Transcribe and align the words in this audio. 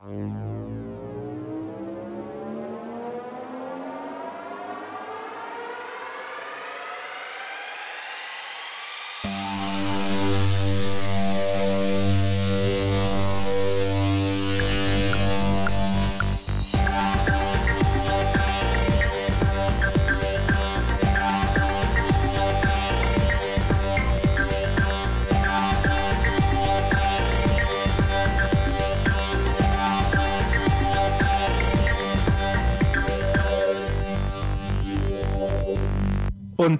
Música 0.00 0.79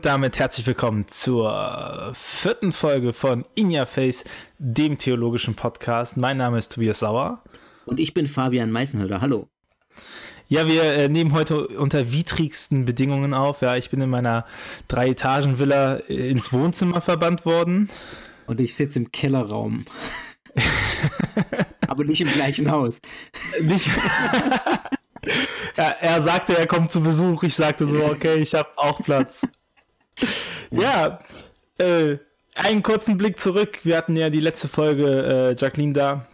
Und 0.01 0.07
damit 0.07 0.39
herzlich 0.39 0.67
willkommen 0.67 1.09
zur 1.09 2.13
vierten 2.15 2.73
Folge 2.73 3.13
von 3.13 3.45
In 3.55 3.71
Your 3.71 3.85
Face, 3.85 4.25
dem 4.57 4.97
theologischen 4.97 5.57
Podcast. 5.57 6.17
Mein 6.17 6.39
Name 6.39 6.57
ist 6.57 6.73
Tobias 6.73 7.01
Sauer. 7.01 7.45
Und 7.85 8.01
ich 8.01 8.15
bin 8.15 8.27
Fabian 8.27 8.71
Meißenhölder. 8.71 9.21
Hallo. 9.21 9.51
Ja, 10.49 10.67
wir 10.67 10.85
äh, 10.85 11.11
nehmen 11.11 11.35
heute 11.35 11.69
unter 11.69 12.13
widrigsten 12.13 12.87
Bedingungen 12.87 13.35
auf. 13.35 13.61
Ja, 13.61 13.77
ich 13.77 13.91
bin 13.91 14.01
in 14.01 14.09
meiner 14.09 14.47
Drei-Etagen-Villa 14.89 15.97
äh, 16.09 16.31
ins 16.31 16.51
Wohnzimmer 16.51 17.03
verbannt 17.03 17.45
worden. 17.45 17.91
Und 18.47 18.59
ich 18.59 18.77
sitze 18.77 19.01
im 19.01 19.13
Kellerraum. 19.13 19.85
Aber 21.89 22.05
nicht 22.05 22.23
im 22.23 22.33
gleichen 22.33 22.71
Haus. 22.71 22.95
Nicht. 23.61 23.87
ja, 25.77 25.91
er 26.01 26.23
sagte, 26.23 26.57
er 26.57 26.67
kommt 26.67 26.91
zu 26.91 27.03
Besuch. 27.03 27.43
Ich 27.43 27.55
sagte 27.55 27.87
so, 27.87 28.03
okay, 28.03 28.37
ich 28.37 28.55
habe 28.55 28.71
auch 28.77 29.03
Platz 29.03 29.47
ja, 30.71 31.21
äh, 31.79 32.19
einen 32.55 32.83
kurzen 32.83 33.17
Blick 33.17 33.41
zurück. 33.41 33.81
Wir 33.85 33.97
hatten 33.97 34.17
ja 34.17 34.31
die 34.31 34.41
letzte 34.41 34.69
Folge, 34.69 35.55
äh, 35.57 35.61
Jacqueline 35.61 35.93
da. 35.93 36.27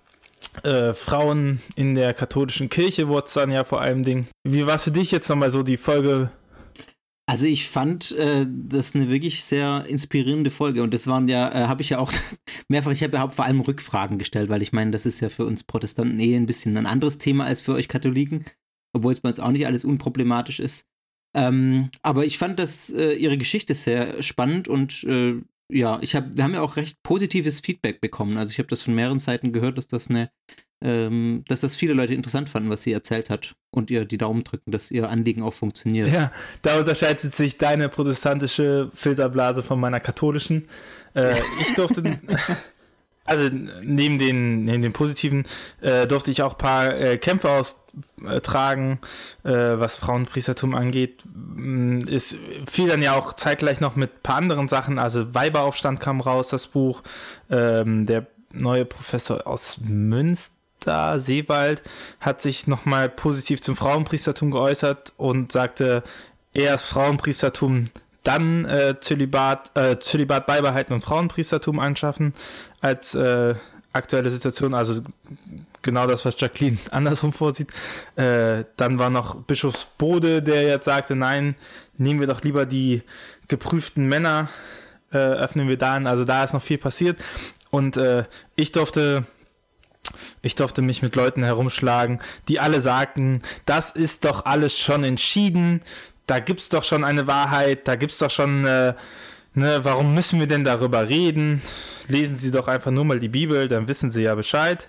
Äh, 0.62 0.94
Frauen 0.94 1.60
in 1.74 1.94
der 1.94 2.14
katholischen 2.14 2.68
Kirche 2.68 3.08
wurde 3.08 3.26
es 3.26 3.34
dann 3.34 3.50
ja 3.50 3.64
vor 3.64 3.80
allem 3.80 4.04
Ding. 4.04 4.26
Wie 4.44 4.66
war 4.66 4.76
es 4.76 4.84
für 4.84 4.90
dich 4.90 5.10
jetzt 5.10 5.28
nochmal 5.28 5.50
so 5.50 5.62
die 5.62 5.76
Folge? 5.76 6.30
Also 7.28 7.46
ich 7.46 7.68
fand 7.68 8.12
äh, 8.12 8.46
das 8.48 8.94
eine 8.94 9.10
wirklich 9.10 9.44
sehr 9.44 9.84
inspirierende 9.88 10.50
Folge 10.50 10.82
und 10.82 10.94
das 10.94 11.08
waren 11.08 11.26
ja, 11.26 11.50
äh, 11.50 11.66
habe 11.66 11.82
ich 11.82 11.90
ja 11.90 11.98
auch 11.98 12.12
mehrfach, 12.68 12.92
ich 12.92 13.02
habe 13.02 13.16
ja 13.16 13.28
vor 13.28 13.44
allem 13.44 13.60
Rückfragen 13.60 14.18
gestellt, 14.18 14.48
weil 14.48 14.62
ich 14.62 14.72
meine, 14.72 14.92
das 14.92 15.06
ist 15.06 15.20
ja 15.20 15.28
für 15.28 15.44
uns 15.44 15.64
Protestanten 15.64 16.20
eh 16.20 16.36
ein 16.36 16.46
bisschen 16.46 16.76
ein 16.76 16.86
anderes 16.86 17.18
Thema 17.18 17.44
als 17.44 17.60
für 17.60 17.74
euch 17.74 17.88
Katholiken, 17.88 18.44
obwohl 18.92 19.12
es 19.12 19.20
bei 19.20 19.28
uns 19.28 19.40
auch 19.40 19.50
nicht 19.50 19.66
alles 19.66 19.84
unproblematisch 19.84 20.60
ist. 20.60 20.86
Ähm, 21.34 21.90
aber 22.02 22.24
ich 22.24 22.38
fand 22.38 22.58
das 22.58 22.90
äh, 22.90 23.12
ihre 23.14 23.38
Geschichte 23.38 23.74
sehr 23.74 24.22
spannend 24.22 24.68
und 24.68 25.04
äh, 25.04 25.40
ja, 25.68 25.98
ich 26.00 26.14
habe, 26.14 26.36
wir 26.36 26.44
haben 26.44 26.54
ja 26.54 26.62
auch 26.62 26.76
recht 26.76 27.02
positives 27.02 27.60
Feedback 27.60 28.00
bekommen. 28.00 28.38
Also 28.38 28.52
ich 28.52 28.58
habe 28.58 28.68
das 28.68 28.82
von 28.82 28.94
mehreren 28.94 29.18
Seiten 29.18 29.52
gehört, 29.52 29.76
dass 29.78 29.88
das 29.88 30.08
eine, 30.08 30.30
ähm, 30.82 31.44
dass 31.48 31.62
das 31.62 31.74
viele 31.74 31.92
Leute 31.92 32.14
interessant 32.14 32.48
fanden, 32.48 32.70
was 32.70 32.82
sie 32.82 32.92
erzählt 32.92 33.30
hat 33.30 33.54
und 33.70 33.90
ihr 33.90 34.04
die 34.04 34.18
Daumen 34.18 34.44
drücken, 34.44 34.70
dass 34.70 34.90
ihr 34.90 35.08
Anliegen 35.10 35.42
auch 35.42 35.54
funktioniert. 35.54 36.12
Ja, 36.12 36.30
da 36.62 36.78
unterscheidet 36.78 37.20
sich 37.34 37.58
deine 37.58 37.88
protestantische 37.88 38.90
Filterblase 38.94 39.62
von 39.62 39.80
meiner 39.80 40.00
katholischen. 40.00 40.68
Äh, 41.14 41.40
ich 41.60 41.74
durfte 41.74 42.02
also 43.26 43.50
neben 43.82 44.18
den, 44.18 44.64
neben 44.64 44.82
den 44.82 44.92
positiven 44.92 45.44
äh, 45.80 46.06
durfte 46.06 46.30
ich 46.30 46.42
auch 46.42 46.54
ein 46.54 46.58
paar 46.58 46.94
äh, 46.94 47.18
Kämpfe 47.18 47.50
austragen, 47.50 49.00
äh, 49.44 49.50
was 49.50 49.96
Frauenpriestertum 49.96 50.74
angeht. 50.74 51.24
Mm, 51.34 52.00
es 52.08 52.36
fiel 52.66 52.88
dann 52.88 53.02
ja 53.02 53.14
auch 53.14 53.34
zeitgleich 53.34 53.80
noch 53.80 53.96
mit 53.96 54.10
ein 54.10 54.22
paar 54.22 54.36
anderen 54.36 54.68
Sachen. 54.68 54.98
Also 54.98 55.34
Weiberaufstand 55.34 56.00
kam 56.00 56.20
raus, 56.20 56.48
das 56.48 56.68
Buch. 56.68 57.02
Ähm, 57.50 58.06
der 58.06 58.26
neue 58.52 58.84
Professor 58.84 59.46
aus 59.46 59.78
Münster, 59.82 61.18
Seewald, 61.18 61.82
hat 62.20 62.40
sich 62.40 62.66
nochmal 62.66 63.08
positiv 63.08 63.60
zum 63.60 63.76
Frauenpriestertum 63.76 64.50
geäußert 64.50 65.12
und 65.16 65.52
sagte, 65.52 66.02
erst 66.54 66.86
Frauenpriestertum 66.86 67.90
dann 68.26 68.64
äh, 68.64 68.96
Zölibat, 69.00 69.70
äh, 69.76 69.98
Zölibat 69.98 70.46
beibehalten 70.46 70.92
und 70.92 71.02
Frauenpriestertum 71.02 71.78
anschaffen 71.78 72.34
als 72.80 73.14
äh, 73.14 73.54
aktuelle 73.92 74.30
Situation. 74.30 74.74
Also 74.74 75.00
genau 75.82 76.06
das, 76.06 76.24
was 76.24 76.40
Jacqueline 76.40 76.78
andersrum 76.90 77.32
vorsieht. 77.32 77.68
Äh, 78.16 78.64
dann 78.76 78.98
war 78.98 79.10
noch 79.10 79.36
Bischof 79.42 79.86
Bode, 79.98 80.42
der 80.42 80.62
jetzt 80.64 80.86
sagte, 80.86 81.14
nein, 81.14 81.54
nehmen 81.98 82.18
wir 82.20 82.26
doch 82.26 82.42
lieber 82.42 82.66
die 82.66 83.02
geprüften 83.46 84.08
Männer, 84.08 84.48
äh, 85.12 85.18
öffnen 85.18 85.68
wir 85.68 85.78
da 85.78 85.94
an. 85.94 86.06
Also 86.08 86.24
da 86.24 86.42
ist 86.42 86.52
noch 86.52 86.62
viel 86.62 86.78
passiert. 86.78 87.20
Und 87.70 87.96
äh, 87.96 88.24
ich 88.56 88.72
durfte 88.72 89.24
ich 90.40 90.54
durfte 90.54 90.82
mich 90.82 91.02
mit 91.02 91.16
Leuten 91.16 91.42
herumschlagen, 91.42 92.20
die 92.46 92.60
alle 92.60 92.80
sagten, 92.80 93.42
das 93.64 93.90
ist 93.90 94.24
doch 94.24 94.44
alles 94.46 94.78
schon 94.78 95.02
entschieden, 95.02 95.82
da 96.26 96.38
gibt 96.38 96.60
es 96.60 96.68
doch 96.68 96.84
schon 96.84 97.04
eine 97.04 97.26
Wahrheit, 97.26 97.86
da 97.88 97.96
gibt 97.96 98.12
es 98.12 98.18
doch 98.18 98.30
schon, 98.30 98.64
äh, 98.66 98.94
ne, 99.54 99.80
warum 99.82 100.14
müssen 100.14 100.40
wir 100.40 100.46
denn 100.46 100.64
darüber 100.64 101.08
reden? 101.08 101.62
Lesen 102.08 102.36
Sie 102.36 102.50
doch 102.50 102.68
einfach 102.68 102.90
nur 102.90 103.04
mal 103.04 103.18
die 103.18 103.28
Bibel, 103.28 103.68
dann 103.68 103.88
wissen 103.88 104.10
Sie 104.10 104.22
ja 104.22 104.34
Bescheid. 104.34 104.88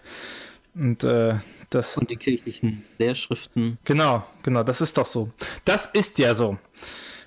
Und 0.75 1.03
äh, 1.03 1.36
das. 1.70 1.98
Und 1.98 2.09
die 2.09 2.16
kirchlichen 2.16 2.86
Lehrschriften. 2.98 3.78
Genau, 3.84 4.24
genau, 4.44 4.64
das 4.64 4.81
ist 4.81 4.98
doch 4.98 5.06
so. 5.06 5.31
Das 5.66 5.88
ist 5.88 6.20
ja 6.20 6.36
so. 6.36 6.58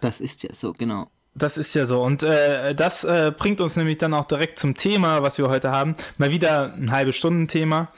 Das 0.01 0.21
ist 0.21 0.43
ja 0.43 0.55
so, 0.55 0.73
genau. 0.73 1.11
Das 1.35 1.59
ist 1.59 1.75
ja 1.75 1.87
so. 1.87 2.03
Und 2.03 2.23
äh, 2.23 2.75
das 2.75 3.05
äh, 3.05 3.33
bringt 3.37 3.61
uns 3.61 3.77
nämlich 3.77 3.99
dann 3.99 4.15
auch 4.15 4.25
direkt 4.25 4.59
zum 4.59 4.77
Thema, 4.77 5.23
was 5.23 5.39
wir 5.39 5.49
heute 5.49 5.71
haben. 5.71 5.95
Mal 6.19 6.31
wieder 6.31 6.75
ein 6.75 6.91
halbe 6.91 7.13
Stunden 7.13 7.49
Thema. 7.49 7.93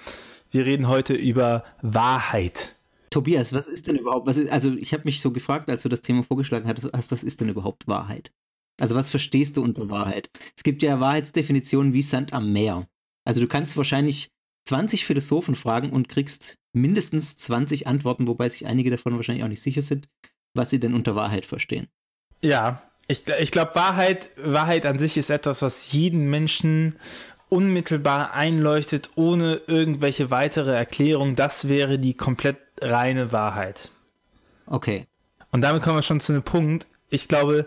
Wir 0.51 0.67
reden 0.67 0.89
heute 0.89 1.15
über 1.15 1.65
Wahrheit. 1.81 2.75
Tobias, 3.13 3.53
was 3.53 3.69
ist 3.69 3.87
denn 3.87 3.97
überhaupt, 3.97 4.29
ist, 4.29 4.51
also 4.51 4.73
ich 4.73 4.93
habe 4.93 5.05
mich 5.05 5.21
so 5.21 5.31
gefragt, 5.31 5.71
als 5.71 5.83
du 5.83 5.89
das 5.89 6.01
Thema 6.01 6.25
vorgeschlagen 6.25 6.69
hast, 6.93 7.13
was 7.13 7.23
ist 7.23 7.41
denn 7.41 7.49
überhaupt 7.49 7.87
Wahrheit? 7.87 8.33
Also 8.81 8.95
was 8.95 9.11
verstehst 9.11 9.57
du 9.57 9.63
unter 9.63 9.91
Wahrheit? 9.91 10.31
Es 10.57 10.63
gibt 10.63 10.83
ja 10.83 10.99
Wahrheitsdefinitionen 10.99 11.93
wie 11.93 12.03
Sand 12.03 12.33
am 12.33 12.53
Meer. 12.53 12.89
Also 13.25 13.41
du 13.41 13.47
kannst 13.47 13.77
wahrscheinlich 13.77 14.31
20 14.65 15.05
Philosophen 15.05 15.55
fragen 15.55 15.91
und 15.91 16.09
kriegst 16.09 16.57
mindestens 16.73 17.37
20 17.37 17.87
Antworten, 17.87 18.27
wobei 18.27 18.49
sich 18.49 18.67
einige 18.67 18.91
davon 18.91 19.15
wahrscheinlich 19.17 19.45
auch 19.45 19.49
nicht 19.49 19.63
sicher 19.63 19.83
sind, 19.83 20.09
was 20.55 20.71
sie 20.71 20.81
denn 20.81 20.95
unter 20.95 21.15
Wahrheit 21.15 21.47
verstehen. 21.47 21.89
Ja, 22.43 22.83
ich, 23.09 23.27
ich 23.29 23.51
glaube, 23.51 23.75
Wahrheit, 23.75 24.31
Wahrheit 24.37 24.87
an 24.87 24.99
sich 24.99 25.17
ist 25.17 25.31
etwas, 25.31 25.63
was 25.63 25.93
jeden 25.93 26.31
Menschen 26.31 26.95
unmittelbar 27.49 28.33
einleuchtet, 28.33 29.11
ohne 29.15 29.61
irgendwelche 29.67 30.31
weitere 30.31 30.75
Erklärung. 30.75 31.37
Das 31.37 31.69
wäre 31.69 31.99
die 31.99 32.15
komplett 32.15 32.57
reine 32.83 33.33
Wahrheit. 33.33 33.91
Okay. 34.67 35.07
Und 35.51 35.61
damit 35.63 35.83
kommen 35.83 35.97
wir 35.97 36.03
schon 36.03 36.21
zu 36.21 36.33
einem 36.33 36.43
Punkt. 36.43 36.87
Ich 37.11 37.29
glaube, 37.29 37.67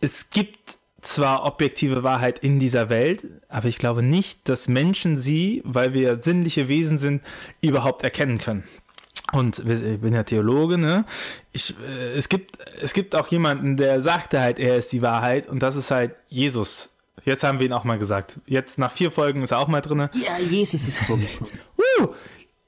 es 0.00 0.30
gibt 0.30 0.78
zwar 1.00 1.44
objektive 1.44 2.02
Wahrheit 2.02 2.38
in 2.38 2.60
dieser 2.60 2.88
Welt, 2.88 3.24
aber 3.48 3.68
ich 3.68 3.78
glaube 3.78 4.02
nicht, 4.02 4.48
dass 4.48 4.68
Menschen 4.68 5.16
sie, 5.16 5.62
weil 5.64 5.94
wir 5.94 6.22
sinnliche 6.22 6.68
Wesen 6.68 6.98
sind, 6.98 7.22
überhaupt 7.60 8.02
erkennen 8.04 8.38
können. 8.38 8.64
Und 9.32 9.60
ich 9.60 10.00
bin 10.00 10.14
ja 10.14 10.24
Theologe, 10.24 10.78
ne? 10.78 11.04
Ich, 11.52 11.74
äh, 11.80 12.12
es, 12.12 12.28
gibt, 12.28 12.58
es 12.82 12.92
gibt 12.92 13.16
auch 13.16 13.28
jemanden, 13.28 13.76
der 13.76 14.02
sagte 14.02 14.40
halt, 14.40 14.58
er 14.58 14.76
ist 14.76 14.92
die 14.92 15.00
Wahrheit 15.00 15.48
und 15.48 15.62
das 15.62 15.74
ist 15.76 15.90
halt 15.90 16.14
Jesus. 16.28 16.90
Jetzt 17.24 17.44
haben 17.44 17.58
wir 17.58 17.66
ihn 17.66 17.72
auch 17.72 17.84
mal 17.84 17.98
gesagt. 17.98 18.40
Jetzt 18.46 18.78
nach 18.78 18.92
vier 18.92 19.10
Folgen 19.10 19.42
ist 19.42 19.52
er 19.52 19.58
auch 19.58 19.68
mal 19.68 19.80
drin. 19.80 20.08
Ja, 20.14 20.38
Jesus 20.38 20.86
ist 20.86 20.98
vorgekommen. 20.98 21.52
uh, 22.00 22.08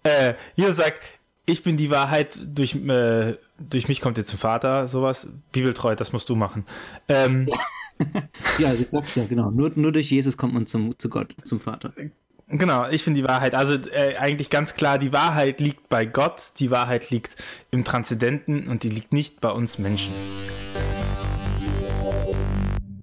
äh, 0.05 0.35
Jesus 0.55 0.77
sagt, 0.77 1.03
ich 1.47 1.63
bin 1.63 1.77
die 1.77 1.91
Wahrheit, 1.91 2.39
durch, 2.43 2.75
äh, 2.75 3.37
durch 3.59 3.89
mich 3.89 4.01
kommt 4.01 4.19
ihr 4.19 4.25
zum 4.25 4.39
Vater, 4.39 4.89
sowas. 4.89 5.29
Bibeltreu, 5.53 5.95
das 5.95 6.13
musst 6.13 6.29
du 6.29 6.37
machen. 6.37 6.65
Ähm, 7.09 7.49
ja, 8.59 8.75
du 8.75 8.85
sagst 8.85 9.17
ja, 9.17 9.25
genau. 9.27 9.51
Nur, 9.51 9.73
nur 9.75 9.93
durch 9.93 10.11
Jesus 10.11 10.37
kommt 10.37 10.55
man 10.55 10.67
zum, 10.67 10.99
zu 10.99 11.09
Gott, 11.09 11.37
zum 11.45 11.61
Vater. 11.61 11.93
Genau, 12.49 12.89
ich 12.89 13.03
finde 13.03 13.21
die 13.21 13.29
Wahrheit. 13.29 13.55
Also 13.55 13.75
äh, 13.75 14.17
eigentlich 14.17 14.51
ganz 14.51 14.75
klar, 14.75 14.99
die 14.99 15.13
Wahrheit 15.13 15.61
liegt 15.61 15.89
bei 15.89 16.07
Gott, 16.07 16.53
die 16.59 16.71
Wahrheit 16.71 17.11
liegt 17.11 17.37
im 17.71 17.85
Transzendenten 17.85 18.69
und 18.69 18.83
die 18.83 18.91
liegt 18.91 19.13
nicht 19.13 19.41
bei 19.41 19.51
uns 19.51 19.79
Menschen. 19.79 20.13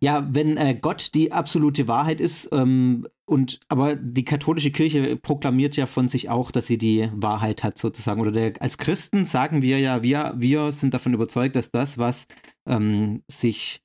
Ja, 0.03 0.27
wenn 0.31 0.57
äh, 0.57 0.75
Gott 0.79 1.13
die 1.13 1.31
absolute 1.31 1.87
Wahrheit 1.87 2.21
ist, 2.21 2.49
ähm, 2.51 3.07
und 3.31 3.61
aber 3.69 3.95
die 3.95 4.25
katholische 4.25 4.71
Kirche 4.71 5.15
proklamiert 5.15 5.77
ja 5.77 5.85
von 5.85 6.09
sich 6.09 6.29
auch, 6.29 6.51
dass 6.51 6.67
sie 6.67 6.77
die 6.77 7.09
Wahrheit 7.13 7.63
hat, 7.63 7.77
sozusagen. 7.77 8.19
Oder 8.19 8.33
der, 8.33 8.61
als 8.61 8.77
Christen 8.77 9.23
sagen 9.23 9.61
wir 9.61 9.79
ja, 9.79 10.03
wir, 10.03 10.33
wir 10.35 10.73
sind 10.73 10.93
davon 10.93 11.13
überzeugt, 11.13 11.55
dass 11.55 11.71
das, 11.71 11.97
was 11.97 12.27
ähm, 12.67 13.23
sich 13.31 13.81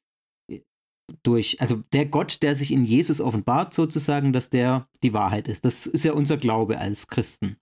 durch, 1.22 1.60
also 1.60 1.84
der 1.92 2.06
Gott, 2.06 2.42
der 2.42 2.56
sich 2.56 2.72
in 2.72 2.84
Jesus 2.84 3.20
offenbart, 3.20 3.72
sozusagen, 3.72 4.32
dass 4.32 4.50
der 4.50 4.88
die 5.04 5.12
Wahrheit 5.12 5.46
ist. 5.46 5.64
Das 5.64 5.86
ist 5.86 6.04
ja 6.04 6.12
unser 6.12 6.38
Glaube 6.38 6.78
als 6.78 7.06
Christen. 7.06 7.56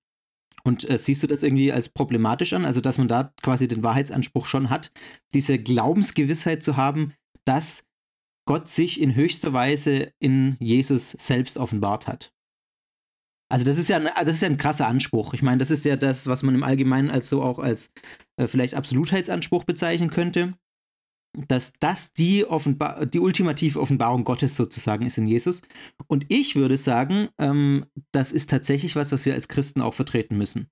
Und 0.62 0.88
äh, 0.88 0.96
siehst 0.96 1.22
du 1.22 1.26
das 1.26 1.42
irgendwie 1.42 1.70
als 1.70 1.90
problematisch 1.90 2.54
an? 2.54 2.64
Also, 2.64 2.80
dass 2.80 2.96
man 2.96 3.08
da 3.08 3.34
quasi 3.42 3.68
den 3.68 3.82
Wahrheitsanspruch 3.82 4.46
schon 4.46 4.70
hat, 4.70 4.90
diese 5.34 5.58
Glaubensgewissheit 5.58 6.62
zu 6.62 6.78
haben, 6.78 7.12
dass 7.44 7.84
Gott 8.46 8.68
sich 8.68 9.00
in 9.00 9.14
höchster 9.14 9.52
Weise 9.52 10.12
in 10.18 10.56
Jesus 10.60 11.12
selbst 11.12 11.56
offenbart 11.56 12.06
hat. 12.06 12.32
Also 13.50 13.64
das 13.64 13.78
ist 13.78 13.88
ja 13.88 13.98
ein, 13.98 14.08
das 14.24 14.36
ist 14.36 14.42
ja 14.42 14.48
ein 14.48 14.56
krasser 14.56 14.88
Anspruch. 14.88 15.34
Ich 15.34 15.42
meine, 15.42 15.58
das 15.58 15.70
ist 15.70 15.84
ja 15.84 15.96
das, 15.96 16.26
was 16.26 16.42
man 16.42 16.54
im 16.54 16.62
Allgemeinen 16.62 17.10
als 17.10 17.28
so 17.28 17.42
auch 17.42 17.58
als 17.58 17.92
äh, 18.36 18.46
vielleicht 18.46 18.74
Absolutheitsanspruch 18.74 19.64
bezeichnen 19.64 20.10
könnte, 20.10 20.54
dass 21.36 21.72
das 21.78 22.12
die, 22.12 22.44
Offenbar 22.44 23.06
die 23.06 23.20
ultimative 23.20 23.80
Offenbarung 23.80 24.24
Gottes 24.24 24.56
sozusagen 24.56 25.04
ist 25.06 25.18
in 25.18 25.26
Jesus. 25.26 25.62
Und 26.06 26.26
ich 26.28 26.56
würde 26.56 26.76
sagen, 26.76 27.28
ähm, 27.38 27.86
das 28.12 28.32
ist 28.32 28.50
tatsächlich 28.50 28.96
was, 28.96 29.12
was 29.12 29.26
wir 29.26 29.34
als 29.34 29.48
Christen 29.48 29.82
auch 29.82 29.94
vertreten 29.94 30.36
müssen. 30.36 30.68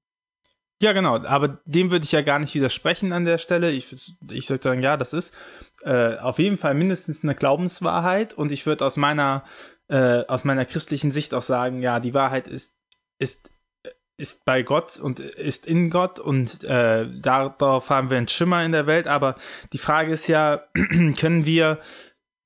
Ja, 0.82 0.92
genau, 0.92 1.24
aber 1.24 1.60
dem 1.64 1.92
würde 1.92 2.04
ich 2.04 2.10
ja 2.10 2.22
gar 2.22 2.40
nicht 2.40 2.56
widersprechen 2.56 3.12
an 3.12 3.24
der 3.24 3.38
Stelle. 3.38 3.70
Ich, 3.70 3.94
ich 4.28 4.50
würde 4.50 4.62
sagen, 4.64 4.82
ja, 4.82 4.96
das 4.96 5.12
ist 5.12 5.32
äh, 5.84 6.16
auf 6.16 6.40
jeden 6.40 6.58
Fall 6.58 6.74
mindestens 6.74 7.22
eine 7.22 7.36
Glaubenswahrheit. 7.36 8.34
Und 8.34 8.50
ich 8.50 8.66
würde 8.66 8.84
aus 8.84 8.96
meiner, 8.96 9.44
äh, 9.86 10.26
aus 10.26 10.42
meiner 10.42 10.64
christlichen 10.64 11.12
Sicht 11.12 11.34
auch 11.34 11.42
sagen, 11.42 11.82
ja, 11.82 12.00
die 12.00 12.14
Wahrheit 12.14 12.48
ist, 12.48 12.74
ist, 13.20 13.52
ist 14.16 14.44
bei 14.44 14.64
Gott 14.64 14.98
und 14.98 15.20
ist 15.20 15.68
in 15.68 15.88
Gott. 15.88 16.18
Und 16.18 16.64
äh, 16.64 17.06
darauf 17.16 17.88
haben 17.88 18.10
wir 18.10 18.16
einen 18.18 18.26
Schimmer 18.26 18.64
in 18.64 18.72
der 18.72 18.88
Welt, 18.88 19.06
aber 19.06 19.36
die 19.72 19.78
Frage 19.78 20.10
ist 20.10 20.26
ja, 20.26 20.64
können 21.16 21.46
wir 21.46 21.78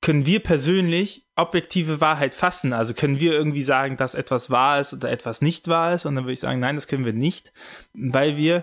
können 0.07 0.25
wir 0.25 0.39
persönlich 0.39 1.27
objektive 1.35 2.01
Wahrheit 2.01 2.37
fassen? 2.37 2.73
Also 2.73 2.95
können 2.95 3.19
wir 3.19 3.33
irgendwie 3.33 3.65
sagen, 3.65 3.97
dass 3.97 4.15
etwas 4.15 4.51
wahr 4.51 4.81
ist 4.81 4.93
oder 4.93 5.11
etwas 5.11 5.43
nicht 5.43 5.67
wahr 5.67 5.95
ist? 5.95 6.07
Und 6.07 6.15
dann 6.15 6.23
würde 6.23 6.35
ich 6.35 6.39
sagen, 6.39 6.61
nein, 6.61 6.77
das 6.77 6.87
können 6.87 7.05
wir 7.05 7.13
nicht, 7.13 7.53
weil 7.93 8.37
wir, 8.37 8.63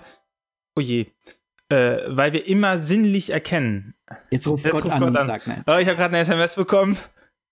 oh 0.78 0.80
je, 0.80 1.08
äh, 1.68 1.98
weil 2.08 2.32
wir 2.32 2.48
immer 2.48 2.80
sinnlich 2.80 3.32
erkennen. 3.32 3.94
Jetzt 4.30 4.48
ruft 4.48 4.64
Jetzt 4.64 4.72
Gott, 4.72 4.86
ruft 4.86 4.94
an, 4.94 5.02
Gott 5.02 5.10
an 5.10 5.18
und 5.18 5.26
sagt 5.26 5.48
nein. 5.48 5.64
Oh, 5.68 5.76
ich 5.76 5.88
habe 5.90 5.98
gerade 5.98 6.16
eine 6.16 6.20
SMS 6.20 6.56
bekommen. 6.56 6.98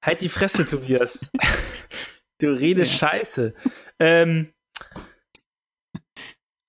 Halt 0.02 0.22
die 0.22 0.30
Fresse, 0.30 0.66
Tobias. 0.66 1.30
du 2.40 2.48
redest 2.48 2.94
ja. 2.94 3.10
Scheiße. 3.10 3.54
Ähm, 4.00 4.54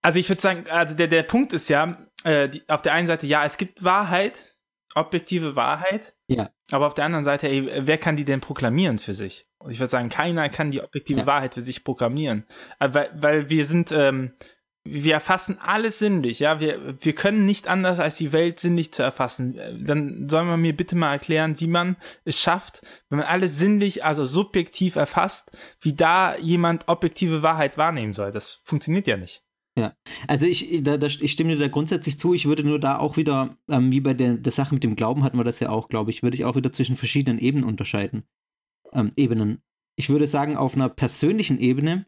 also 0.03 0.19
ich 0.19 0.29
würde 0.29 0.43
sagen, 0.43 0.69
also 0.69 0.97
der, 0.97 1.07
der 1.07 1.23
Punkt 1.23 1.53
ist 1.53 1.69
ja, 1.69 2.05
äh, 2.25 2.49
die, 2.49 2.69
auf 2.69 2.83
der 2.83 2.95
einen 2.95 3.07
Seite, 3.07 3.29
ja, 3.29 3.45
es 3.45 3.59
gibt 3.59 3.85
Wahrheit, 3.85 4.52
objektive 4.94 5.56
Wahrheit. 5.56 6.15
Ja. 6.27 6.50
Aber 6.71 6.87
auf 6.87 6.94
der 6.94 7.05
anderen 7.05 7.25
Seite, 7.25 7.49
ey, 7.49 7.87
wer 7.87 7.99
kann 7.99 8.17
die 8.17 8.25
denn 8.25 8.41
proklamieren 8.41 8.99
für 8.99 9.15
sich? 9.15 9.47
Und 9.59 9.71
ich 9.71 9.79
würde 9.79 9.91
sagen, 9.91 10.09
keiner 10.09 10.49
kann 10.49 10.71
die 10.71 10.83
objektive 10.83 11.21
ja. 11.21 11.27
Wahrheit 11.27 11.55
für 11.55 11.61
sich 11.62 11.85
proklamieren. 11.85 12.44
Äh, 12.79 12.89
weil, 12.93 13.11
weil 13.15 13.50
wir 13.50 13.65
sind, 13.65 13.93
ähm, 13.93 14.33
wir 14.85 15.15
erfassen 15.15 15.59
alles 15.61 16.00
sinnlich, 16.00 16.41
ja. 16.41 16.59
Wir, 16.59 16.97
wir 17.00 17.15
können 17.15 17.47
nicht 17.47 17.69
anders, 17.69 18.00
als 18.00 18.17
die 18.17 18.33
Welt 18.33 18.59
sinnlich 18.59 18.93
zu 18.93 19.03
erfassen. 19.03 19.56
Äh, 19.56 19.79
dann 19.79 20.29
soll 20.29 20.44
man 20.44 20.61
mir 20.61 20.77
bitte 20.77 20.97
mal 20.97 21.12
erklären, 21.12 21.61
wie 21.61 21.69
man 21.69 21.97
es 22.25 22.39
schafft, 22.41 22.83
wenn 23.09 23.19
man 23.19 23.29
alles 23.29 23.59
sinnlich, 23.59 24.05
also 24.05 24.27
subjektiv 24.27 24.97
erfasst, 24.97 25.53
wie 25.81 25.94
da 25.94 26.37
jemand 26.37 26.89
objektive 26.89 27.43
Wahrheit 27.43 27.79
wahrnehmen 27.79 28.12
soll. 28.12 28.33
Das 28.33 28.61
funktioniert 28.65 29.06
ja 29.06 29.17
nicht. 29.17 29.44
Ja, 29.79 29.95
also 30.29 30.45
ich, 30.45 30.83
da, 30.83 30.99
da, 30.99 31.07
ich 31.07 31.33
stimme 31.33 31.55
dir 31.55 31.59
da 31.59 31.69
grundsätzlich 31.69 32.19
zu. 32.19 32.35
Ich 32.35 32.45
würde 32.45 32.63
nur 32.63 32.79
da 32.79 32.99
auch 32.99 33.17
wieder, 33.17 33.57
ähm, 33.71 33.91
wie 33.91 34.01
bei 34.01 34.13
der, 34.13 34.35
der 34.35 34.53
Sache 34.53 34.75
mit 34.75 34.85
dem 34.85 34.97
Glauben 34.97 35.25
hatten 35.25 35.39
wir 35.39 35.45
das 35.45 35.61
ja 35.61 35.71
auch, 35.71 35.89
glaube 35.89 36.11
ich, 36.11 36.23
würde 36.23 36.37
ich 36.37 36.45
auch 36.45 36.57
wieder 36.57 36.73
zwischen 36.73 36.97
verschiedenen 36.97 37.39
Ebenen 37.39 37.65
unterscheiden. 37.65 38.25
Ähm, 38.93 39.13
Ebenen. 39.17 39.63
Ich 39.97 40.11
würde 40.11 40.27
sagen, 40.27 40.57
auf 40.57 40.75
einer 40.75 40.91
persönlichen 40.91 41.59
Ebene, 41.59 42.05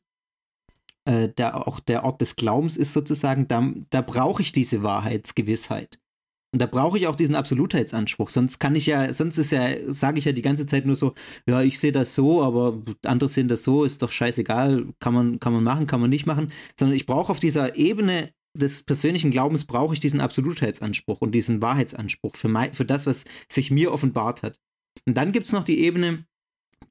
äh, 1.06 1.31
der 1.31 1.66
auch 1.66 1.81
der 1.81 2.05
Ort 2.05 2.20
des 2.20 2.37
Glaubens 2.37 2.76
ist 2.76 2.93
sozusagen, 2.93 3.49
da, 3.49 3.72
da 3.88 4.02
brauche 4.02 4.43
ich 4.43 4.52
diese 4.52 4.82
Wahrheitsgewissheit. 4.82 5.99
Und 6.54 6.60
da 6.60 6.66
brauche 6.66 6.96
ich 6.96 7.08
auch 7.08 7.16
diesen 7.16 7.34
Absolutheitsanspruch. 7.34 8.30
Sonst 8.30 8.60
kann 8.60 8.76
ich 8.76 8.86
ja, 8.86 9.12
sonst 9.12 9.38
ist 9.38 9.50
ja, 9.50 9.70
sage 9.88 10.20
ich 10.20 10.24
ja 10.24 10.30
die 10.30 10.40
ganze 10.40 10.66
Zeit 10.66 10.86
nur 10.86 10.94
so, 10.94 11.14
ja, 11.46 11.62
ich 11.62 11.80
sehe 11.80 11.90
das 11.90 12.14
so, 12.14 12.44
aber 12.44 12.80
andere 13.02 13.28
sehen 13.28 13.48
das 13.48 13.64
so, 13.64 13.82
ist 13.82 14.02
doch 14.02 14.12
scheißegal, 14.12 14.86
kann 15.00 15.14
man, 15.14 15.40
kann 15.40 15.52
man 15.52 15.64
machen, 15.64 15.88
kann 15.88 16.00
man 16.00 16.10
nicht 16.10 16.26
machen. 16.26 16.52
Sondern 16.78 16.94
ich 16.94 17.06
brauche 17.06 17.32
auf 17.32 17.40
dieser 17.40 17.74
Ebene 17.74 18.30
des 18.56 18.84
persönlichen 18.84 19.32
Glaubens 19.32 19.64
brauche 19.64 19.94
ich 19.94 20.00
diesen 20.00 20.20
Absolutheitsanspruch 20.20 21.22
und 21.22 21.32
diesen 21.32 21.60
Wahrheitsanspruch 21.60 22.36
für, 22.36 22.46
mein, 22.46 22.72
für 22.72 22.84
das, 22.84 23.04
was 23.08 23.24
sich 23.48 23.72
mir 23.72 23.90
offenbart 23.90 24.44
hat. 24.44 24.60
Und 25.06 25.16
dann 25.16 25.32
gibt 25.32 25.48
es 25.48 25.52
noch 25.52 25.64
die 25.64 25.80
Ebene, 25.80 26.24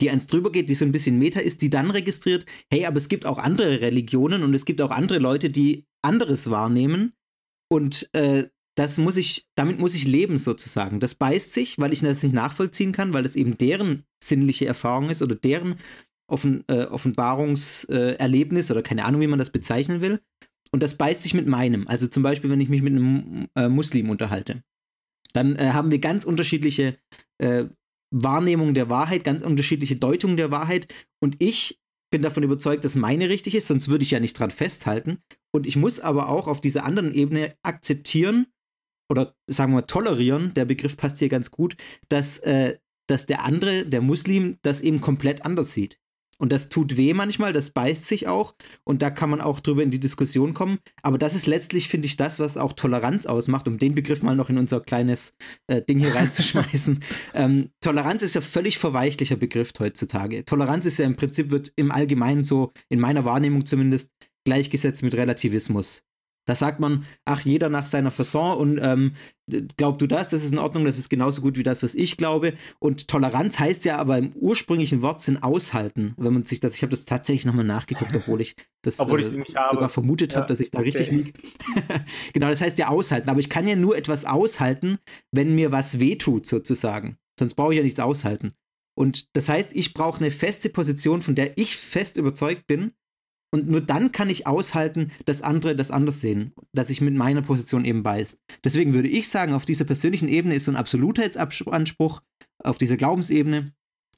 die 0.02 0.10
eins 0.10 0.28
drüber 0.28 0.52
geht, 0.52 0.68
die 0.68 0.76
so 0.76 0.84
ein 0.84 0.92
bisschen 0.92 1.20
Meta 1.20 1.40
ist, 1.40 1.62
die 1.62 1.70
dann 1.70 1.90
registriert, 1.90 2.46
hey, 2.70 2.86
aber 2.86 2.98
es 2.98 3.08
gibt 3.08 3.26
auch 3.26 3.38
andere 3.38 3.80
Religionen 3.80 4.44
und 4.44 4.54
es 4.54 4.66
gibt 4.66 4.82
auch 4.82 4.92
andere 4.92 5.20
Leute, 5.20 5.48
die 5.48 5.86
anderes 6.02 6.50
wahrnehmen 6.50 7.14
und 7.72 8.10
äh, 8.12 8.50
das 8.76 8.98
muss 8.98 9.18
ich, 9.18 9.46
damit 9.56 9.80
muss 9.80 9.96
ich 9.96 10.06
leben 10.06 10.38
sozusagen. 10.38 11.00
Das 11.00 11.16
beißt 11.16 11.54
sich, 11.54 11.78
weil 11.80 11.94
ich 11.94 12.00
das 12.00 12.24
nicht 12.24 12.34
nachvollziehen 12.34 12.92
kann, 12.92 13.14
weil 13.14 13.24
das 13.24 13.36
eben 13.36 13.58
deren 13.58 14.04
sinnliche 14.24 14.66
Erfahrung 14.66 15.10
ist 15.10 15.22
oder 15.22 15.36
deren 15.36 15.76
Offen, 16.28 16.64
äh, 16.68 16.86
Offenbarungserlebnis 16.86 18.70
äh, 18.70 18.74
oder 18.74 18.82
keine 18.82 19.06
Ahnung, 19.06 19.22
wie 19.22 19.28
man 19.28 19.40
das 19.40 19.52
bezeichnen 19.52 20.02
will. 20.02 20.22
Und 20.72 20.82
das 20.82 20.98
beißt 20.98 21.22
sich 21.22 21.36
mit 21.36 21.46
meinem. 21.46 21.88
Also 21.88 22.08
zum 22.08 22.24
Beispiel, 22.24 22.50
wenn 22.50 22.62
ich 22.62 22.70
mich 22.70 22.82
mit 22.82 22.94
einem 22.94 23.48
äh, 23.56 23.70
Muslim 23.70 24.10
unterhalte, 24.10 24.64
dann 25.34 25.56
äh, 25.56 25.72
haben 25.74 25.92
wir 25.92 26.00
ganz 26.00 26.24
unterschiedliche 26.24 26.98
äh, 27.38 27.66
Wahrnehmungen 28.12 28.74
der 28.74 28.90
Wahrheit, 28.90 29.24
ganz 29.24 29.44
unterschiedliche 29.44 29.96
Deutungen 29.96 30.38
der 30.38 30.50
Wahrheit. 30.50 30.92
Und 31.20 31.36
ich 31.40 31.80
bin 32.12 32.22
davon 32.22 32.44
überzeugt, 32.44 32.86
dass 32.86 32.96
meine 32.96 33.30
richtig 33.30 33.56
ist, 33.56 33.68
sonst 33.68 33.90
würde 33.90 34.04
ich 34.04 34.12
ja 34.12 34.20
nicht 34.20 34.38
dran 34.38 34.52
festhalten. 34.52 35.18
Und 35.52 35.68
ich 35.68 35.76
muss 35.76 36.00
aber 36.00 36.30
auch 36.30 36.48
auf 36.48 36.62
dieser 36.62 36.86
anderen 36.86 37.14
Ebene 37.14 37.56
akzeptieren, 37.64 38.48
oder 39.10 39.36
sagen 39.48 39.74
wir 39.74 39.88
tolerieren, 39.88 40.54
der 40.54 40.66
Begriff 40.66 40.98
passt 40.98 41.20
hier 41.20 41.30
ganz 41.30 41.52
gut, 41.52 41.76
dass, 42.10 42.38
äh, 42.40 42.78
dass 43.08 43.26
der 43.26 43.44
andere, 43.44 43.86
der 43.86 44.02
Muslim, 44.02 44.58
das 44.62 44.82
eben 44.82 45.02
komplett 45.02 45.46
anders 45.46 45.74
sieht. 45.74 46.00
Und 46.40 46.52
das 46.52 46.68
tut 46.68 46.98
weh 46.98 47.14
manchmal, 47.14 47.54
das 47.54 47.70
beißt 47.70 48.06
sich 48.06 48.28
auch 48.28 48.56
und 48.84 49.02
da 49.02 49.12
kann 49.12 49.30
man 49.30 49.40
auch 49.40 49.60
drüber 49.60 49.84
in 49.84 49.92
die 49.92 50.00
Diskussion 50.00 50.54
kommen. 50.54 50.80
Aber 51.02 51.18
das 51.18 51.36
ist 51.36 51.46
letztlich, 51.46 51.88
finde 51.88 52.08
ich, 52.08 52.18
das, 52.18 52.40
was 52.40 52.58
auch 52.58 52.74
Toleranz 52.74 53.28
ausmacht, 53.28 53.68
um 53.68 53.78
den 53.78 53.94
Begriff 53.94 54.24
mal 54.24 54.36
noch 54.36 54.50
in 54.50 54.58
unser 54.58 54.82
kleines 54.82 55.36
äh, 55.68 55.82
Ding 55.82 56.00
hier 56.00 56.16
reinzuschmeißen. 56.16 57.04
ähm, 57.36 57.70
Toleranz 57.82 58.24
ist 58.24 58.34
ja 58.34 58.42
völlig 58.42 58.80
verweichlicher 58.80 59.36
Begriff 59.36 59.72
heutzutage. 59.80 60.44
Toleranz 60.44 60.86
ist 60.86 60.98
ja 60.98 61.06
im 61.06 61.16
Prinzip, 61.16 61.52
wird 61.52 61.72
im 61.76 61.92
Allgemeinen 61.92 62.44
so, 62.44 62.74
in 62.90 63.00
meiner 63.00 63.26
Wahrnehmung 63.26 63.66
zumindest, 63.66 64.12
gleichgesetzt 64.44 65.04
mit 65.04 65.14
Relativismus. 65.14 66.04
Da 66.46 66.56
sagt 66.56 66.80
man, 66.80 67.06
ach, 67.26 67.42
jeder 67.42 67.70
nach 67.70 67.86
seiner 67.86 68.12
Fasson 68.12 68.58
und 68.58 68.80
ähm, 68.82 69.14
glaub 69.78 70.00
du 70.00 70.08
das, 70.08 70.30
das 70.30 70.44
ist 70.44 70.52
in 70.52 70.58
Ordnung, 70.58 70.86
das 70.86 70.98
ist 70.98 71.10
genauso 71.10 71.42
gut 71.42 71.58
wie 71.58 71.64
das, 71.64 71.84
was 71.84 71.96
ich 71.96 72.18
glaube. 72.18 72.54
Und 72.80 73.08
Toleranz 73.08 73.60
heißt 73.60 73.86
ja 73.86 73.98
aber 73.98 74.18
im 74.18 74.34
ursprünglichen 74.34 75.02
Wortsinn 75.02 75.42
aushalten, 75.42 76.14
wenn 76.18 76.34
man 76.34 76.44
sich 76.44 76.60
das, 76.60 76.76
ich 76.76 76.82
habe 76.82 76.92
das 76.92 77.06
tatsächlich 77.06 77.46
nochmal 77.46 77.66
nachgeguckt, 77.66 78.14
obwohl 78.16 78.42
ich 78.42 78.56
das 78.82 79.00
obwohl 79.00 79.22
ich 79.22 79.28
äh, 79.28 79.44
sogar 79.72 79.90
vermutet 79.90 80.34
ja, 80.34 80.40
habe, 80.40 80.48
dass 80.48 80.60
ich 80.60 80.72
da 80.72 80.80
okay. 80.80 80.90
richtig 80.90 81.12
liege. 81.12 81.34
genau, 82.34 82.50
das 82.50 82.60
heißt 82.60 82.78
ja 82.78 82.90
aushalten. 82.90 83.30
Aber 83.30 83.40
ich 83.40 83.50
kann 83.50 83.68
ja 83.68 83.76
nur 83.76 83.96
etwas 83.96 84.26
aushalten, 84.26 84.98
wenn 85.32 85.56
mir 85.56 85.72
was 85.72 86.00
wehtut, 86.00 86.46
sozusagen. 86.46 87.18
Sonst 87.40 87.56
brauche 87.56 87.74
ich 87.74 87.78
ja 87.78 87.84
nichts 87.84 88.00
aushalten. 88.00 88.54
Und 88.96 89.36
das 89.36 89.50
heißt, 89.50 89.76
ich 89.76 89.94
brauche 89.94 90.20
eine 90.20 90.32
feste 90.32 90.70
Position, 90.70 91.22
von 91.22 91.36
der 91.36 91.58
ich 91.58 91.78
fest 91.78 92.18
überzeugt 92.18 92.68
bin, 92.68 92.92
und 93.54 93.70
nur 93.70 93.82
dann 93.82 94.12
kann 94.12 94.32
ich 94.32 94.48
aushalten, 94.48 95.12
dass 95.26 95.44
andere 95.44 95.76
das 95.76 95.92
anders 95.92 96.20
sehen, 96.20 96.54
dass 96.74 96.90
ich 96.90 97.02
mit 97.02 97.14
meiner 97.14 97.44
Position 97.44 97.86
eben 97.86 98.02
beißt. 98.02 98.40
Deswegen 98.64 98.96
würde 98.96 99.10
ich 99.10 99.30
sagen, 99.30 99.54
auf 99.54 99.66
dieser 99.66 99.86
persönlichen 99.86 100.28
Ebene 100.28 100.56
ist 100.56 100.66
so 100.66 100.72
ein 100.72 100.76
Absolutheitsanspruch, 100.76 102.22
auf 102.64 102.80
dieser 102.80 102.98
Glaubensebene, 102.98 103.72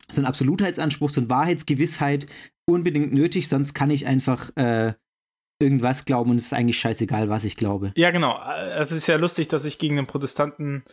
so 0.09 0.21
ein 0.21 0.25
Absolutheitsanspruch, 0.25 1.09
so 1.09 1.19
eine 1.19 1.29
Wahrheitsgewissheit 1.29 2.27
unbedingt 2.65 3.11
nötig, 3.11 3.49
sonst 3.49 3.73
kann 3.73 3.89
ich 3.89 4.07
einfach 4.07 4.55
äh, 4.55 4.93
irgendwas 5.59 6.05
glauben 6.05 6.31
und 6.31 6.37
es 6.37 6.45
ist 6.45 6.53
eigentlich 6.53 6.79
scheißegal, 6.79 7.27
was 7.27 7.43
ich 7.43 7.57
glaube. 7.57 7.91
Ja, 7.97 8.11
genau. 8.11 8.39
Es 8.77 8.93
ist 8.93 9.07
ja 9.07 9.17
lustig, 9.17 9.49
dass 9.49 9.65
ich 9.65 9.79
gegen 9.79 9.97
einen 9.97 10.07
Protestanten 10.07 10.85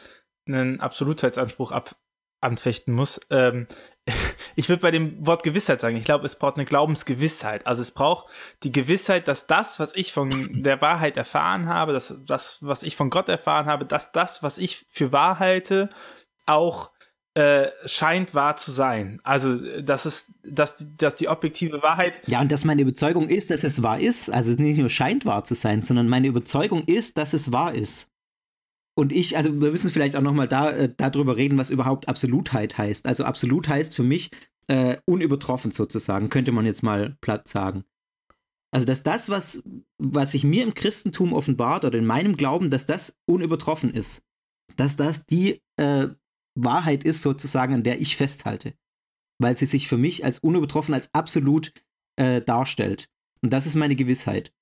einen 0.49 0.81
Absolutheitsanspruch 0.81 1.71
ab 1.71 1.95
anfechten 2.41 2.93
muss. 2.93 3.21
Ähm, 3.31 3.69
ich 4.57 4.69
würde 4.69 4.83
bei 4.83 4.91
dem 4.91 5.27
Wort 5.27 5.43
Gewissheit 5.43 5.81
sagen, 5.81 5.97
ich 5.97 6.05
glaube, 6.05 6.27
es 6.27 6.37
braucht 6.37 6.57
eine 6.57 6.65
Glaubensgewissheit. 6.65 7.67
Also 7.67 7.83
es 7.83 7.91
braucht 7.91 8.27
die 8.63 8.73
Gewissheit, 8.73 9.29
dass 9.29 9.47
das, 9.47 9.79
was 9.79 9.95
ich 9.95 10.13
von 10.13 10.63
der 10.63 10.81
Wahrheit 10.81 11.17
erfahren 11.17 11.69
habe, 11.69 11.93
dass 11.93 12.15
das, 12.27 12.59
was 12.61 12.83
ich 12.83 12.97
von 12.97 13.11
Gott 13.11 13.29
erfahren 13.29 13.67
habe, 13.67 13.85
dass 13.85 14.13
das, 14.13 14.43
was 14.43 14.59
ich 14.59 14.87
für 14.91 15.13
wahr 15.13 15.39
halte, 15.39 15.91
auch 16.47 16.91
äh, 17.35 17.69
scheint 17.87 18.35
wahr 18.35 18.57
zu 18.57 18.71
sein. 18.71 19.21
Also, 19.25 19.57
dass 19.81 20.05
es, 20.05 20.35
dass, 20.45 20.87
dass 20.99 21.15
die 21.15 21.29
objektive 21.29 21.83
Wahrheit. 21.83 22.15
Ja, 22.27 22.41
und 22.41 22.53
dass 22.53 22.65
meine 22.65 22.83
Überzeugung 22.83 23.29
ist, 23.29 23.51
dass 23.51 23.65
es 23.65 23.83
wahr 23.83 23.99
ist. 23.99 24.29
Also 24.29 24.53
nicht 24.53 24.79
nur 24.79 24.91
scheint 24.91 25.25
wahr 25.25 25.45
zu 25.45 25.55
sein, 25.55 25.83
sondern 25.83 26.09
meine 26.09 26.27
Überzeugung 26.27 26.85
ist, 26.85 27.17
dass 27.17 27.33
es 27.33 27.51
wahr 27.51 27.75
ist. 27.75 28.12
Und 28.95 29.13
ich, 29.13 29.37
also 29.37 29.61
wir 29.61 29.71
müssen 29.71 29.91
vielleicht 29.91 30.17
auch 30.17 30.23
nochmal 30.23 30.49
da, 30.49 30.71
äh, 30.71 30.93
darüber 30.97 31.37
reden, 31.37 31.59
was 31.59 31.71
überhaupt 31.71 32.09
Absolutheit 32.09 32.77
heißt. 32.77 33.07
Also 33.07 33.25
absolut 33.25 33.69
heißt 33.69 33.95
für 33.95 34.03
mich 34.03 34.31
äh, 34.69 34.99
unübertroffen 35.07 35.71
sozusagen, 35.71 36.29
könnte 36.29 36.53
man 36.53 36.67
jetzt 36.67 36.83
mal 36.83 37.17
platt 37.21 37.49
sagen. 37.49 37.85
Also, 38.73 38.87
dass 38.87 39.03
das, 39.03 39.29
was, 39.29 39.63
was 39.99 40.33
sich 40.33 40.45
mir 40.45 40.63
im 40.63 40.73
Christentum 40.73 41.35
offenbart 41.35 41.85
oder 41.85 41.99
in 41.99 42.07
meinem 42.07 42.37
Glauben, 42.37 42.71
dass 42.71 42.87
das 42.87 43.15
unübertroffen 43.27 43.93
ist. 43.93 44.23
Dass 44.77 44.97
das 44.97 45.27
die 45.27 45.63
äh, 45.77 46.09
Wahrheit 46.55 47.05
ist, 47.05 47.21
sozusagen, 47.21 47.75
an 47.75 47.83
der 47.83 48.01
ich 48.01 48.17
festhalte. 48.17 48.75
Weil 49.39 49.59
sie 49.59 49.67
sich 49.67 49.89
für 49.89 49.99
mich 49.99 50.25
als 50.25 50.39
unübertroffen, 50.39 50.95
als 50.95 51.11
absolut 51.13 51.75
äh, 52.17 52.41
darstellt. 52.41 53.11
Und 53.43 53.53
das 53.53 53.67
ist 53.67 53.75
meine 53.75 53.97
Gewissheit. 53.97 54.55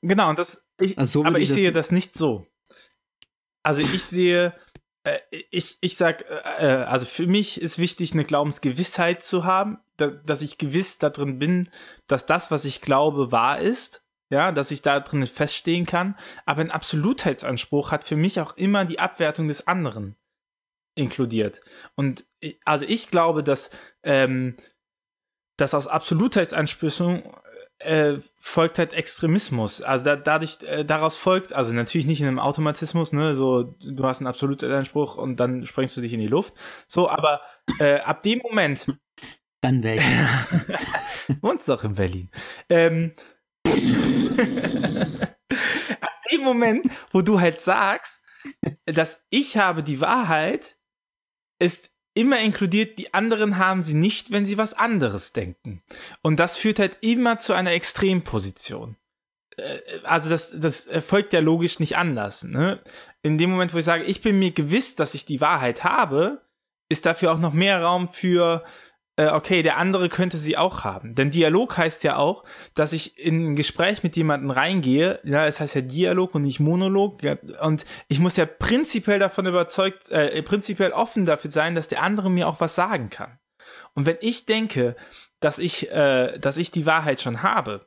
Genau, 0.00 0.30
und 0.30 0.38
das, 0.40 0.64
ich, 0.80 0.98
also 0.98 1.22
so 1.22 1.24
aber 1.24 1.38
ich, 1.38 1.50
ich 1.50 1.54
sehe 1.54 1.70
das 1.70 1.92
nicht 1.92 2.14
so. 2.14 2.46
Also 3.62 3.82
ich 3.82 4.04
sehe, 4.04 4.54
äh, 5.04 5.18
ich, 5.50 5.78
ich 5.80 5.96
sag, 5.96 6.28
äh, 6.30 6.34
äh, 6.58 6.84
also 6.84 7.06
für 7.06 7.26
mich 7.26 7.60
ist 7.60 7.78
wichtig, 7.78 8.12
eine 8.12 8.24
Glaubensgewissheit 8.24 9.24
zu 9.24 9.44
haben, 9.44 9.78
da, 9.96 10.08
dass 10.08 10.42
ich 10.42 10.58
gewiss 10.58 10.98
darin 10.98 11.38
bin, 11.38 11.68
dass 12.06 12.26
das, 12.26 12.50
was 12.50 12.64
ich 12.64 12.80
glaube, 12.80 13.32
wahr 13.32 13.60
ist. 13.60 14.00
Ja, 14.30 14.50
dass 14.50 14.70
ich 14.70 14.80
da 14.80 14.98
drin 14.98 15.26
feststehen 15.26 15.84
kann. 15.84 16.16
Aber 16.46 16.62
ein 16.62 16.70
Absolutheitsanspruch 16.70 17.90
hat 17.90 18.04
für 18.04 18.16
mich 18.16 18.40
auch 18.40 18.56
immer 18.56 18.86
die 18.86 18.98
Abwertung 18.98 19.46
des 19.46 19.66
anderen 19.66 20.16
inkludiert. 20.94 21.60
Und 21.96 22.24
also 22.64 22.86
ich 22.86 23.08
glaube, 23.08 23.42
dass, 23.42 23.70
ähm, 24.02 24.56
dass 25.58 25.74
aus 25.74 25.86
Absolutheitsansprüchen 25.86 27.24
äh, 27.84 28.20
folgt 28.38 28.78
halt 28.78 28.92
Extremismus. 28.92 29.82
Also 29.82 30.04
da, 30.04 30.16
dadurch, 30.16 30.58
äh, 30.62 30.84
daraus 30.84 31.16
folgt, 31.16 31.52
also 31.52 31.72
natürlich 31.72 32.06
nicht 32.06 32.20
in 32.20 32.26
einem 32.26 32.38
Automatismus, 32.38 33.12
ne, 33.12 33.34
so 33.36 33.62
du 33.80 34.04
hast 34.04 34.20
einen 34.20 34.26
absoluten 34.26 34.70
Anspruch 34.72 35.16
und 35.16 35.36
dann 35.36 35.66
sprengst 35.66 35.96
du 35.96 36.00
dich 36.00 36.12
in 36.12 36.20
die 36.20 36.26
Luft. 36.26 36.54
So, 36.86 37.08
aber 37.08 37.40
äh, 37.78 38.00
ab 38.00 38.22
dem 38.22 38.40
Moment. 38.40 38.86
Dann 39.60 39.82
wäre 39.82 39.96
ich. 39.96 40.02
Wohnst 41.42 41.68
doch 41.68 41.84
in 41.84 41.94
Berlin. 41.94 42.30
Ähm, 42.68 43.14
ab 46.00 46.20
dem 46.32 46.42
Moment, 46.42 46.86
wo 47.12 47.22
du 47.22 47.40
halt 47.40 47.60
sagst, 47.60 48.24
dass 48.86 49.24
ich 49.30 49.56
habe 49.56 49.84
die 49.84 50.00
Wahrheit, 50.00 50.78
ist 51.60 51.91
immer 52.14 52.40
inkludiert, 52.40 52.98
die 52.98 53.14
anderen 53.14 53.58
haben 53.58 53.82
sie 53.82 53.94
nicht, 53.94 54.30
wenn 54.30 54.46
sie 54.46 54.58
was 54.58 54.74
anderes 54.74 55.32
denken. 55.32 55.82
Und 56.22 56.38
das 56.40 56.56
führt 56.56 56.78
halt 56.78 56.98
immer 57.00 57.38
zu 57.38 57.52
einer 57.52 57.72
Extremposition. 57.72 58.96
Äh, 59.56 59.78
also 60.04 60.28
das, 60.28 60.58
das 60.58 60.88
folgt 61.06 61.32
ja 61.32 61.40
logisch 61.40 61.80
nicht 61.80 61.96
anders. 61.96 62.44
Ne? 62.44 62.80
In 63.22 63.38
dem 63.38 63.50
Moment, 63.50 63.74
wo 63.74 63.78
ich 63.78 63.84
sage, 63.84 64.04
ich 64.04 64.20
bin 64.20 64.38
mir 64.38 64.50
gewiss, 64.50 64.94
dass 64.94 65.14
ich 65.14 65.26
die 65.26 65.40
Wahrheit 65.40 65.84
habe, 65.84 66.42
ist 66.88 67.06
dafür 67.06 67.32
auch 67.32 67.38
noch 67.38 67.52
mehr 67.52 67.82
Raum 67.82 68.10
für 68.10 68.64
äh, 69.16 69.28
okay, 69.28 69.62
der 69.62 69.76
andere 69.76 70.08
könnte 70.08 70.38
sie 70.38 70.56
auch 70.56 70.84
haben. 70.84 71.14
Denn 71.14 71.30
Dialog 71.30 71.76
heißt 71.76 72.02
ja 72.04 72.16
auch, 72.16 72.44
dass 72.74 72.92
ich 72.92 73.18
in 73.18 73.52
ein 73.52 73.56
Gespräch 73.56 74.02
mit 74.02 74.16
jemandem 74.16 74.50
reingehe, 74.50 75.20
ja, 75.24 75.46
es 75.46 75.60
heißt 75.60 75.74
ja 75.74 75.80
Dialog 75.82 76.34
und 76.34 76.42
nicht 76.42 76.60
Monolog, 76.60 77.22
ja, 77.22 77.36
und 77.60 77.84
ich 78.08 78.20
muss 78.20 78.36
ja 78.36 78.46
prinzipiell 78.46 79.18
davon 79.18 79.46
überzeugt, 79.46 80.10
äh, 80.10 80.42
prinzipiell 80.42 80.92
offen 80.92 81.24
dafür 81.24 81.50
sein, 81.50 81.74
dass 81.74 81.88
der 81.88 82.02
andere 82.02 82.30
mir 82.30 82.48
auch 82.48 82.60
was 82.60 82.74
sagen 82.74 83.10
kann. 83.10 83.38
Und 83.94 84.06
wenn 84.06 84.16
ich 84.20 84.46
denke, 84.46 84.96
dass 85.40 85.58
ich, 85.58 85.90
äh, 85.90 86.38
dass 86.38 86.56
ich 86.56 86.70
die 86.70 86.86
Wahrheit 86.86 87.20
schon 87.20 87.42
habe 87.42 87.86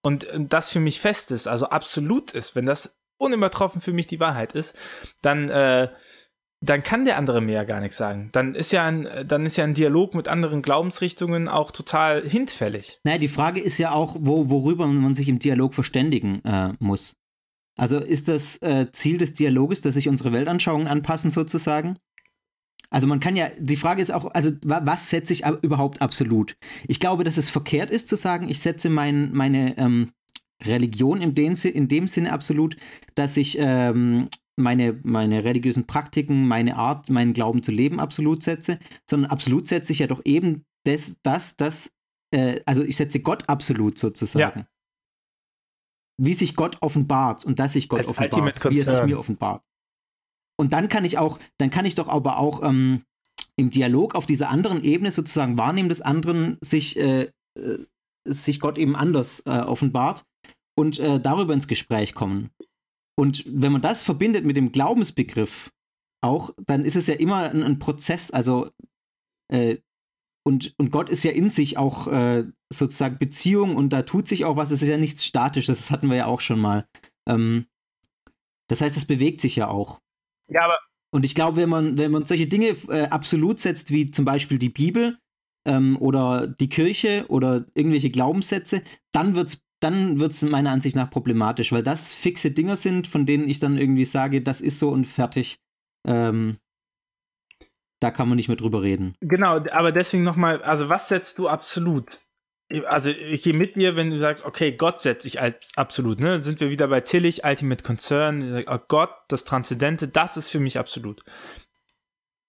und, 0.00 0.24
und 0.24 0.52
das 0.52 0.70
für 0.70 0.80
mich 0.80 1.00
fest 1.00 1.30
ist, 1.30 1.46
also 1.46 1.68
absolut 1.68 2.32
ist, 2.32 2.54
wenn 2.54 2.66
das 2.66 2.98
unübertroffen 3.18 3.80
für 3.80 3.92
mich 3.92 4.06
die 4.06 4.20
Wahrheit 4.20 4.52
ist, 4.52 4.76
dann 5.22 5.50
äh, 5.50 5.88
dann 6.64 6.82
kann 6.82 7.04
der 7.04 7.18
andere 7.18 7.40
mir 7.40 7.54
ja 7.54 7.64
gar 7.64 7.80
nichts 7.80 7.96
sagen. 7.96 8.30
Dann 8.32 8.54
ist 8.54 8.72
ja 8.72 8.84
ein, 8.86 9.08
dann 9.26 9.46
ist 9.46 9.56
ja 9.56 9.64
ein 9.64 9.74
Dialog 9.74 10.14
mit 10.14 10.28
anderen 10.28 10.62
Glaubensrichtungen 10.62 11.48
auch 11.48 11.70
total 11.70 12.26
hinfällig. 12.28 13.00
Naja, 13.04 13.18
die 13.18 13.28
Frage 13.28 13.60
ist 13.60 13.78
ja 13.78 13.92
auch, 13.92 14.16
wo, 14.18 14.48
worüber 14.48 14.86
man 14.86 15.14
sich 15.14 15.28
im 15.28 15.38
Dialog 15.38 15.74
verständigen 15.74 16.42
äh, 16.44 16.72
muss. 16.78 17.16
Also 17.76 17.98
ist 17.98 18.28
das 18.28 18.56
äh, 18.62 18.86
Ziel 18.92 19.18
des 19.18 19.34
Dialoges, 19.34 19.80
dass 19.80 19.94
sich 19.94 20.08
unsere 20.08 20.32
Weltanschauungen 20.32 20.86
anpassen 20.86 21.30
sozusagen? 21.30 21.98
Also 22.90 23.08
man 23.08 23.18
kann 23.18 23.34
ja, 23.34 23.48
die 23.58 23.76
Frage 23.76 24.00
ist 24.00 24.12
auch, 24.12 24.26
also 24.26 24.52
was 24.62 25.10
setze 25.10 25.32
ich 25.32 25.44
überhaupt 25.62 26.00
absolut? 26.00 26.56
Ich 26.86 27.00
glaube, 27.00 27.24
dass 27.24 27.36
es 27.36 27.50
verkehrt 27.50 27.90
ist 27.90 28.08
zu 28.08 28.16
sagen, 28.16 28.48
ich 28.48 28.60
setze 28.60 28.88
mein, 28.88 29.32
meine 29.32 29.76
ähm, 29.78 30.12
Religion 30.64 31.20
in 31.20 31.34
dem, 31.34 31.54
in 31.54 31.88
dem 31.88 32.06
Sinne 32.06 32.32
absolut, 32.32 32.76
dass 33.16 33.36
ich 33.36 33.56
ähm, 33.58 34.28
meine, 34.56 35.00
meine 35.02 35.44
religiösen 35.44 35.86
Praktiken, 35.86 36.46
meine 36.46 36.76
Art, 36.76 37.10
meinen 37.10 37.32
Glauben 37.32 37.62
zu 37.62 37.72
leben 37.72 38.00
absolut 38.00 38.42
setze, 38.42 38.78
sondern 39.08 39.30
absolut 39.30 39.66
setze 39.66 39.92
ich 39.92 39.98
ja 40.00 40.06
doch 40.06 40.22
eben 40.24 40.64
das, 40.86 41.18
das, 41.22 41.56
das, 41.56 41.90
äh, 42.32 42.60
also 42.66 42.82
ich 42.82 42.96
setze 42.96 43.20
Gott 43.20 43.48
absolut 43.48 43.98
sozusagen. 43.98 44.60
Ja. 44.60 44.66
Wie 46.16 46.34
sich 46.34 46.54
Gott 46.54 46.78
offenbart 46.80 47.44
und 47.44 47.58
dass 47.58 47.72
sich 47.72 47.88
Gott 47.88 48.00
Als 48.00 48.08
offenbart, 48.08 48.70
wie 48.70 48.78
er 48.78 48.84
sich 48.84 49.04
mir 49.06 49.18
offenbart. 49.18 49.62
Und 50.56 50.72
dann 50.72 50.88
kann 50.88 51.04
ich 51.04 51.18
auch, 51.18 51.40
dann 51.58 51.70
kann 51.70 51.86
ich 51.86 51.96
doch 51.96 52.06
aber 52.06 52.38
auch 52.38 52.62
ähm, 52.62 53.02
im 53.56 53.70
Dialog 53.70 54.14
auf 54.14 54.26
dieser 54.26 54.48
anderen 54.50 54.84
Ebene 54.84 55.10
sozusagen 55.10 55.58
wahrnehmen, 55.58 55.88
dass 55.88 56.00
anderen 56.00 56.58
sich, 56.60 56.96
äh, 56.96 57.30
äh, 57.58 57.78
sich 58.24 58.60
Gott 58.60 58.78
eben 58.78 58.94
anders 58.94 59.40
äh, 59.46 59.50
offenbart 59.50 60.24
und 60.78 60.98
äh, 60.98 61.18
darüber 61.20 61.54
ins 61.54 61.66
Gespräch 61.66 62.14
kommen. 62.14 62.50
Und 63.16 63.44
wenn 63.46 63.72
man 63.72 63.82
das 63.82 64.02
verbindet 64.02 64.44
mit 64.44 64.56
dem 64.56 64.72
Glaubensbegriff 64.72 65.72
auch, 66.20 66.50
dann 66.66 66.84
ist 66.84 66.96
es 66.96 67.06
ja 67.06 67.14
immer 67.14 67.50
ein, 67.50 67.62
ein 67.62 67.78
Prozess. 67.78 68.30
Also 68.30 68.70
äh, 69.52 69.78
und, 70.46 70.74
und 70.76 70.90
Gott 70.90 71.08
ist 71.08 71.24
ja 71.24 71.30
in 71.30 71.48
sich 71.48 71.78
auch 71.78 72.06
äh, 72.06 72.44
sozusagen 72.70 73.18
Beziehung 73.18 73.76
und 73.76 73.90
da 73.90 74.02
tut 74.02 74.28
sich 74.28 74.44
auch 74.44 74.56
was. 74.56 74.70
Es 74.70 74.82
ist 74.82 74.88
ja 74.88 74.98
nichts 74.98 75.24
Statisches, 75.24 75.78
das 75.78 75.90
hatten 75.90 76.10
wir 76.10 76.16
ja 76.16 76.26
auch 76.26 76.40
schon 76.40 76.60
mal. 76.60 76.86
Ähm, 77.26 77.66
das 78.68 78.80
heißt, 78.80 78.96
es 78.96 79.06
bewegt 79.06 79.40
sich 79.40 79.56
ja 79.56 79.68
auch. 79.68 80.00
Ja, 80.48 80.64
aber. 80.64 80.78
Und 81.10 81.24
ich 81.24 81.34
glaube, 81.34 81.58
wenn 81.58 81.68
man, 81.68 81.96
wenn 81.96 82.10
man 82.10 82.24
solche 82.24 82.46
Dinge 82.46 82.76
äh, 82.88 83.06
absolut 83.06 83.60
setzt, 83.60 83.90
wie 83.90 84.10
zum 84.10 84.24
Beispiel 84.24 84.58
die 84.58 84.68
Bibel 84.68 85.18
ähm, 85.66 85.96
oder 85.98 86.46
die 86.46 86.68
Kirche 86.68 87.24
oder 87.28 87.66
irgendwelche 87.74 88.10
Glaubenssätze, 88.10 88.82
dann 89.12 89.34
wird 89.34 89.48
es 89.48 89.63
dann 89.80 90.20
wird 90.20 90.32
es 90.32 90.42
meiner 90.42 90.70
Ansicht 90.70 90.96
nach 90.96 91.10
problematisch, 91.10 91.72
weil 91.72 91.82
das 91.82 92.12
fixe 92.12 92.50
Dinger 92.50 92.76
sind, 92.76 93.06
von 93.06 93.26
denen 93.26 93.48
ich 93.48 93.60
dann 93.60 93.76
irgendwie 93.76 94.04
sage, 94.04 94.42
das 94.42 94.60
ist 94.60 94.78
so 94.78 94.90
und 94.90 95.04
fertig. 95.04 95.58
Ähm, 96.06 96.58
da 98.00 98.10
kann 98.10 98.28
man 98.28 98.36
nicht 98.36 98.48
mehr 98.48 98.56
drüber 98.56 98.82
reden. 98.82 99.14
Genau, 99.20 99.60
aber 99.70 99.92
deswegen 99.92 100.22
nochmal, 100.22 100.62
also 100.62 100.88
was 100.88 101.08
setzt 101.08 101.38
du 101.38 101.48
absolut? 101.48 102.18
Also 102.86 103.10
ich 103.10 103.42
gehe 103.42 103.52
mit 103.52 103.76
dir, 103.76 103.94
wenn 103.94 104.10
du 104.10 104.18
sagst, 104.18 104.44
okay, 104.44 104.72
Gott 104.72 105.00
setze 105.00 105.28
ich 105.28 105.40
als 105.40 105.70
absolut, 105.76 106.18
ne? 106.18 106.42
Sind 106.42 106.60
wir 106.60 106.70
wieder 106.70 106.88
bei 106.88 107.00
Tillich, 107.00 107.44
Ultimate 107.44 107.84
Concern, 107.84 108.64
oh 108.66 108.78
Gott, 108.88 109.10
das 109.28 109.44
Transzendente, 109.44 110.08
das 110.08 110.36
ist 110.36 110.48
für 110.48 110.60
mich 110.60 110.78
absolut. 110.78 111.22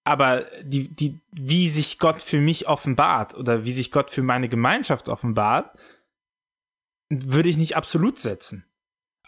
Aber 0.04 0.46
die, 0.62 0.94
die, 0.94 1.20
wie 1.32 1.68
sich 1.68 1.98
Gott 1.98 2.22
für 2.22 2.38
mich 2.38 2.68
offenbart 2.68 3.34
oder 3.34 3.64
wie 3.64 3.72
sich 3.72 3.90
Gott 3.90 4.10
für 4.10 4.22
meine 4.22 4.48
Gemeinschaft 4.48 5.08
offenbart, 5.08 5.76
würde 7.08 7.48
ich 7.48 7.56
nicht 7.56 7.76
absolut 7.76 8.18
setzen. 8.18 8.64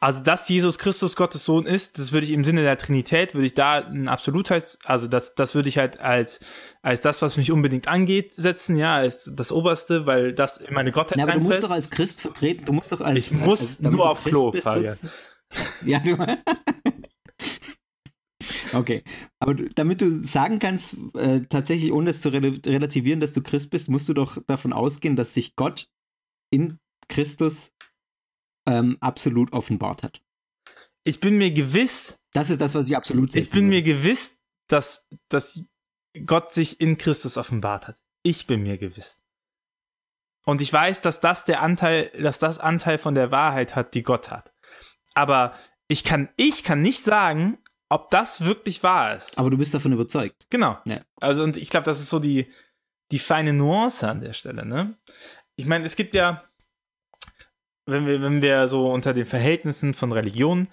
Also, 0.01 0.23
dass 0.23 0.49
Jesus 0.49 0.79
Christus 0.79 1.17
Gottes 1.17 1.45
Sohn 1.45 1.67
ist, 1.67 1.99
das 1.99 2.13
würde 2.13 2.25
ich 2.25 2.33
im 2.33 2.45
Sinne 2.45 2.63
der 2.63 2.79
Trinität, 2.79 3.35
würde 3.35 3.47
ich 3.47 3.55
da 3.55 3.79
ein 3.79 4.07
Absolutheit, 4.07 4.79
also 4.85 5.09
das, 5.09 5.35
das 5.35 5.57
würde 5.57 5.69
ich 5.69 5.79
halt 5.79 5.99
als, 5.99 6.39
als 6.83 7.01
das, 7.01 7.21
was 7.21 7.37
mich 7.37 7.51
unbedingt 7.51 7.89
angeht, 7.89 8.33
setzen, 8.35 8.77
ja, 8.77 8.95
als 8.95 9.29
das 9.35 9.51
Oberste, 9.51 10.07
weil 10.07 10.33
das 10.33 10.59
in 10.59 10.73
meine 10.73 10.93
Gottheit 10.93 11.19
ja, 11.19 11.25
aber 11.25 11.35
du 11.35 11.41
musst 11.41 11.65
doch 11.65 11.71
als 11.71 11.91
Christ 11.91 12.21
vertreten, 12.21 12.65
du 12.65 12.73
musst 12.73 12.93
doch 12.93 13.01
als. 13.01 13.19
Ich 13.19 13.33
muss 13.33 13.61
als, 13.61 13.81
nur 13.81 14.09
auf 14.09 14.23
Klo, 14.23 14.53
bist, 14.53 14.67
Ja, 15.85 15.99
du. 15.99 16.17
okay. 18.75 19.03
Aber 19.41 19.55
du, 19.55 19.69
damit 19.71 20.01
du 20.01 20.25
sagen 20.25 20.61
kannst, 20.61 20.97
äh, 21.15 21.41
tatsächlich, 21.49 21.91
ohne 21.91 22.11
es 22.11 22.21
zu 22.21 22.29
relativieren, 22.29 23.19
dass 23.19 23.33
du 23.33 23.43
Christ 23.43 23.71
bist, 23.71 23.89
musst 23.89 24.09
du 24.09 24.15
doch 24.15 24.39
davon 24.47 24.73
ausgehen, 24.73 25.17
dass 25.17 25.35
sich 25.35 25.57
Gott 25.57 25.89
in 26.51 26.79
Christus 27.09 27.73
ähm, 28.67 28.97
absolut 29.01 29.53
offenbart 29.53 30.03
hat. 30.03 30.23
Ich 31.05 31.21
bin 31.21 31.39
mir 31.39 31.51
gewiss. 31.51 32.19
Das 32.33 32.51
ist 32.51 32.61
das, 32.61 32.75
was 32.75 32.87
ich 32.87 32.97
absolut 32.97 33.35
Ich 33.35 33.51
bin 33.51 33.69
mir 33.69 33.83
gewiss, 33.83 34.41
dass, 34.69 35.09
dass 35.29 35.63
Gott 36.27 36.53
sich 36.53 36.81
in 36.81 36.99
Christus 36.99 37.37
offenbart 37.37 37.89
hat. 37.89 37.99
Ich 38.23 38.47
bin 38.47 38.63
mir 38.63 38.79
gewiss. 38.79 39.21
Und 40.45 40.61
ich 40.61 40.73
weiß, 40.73 41.01
dass 41.01 41.21
das 41.21 41.45
der 41.45 41.63
Anteil, 41.63 42.11
dass 42.21 42.39
das 42.39 42.59
Anteil 42.59 42.99
von 42.99 43.15
der 43.15 43.31
Wahrheit 43.31 43.77
hat, 43.77 43.95
die 43.95 44.03
Gott 44.03 44.31
hat. 44.31 44.53
Aber 45.15 45.55
ich 45.89 46.05
kann, 46.05 46.29
ich 46.37 46.65
kann 46.65 46.81
nicht 46.81 47.03
sagen, 47.03 47.59
ob 47.89 48.11
das 48.11 48.45
wirklich 48.45 48.83
wahr 48.83 49.15
ist. 49.17 49.39
Aber 49.39 49.51
du 49.51 49.59
bist 49.59 49.75
davon 49.75 49.93
überzeugt. 49.93 50.47
Genau. 50.51 50.79
Ja. 50.85 51.01
Also, 51.21 51.43
und 51.43 51.57
ich 51.57 51.71
glaube, 51.71 51.85
das 51.85 52.01
ist 52.01 52.11
so 52.11 52.19
die, 52.19 52.53
die 53.11 53.19
feine 53.19 53.53
Nuance 53.53 54.09
an 54.09 54.21
der 54.21 54.33
Stelle, 54.33 54.67
ne? 54.67 54.97
Ich 55.57 55.67
meine, 55.67 55.87
es 55.87 55.97
gibt 55.97 56.15
ja, 56.15 56.48
wenn 57.89 58.07
wir, 58.07 58.23
wenn 58.23 58.43
wir 58.43 58.69
so 58.69 58.91
unter 58.91 59.15
den 59.15 59.27
Verhältnissen 59.27 59.95
von 59.95 60.13
Religion 60.13 60.69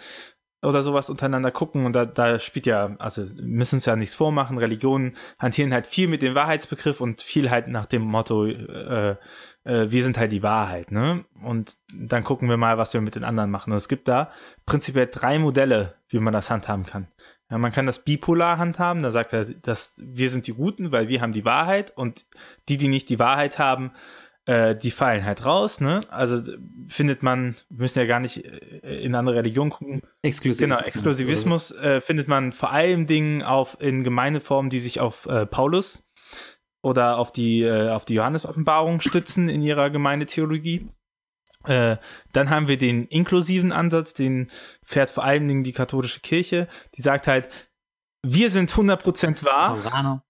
oder 0.62 0.82
sowas 0.82 1.10
untereinander 1.10 1.52
gucken 1.52 1.86
und 1.86 1.94
da, 1.94 2.06
da 2.06 2.40
spielt 2.40 2.66
ja, 2.66 2.96
also 2.98 3.26
müssen 3.36 3.78
es 3.78 3.86
ja 3.86 3.96
nichts 3.96 4.16
vormachen, 4.16 4.58
Religionen 4.58 5.16
hantieren 5.40 5.74
halt 5.74 5.88
viel 5.88 6.08
mit 6.08 6.22
dem 6.22 6.36
Wahrheitsbegriff 6.36 7.02
und 7.02 7.22
viel 7.22 7.50
halt 7.50 7.68
nach 7.68 7.86
dem 7.86 8.02
Motto, 8.02 8.46
äh, 8.46 9.16
äh, 9.64 9.92
wir 9.92 10.04
sind 10.04 10.18
halt 10.18 10.32
die 10.32 10.44
Wahrheit, 10.44 10.92
ne? 10.92 11.26
Und 11.42 11.78
dann 11.94 12.24
gucken 12.24 12.50
wir 12.50 12.58
mal, 12.58 12.78
was 12.78 12.94
wir 12.94 13.02
mit 13.02 13.16
den 13.16 13.24
anderen 13.24 13.52
machen. 13.52 13.72
Und 13.72 13.78
es 13.78 13.88
gibt 13.88 14.08
da 14.08 14.32
prinzipiell 14.66 15.08
drei 15.12 15.40
Modelle, 15.40 15.96
wie 16.10 16.20
man 16.20 16.34
das 16.34 16.50
handhaben 16.50 16.86
kann. 16.86 17.08
Ja, 17.50 17.60
man 17.60 17.72
kann 17.72 17.86
das 17.86 18.04
bipolar 18.04 18.58
handhaben, 18.58 19.04
da 19.04 19.12
sagt 19.12 19.34
er, 19.34 19.46
dass 19.46 20.02
wir 20.04 20.32
sind 20.32 20.48
die 20.48 20.54
Guten, 20.54 20.92
weil 20.92 21.10
wir 21.10 21.22
haben 21.22 21.34
die 21.34 21.46
Wahrheit 21.46 21.96
und 21.96 22.26
die, 22.70 22.78
die 22.78 22.88
nicht 22.88 23.10
die 23.10 23.20
Wahrheit 23.20 23.60
haben, 23.60 23.92
äh, 24.46 24.76
die 24.76 24.92
fallen 24.92 25.26
halt 25.26 25.44
raus, 25.46 25.82
ne? 25.82 26.02
Also 26.10 26.54
findet 26.88 27.24
man, 27.24 27.56
wir 27.70 27.82
müssen 27.82 28.00
ja 28.00 28.06
gar 28.06 28.20
nicht 28.20 28.46
äh, 28.46 29.04
in 29.04 29.16
andere 29.16 29.38
Religionen 29.38 29.72
gucken. 29.72 30.02
Exklusivismus. 30.22 30.78
Genau, 30.78 30.88
Exklusivismus 30.88 31.72
äh, 31.72 32.00
findet 32.00 32.28
man 32.28 32.52
vor 32.52 32.72
allem 32.72 33.08
Dingen 33.08 33.42
auf 33.42 33.78
in 33.82 34.04
Gemeindeformen, 34.04 34.70
die 34.70 34.80
sich 34.80 35.00
auf 35.00 35.26
äh, 35.26 35.46
Paulus 35.46 36.04
oder 36.84 37.18
auf 37.18 37.32
die 37.32 37.64
äh, 37.64 37.90
auf 37.90 38.06
die 38.06 38.14
Johannes-Offenbarung 38.14 39.02
stützen 39.02 39.50
in 39.50 39.64
ihrer 39.64 39.90
Gemeindetheologie. 39.90 40.90
Äh, 41.64 41.98
dann 42.32 42.52
haben 42.52 42.68
wir 42.68 42.78
den 42.78 43.06
inklusiven 43.08 43.72
Ansatz, 43.72 44.14
den 44.14 44.52
fährt 44.84 45.10
vor 45.10 45.24
allen 45.24 45.48
Dingen 45.48 45.64
die 45.64 45.74
katholische 45.74 46.20
Kirche. 46.20 46.68
Die 46.96 47.02
sagt 47.02 47.26
halt, 47.26 47.50
wir 48.22 48.52
sind 48.52 48.72
100% 48.72 49.44
wahr. 49.44 49.84
Rana. 49.84 50.24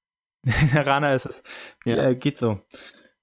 Rana 0.73 1.13
ist 1.13 1.25
es. 1.25 1.43
Ja. 1.83 1.97
Äh, 2.07 2.15
geht 2.15 2.37
so 2.37 2.61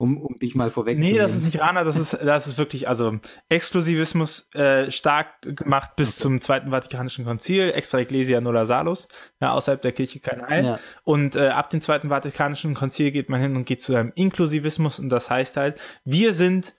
um, 0.02 0.21
um 0.21 0.35
dich 0.37 0.56
mal 0.56 0.71
vorweg 0.71 0.99
Nee, 0.99 1.16
das 1.16 1.32
ist 1.32 1.44
nicht 1.44 1.61
Rana, 1.61 1.85
das 1.85 1.94
ist, 1.97 2.14
das 2.14 2.49
ist 2.49 2.59
wirklich, 2.59 2.88
also 2.88 3.21
Exklusivismus 3.49 4.52
äh, 4.52 4.90
stark 4.90 5.40
gemacht 5.42 5.94
bis 5.94 6.14
okay. 6.14 6.23
zum 6.23 6.40
Zweiten 6.40 6.71
Vatikanischen 6.71 7.25
Konzil, 7.25 7.71
extra 7.73 8.00
Ecclesia 8.00 8.40
nulla 8.40 8.66
salus, 8.66 9.06
ja, 9.40 9.52
außerhalb 9.52 9.80
der 9.80 9.92
Kirche 9.92 10.18
kein 10.18 10.44
Heil. 10.44 10.64
Ja. 10.64 10.78
Und 11.04 11.37
äh, 11.37 11.49
ab 11.49 11.71
dem 11.71 11.80
Zweiten 11.80 12.09
Vatikanischen 12.09 12.75
Konzil 12.75 13.12
geht 13.12 13.28
man 13.28 13.40
hin 13.40 13.54
und 13.54 13.64
geht 13.64 13.80
zu 13.80 13.94
einem 13.94 14.11
Inklusivismus 14.16 14.99
und 14.99 15.09
das 15.09 15.30
heißt 15.30 15.56
halt, 15.56 15.80
wir 16.04 16.32
sind, 16.32 16.75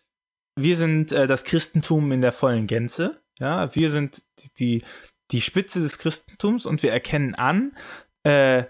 wir 0.57 0.75
sind 0.75 1.13
äh, 1.13 1.25
das 1.25 1.45
Christentum 1.45 2.11
in 2.11 2.19
der 2.19 2.33
vollen 2.33 2.67
Gänze, 2.67 3.21
ja, 3.39 3.73
wir 3.73 3.89
sind 3.89 4.21
die, 4.59 4.83
die 5.31 5.39
Spitze 5.39 5.79
des 5.79 5.97
Christentums 5.97 6.65
und 6.65 6.83
wir 6.83 6.91
erkennen 6.91 7.35
an, 7.35 7.71
äh, 8.23 8.65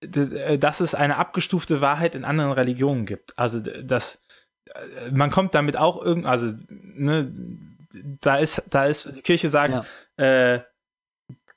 dass 0.00 0.80
es 0.80 0.94
eine 0.94 1.16
abgestufte 1.16 1.80
Wahrheit 1.80 2.14
in 2.14 2.24
anderen 2.24 2.52
Religionen 2.52 3.04
gibt. 3.06 3.36
Also 3.38 3.60
das, 3.60 4.20
äh, 4.66 5.10
man 5.10 5.30
kommt 5.30 5.54
damit 5.54 5.76
auch 5.76 6.02
irgend, 6.02 6.26
also 6.26 6.52
ne, 6.68 7.32
da 8.20 8.36
ist, 8.36 8.62
da 8.70 8.86
ist 8.86 9.16
die 9.16 9.22
Kirche 9.22 9.48
sagt, 9.48 9.86
ja. 10.18 10.54
äh, 10.54 10.62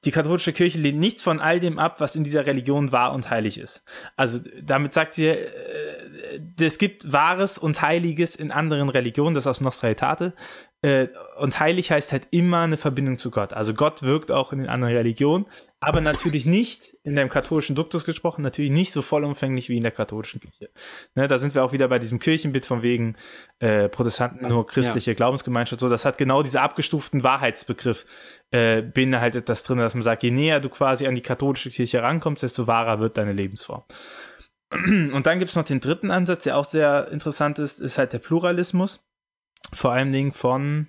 die 0.03 0.11
katholische 0.11 0.53
Kirche 0.53 0.79
lehnt 0.79 0.99
nichts 0.99 1.21
von 1.21 1.39
all 1.39 1.59
dem 1.59 1.77
ab, 1.77 1.99
was 1.99 2.15
in 2.15 2.23
dieser 2.23 2.47
Religion 2.47 2.91
wahr 2.91 3.13
und 3.13 3.29
heilig 3.29 3.59
ist. 3.59 3.83
Also 4.15 4.39
damit 4.61 4.95
sagt 4.95 5.13
sie, 5.13 5.27
äh, 5.27 6.41
es 6.59 6.79
gibt 6.79 7.11
Wahres 7.13 7.59
und 7.59 7.81
Heiliges 7.81 8.35
in 8.35 8.51
anderen 8.51 8.89
Religionen, 8.89 9.35
das 9.35 9.43
ist 9.43 9.49
aus 9.49 9.61
Nostra 9.61 9.87
Aetate. 9.87 10.33
Äh, 10.83 11.09
und 11.37 11.59
heilig 11.59 11.91
heißt 11.91 12.11
halt 12.11 12.27
immer 12.31 12.61
eine 12.61 12.77
Verbindung 12.77 13.19
zu 13.19 13.29
Gott. 13.29 13.53
Also 13.53 13.75
Gott 13.75 14.01
wirkt 14.01 14.31
auch 14.31 14.51
in 14.51 14.59
den 14.59 14.69
anderen 14.69 14.95
Religionen, 14.95 15.45
aber 15.79 16.01
natürlich 16.01 16.47
nicht 16.47 16.97
in 17.03 17.15
dem 17.15 17.29
katholischen 17.29 17.75
Duktus 17.75 18.03
gesprochen, 18.03 18.41
natürlich 18.41 18.71
nicht 18.71 18.91
so 18.91 19.03
vollumfänglich 19.03 19.69
wie 19.69 19.77
in 19.77 19.83
der 19.83 19.91
katholischen 19.91 20.41
Kirche. 20.41 20.69
Ne, 21.13 21.27
da 21.27 21.37
sind 21.37 21.53
wir 21.53 21.63
auch 21.63 21.71
wieder 21.71 21.87
bei 21.87 21.99
diesem 21.99 22.17
Kirchenbild 22.17 22.65
von 22.65 22.81
wegen 22.81 23.15
äh, 23.59 23.89
Protestanten 23.89 24.47
nur 24.47 24.65
christliche 24.65 25.11
ja. 25.11 25.15
Glaubensgemeinschaft. 25.15 25.79
So, 25.79 25.89
das 25.89 26.03
hat 26.03 26.17
genau 26.17 26.41
diese 26.41 26.61
abgestuften 26.61 27.21
Wahrheitsbegriff 27.21 28.05
äh, 28.49 28.81
beinhaltet 28.81 29.49
das 29.49 29.63
drin, 29.63 29.77
dass 29.77 29.93
man 29.93 30.03
sagt, 30.03 30.23
je 30.23 30.31
näher 30.31 30.59
du 30.59 30.69
quasi 30.69 31.05
an 31.05 31.13
die 31.13 31.21
katholische 31.21 31.69
Kirche 31.69 32.01
rankommst, 32.01 32.41
desto 32.41 32.65
wahrer 32.65 32.99
wird 32.99 33.17
deine 33.17 33.33
Lebensform. 33.33 33.83
Und 34.71 35.25
dann 35.25 35.37
gibt 35.37 35.49
es 35.49 35.55
noch 35.55 35.65
den 35.65 35.79
dritten 35.79 36.09
Ansatz, 36.11 36.45
der 36.45 36.57
auch 36.57 36.65
sehr 36.65 37.09
interessant 37.11 37.59
ist, 37.59 37.79
ist 37.79 37.97
halt 37.97 38.13
der 38.13 38.19
Pluralismus 38.19 39.03
vor 39.73 39.91
allen 39.91 40.11
Dingen 40.11 40.31
von. 40.31 40.87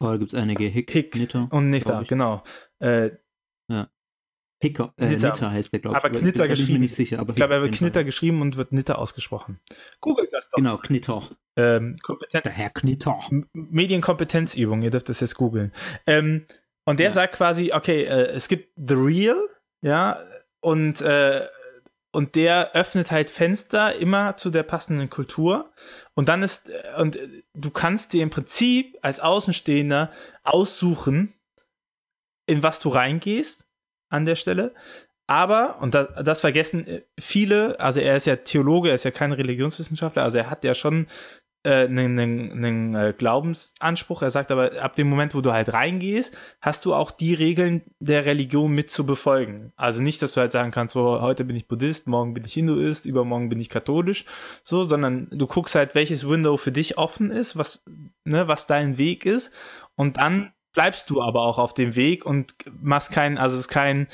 Oh, 0.00 0.06
da 0.06 0.16
gibt 0.16 0.32
es 0.32 0.38
einige 0.38 0.64
Hick, 0.64 0.90
Hick 0.92 1.16
Nitter, 1.16 1.48
und 1.50 1.70
Nitter, 1.70 2.04
genau. 2.06 2.42
Äh, 2.78 3.10
ja. 3.68 3.90
Hicker, 4.60 4.92
äh, 4.96 5.06
Nitter. 5.06 5.32
Nitter 5.32 5.50
heißt 5.50 5.72
der, 5.72 5.80
glaube 5.80 5.98
ich. 5.98 6.04
Aber 6.04 6.18
Knitter 6.18 6.44
ich, 6.44 6.50
geschrieben. 6.50 6.66
Bin 6.66 6.74
mir 6.74 6.80
nicht 6.80 6.94
sicher, 6.94 7.18
aber 7.20 7.30
ich 7.30 7.36
glaube, 7.36 7.54
er 7.54 7.62
wird 7.62 7.74
Knitter 7.74 8.04
geschrieben 8.04 8.40
und 8.40 8.56
wird 8.56 8.72
Nitter 8.72 8.98
ausgesprochen. 8.98 9.60
Googelt 10.00 10.32
das 10.32 10.48
doch. 10.48 10.56
Genau, 10.56 10.78
Knitter. 10.78 11.22
Ähm, 11.56 11.96
der 12.32 12.42
Herr 12.50 12.70
Knitter. 12.70 13.20
Medienkompetenzübung, 13.52 14.82
ihr 14.82 14.90
dürft 14.90 15.08
das 15.08 15.20
jetzt 15.20 15.36
googeln. 15.36 15.72
Ähm, 16.06 16.46
und 16.84 17.00
der 17.00 17.08
ja. 17.08 17.12
sagt 17.12 17.34
quasi, 17.34 17.72
okay, 17.72 18.04
äh, 18.04 18.28
es 18.28 18.48
gibt 18.48 18.72
The 18.76 18.94
Real, 18.94 19.40
ja, 19.82 20.18
und 20.60 21.00
äh, 21.02 21.46
und 22.12 22.36
der 22.36 22.72
öffnet 22.74 23.10
halt 23.10 23.30
Fenster 23.30 23.94
immer 23.94 24.36
zu 24.36 24.50
der 24.50 24.62
passenden 24.62 25.10
Kultur. 25.10 25.72
Und 26.14 26.28
dann 26.28 26.42
ist, 26.42 26.70
und 26.96 27.18
du 27.54 27.70
kannst 27.70 28.12
dir 28.12 28.22
im 28.22 28.30
Prinzip 28.30 28.96
als 29.02 29.20
Außenstehender 29.20 30.10
aussuchen, 30.42 31.34
in 32.46 32.62
was 32.62 32.80
du 32.80 32.88
reingehst 32.88 33.66
an 34.10 34.24
der 34.24 34.36
Stelle. 34.36 34.74
Aber, 35.26 35.80
und 35.80 35.94
das, 35.94 36.08
das 36.24 36.40
vergessen 36.40 37.02
viele, 37.20 37.78
also 37.78 38.00
er 38.00 38.16
ist 38.16 38.24
ja 38.24 38.36
Theologe, 38.36 38.88
er 38.88 38.94
ist 38.94 39.04
ja 39.04 39.10
kein 39.10 39.32
Religionswissenschaftler, 39.32 40.22
also 40.22 40.38
er 40.38 40.48
hat 40.48 40.64
ja 40.64 40.74
schon 40.74 41.06
einen, 41.70 42.18
einen, 42.18 42.52
einen 42.52 42.94
äh, 42.94 43.14
Glaubensanspruch. 43.16 44.22
Er 44.22 44.30
sagt 44.30 44.50
aber, 44.50 44.80
ab 44.80 44.96
dem 44.96 45.08
Moment, 45.08 45.34
wo 45.34 45.40
du 45.40 45.52
halt 45.52 45.72
reingehst, 45.72 46.36
hast 46.60 46.84
du 46.84 46.94
auch 46.94 47.10
die 47.10 47.34
Regeln 47.34 47.82
der 47.98 48.24
Religion 48.24 48.72
mit 48.72 48.90
zu 48.90 49.04
befolgen. 49.04 49.72
Also 49.76 50.00
nicht, 50.00 50.22
dass 50.22 50.32
du 50.32 50.40
halt 50.40 50.52
sagen 50.52 50.70
kannst, 50.70 50.94
so, 50.94 51.20
heute 51.20 51.44
bin 51.44 51.56
ich 51.56 51.68
Buddhist, 51.68 52.06
morgen 52.06 52.32
bin 52.32 52.44
ich 52.44 52.54
Hinduist, 52.54 53.06
übermorgen 53.06 53.48
bin 53.48 53.60
ich 53.60 53.68
katholisch, 53.68 54.24
so, 54.62 54.84
sondern 54.84 55.28
du 55.30 55.46
guckst 55.46 55.74
halt, 55.74 55.94
welches 55.94 56.28
Window 56.28 56.56
für 56.56 56.72
dich 56.72 56.96
offen 56.96 57.30
ist, 57.30 57.58
was, 57.58 57.84
ne, 58.24 58.48
was 58.48 58.66
dein 58.66 58.96
Weg 58.96 59.26
ist. 59.26 59.52
Und 59.94 60.16
dann 60.16 60.52
bleibst 60.72 61.10
du 61.10 61.20
aber 61.20 61.42
auch 61.42 61.58
auf 61.58 61.74
dem 61.74 61.96
Weg 61.96 62.24
und 62.24 62.54
machst 62.80 63.12
keinen, 63.12 63.36
also 63.36 63.56
es 63.56 63.62
ist 63.62 63.68
kein 63.68 64.06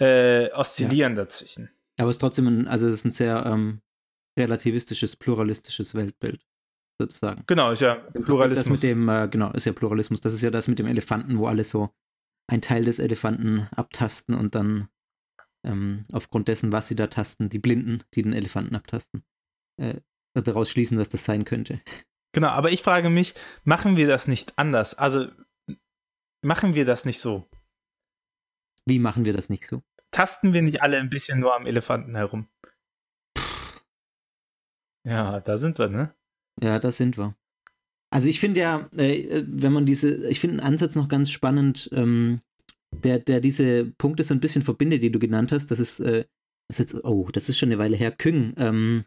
äh, 0.00 0.50
Oszillieren 0.52 1.14
ja. 1.16 1.22
dazwischen. 1.22 1.70
Aber 1.98 2.10
es 2.10 2.16
ist 2.16 2.20
trotzdem 2.20 2.46
ein, 2.46 2.66
also 2.66 2.88
es 2.88 2.94
ist 2.94 3.04
ein 3.04 3.12
sehr 3.12 3.44
ähm, 3.46 3.82
relativistisches, 4.36 5.16
pluralistisches 5.16 5.94
Weltbild 5.94 6.47
sozusagen. 6.98 7.44
Genau, 7.46 7.70
ist 7.70 7.80
ja 7.80 7.94
Pluralismus. 7.94 8.64
Das 8.64 8.68
mit 8.68 8.82
dem, 8.82 9.08
äh, 9.08 9.28
genau, 9.28 9.52
ist 9.52 9.64
ja 9.64 9.72
Pluralismus. 9.72 10.20
Das 10.20 10.34
ist 10.34 10.42
ja 10.42 10.50
das 10.50 10.68
mit 10.68 10.78
dem 10.78 10.86
Elefanten, 10.86 11.38
wo 11.38 11.46
alle 11.46 11.64
so 11.64 11.90
ein 12.48 12.60
Teil 12.60 12.84
des 12.84 12.98
Elefanten 12.98 13.68
abtasten 13.70 14.34
und 14.34 14.54
dann 14.54 14.88
ähm, 15.64 16.04
aufgrund 16.12 16.48
dessen, 16.48 16.72
was 16.72 16.88
sie 16.88 16.96
da 16.96 17.06
tasten, 17.06 17.48
die 17.48 17.58
Blinden, 17.58 18.02
die 18.14 18.22
den 18.22 18.32
Elefanten 18.32 18.74
abtasten, 18.74 19.24
äh, 19.80 20.00
daraus 20.34 20.70
schließen, 20.70 20.98
was 20.98 21.08
das 21.08 21.24
sein 21.24 21.44
könnte. 21.44 21.80
Genau, 22.32 22.48
aber 22.48 22.70
ich 22.70 22.82
frage 22.82 23.10
mich, 23.10 23.34
machen 23.64 23.96
wir 23.96 24.06
das 24.06 24.28
nicht 24.28 24.58
anders? 24.58 24.94
Also 24.94 25.28
machen 26.42 26.74
wir 26.74 26.84
das 26.84 27.04
nicht 27.04 27.20
so? 27.20 27.48
Wie 28.86 28.98
machen 28.98 29.24
wir 29.24 29.32
das 29.32 29.48
nicht 29.48 29.68
so? 29.68 29.82
Tasten 30.10 30.52
wir 30.52 30.62
nicht 30.62 30.82
alle 30.82 30.98
ein 30.98 31.10
bisschen 31.10 31.40
nur 31.40 31.54
am 31.54 31.66
Elefanten 31.66 32.14
herum? 32.14 32.48
Ja, 35.04 35.40
da 35.40 35.56
sind 35.56 35.78
wir, 35.78 35.88
ne? 35.88 36.14
Ja, 36.62 36.78
da 36.78 36.92
sind 36.92 37.16
wir. 37.18 37.34
Also 38.10 38.28
ich 38.28 38.40
finde 38.40 38.60
ja, 38.60 38.88
äh, 38.96 39.44
wenn 39.46 39.72
man 39.72 39.86
diese, 39.86 40.28
ich 40.28 40.40
finde 40.40 40.62
einen 40.62 40.72
Ansatz 40.72 40.94
noch 40.94 41.08
ganz 41.08 41.30
spannend, 41.30 41.90
ähm, 41.92 42.40
der, 42.90 43.18
der 43.18 43.40
diese 43.40 43.84
Punkte 43.98 44.22
so 44.22 44.34
ein 44.34 44.40
bisschen 44.40 44.62
verbindet, 44.62 45.02
die 45.02 45.12
du 45.12 45.18
genannt 45.18 45.52
hast. 45.52 45.70
Das 45.70 45.78
ist, 45.78 46.00
äh, 46.00 46.24
das 46.68 46.78
ist 46.78 46.92
jetzt, 46.92 47.04
oh, 47.04 47.28
das 47.32 47.48
ist 47.48 47.58
schon 47.58 47.68
eine 47.68 47.78
Weile 47.78 47.96
her, 47.96 48.12
Küng, 48.12 48.54
ähm, 48.56 49.04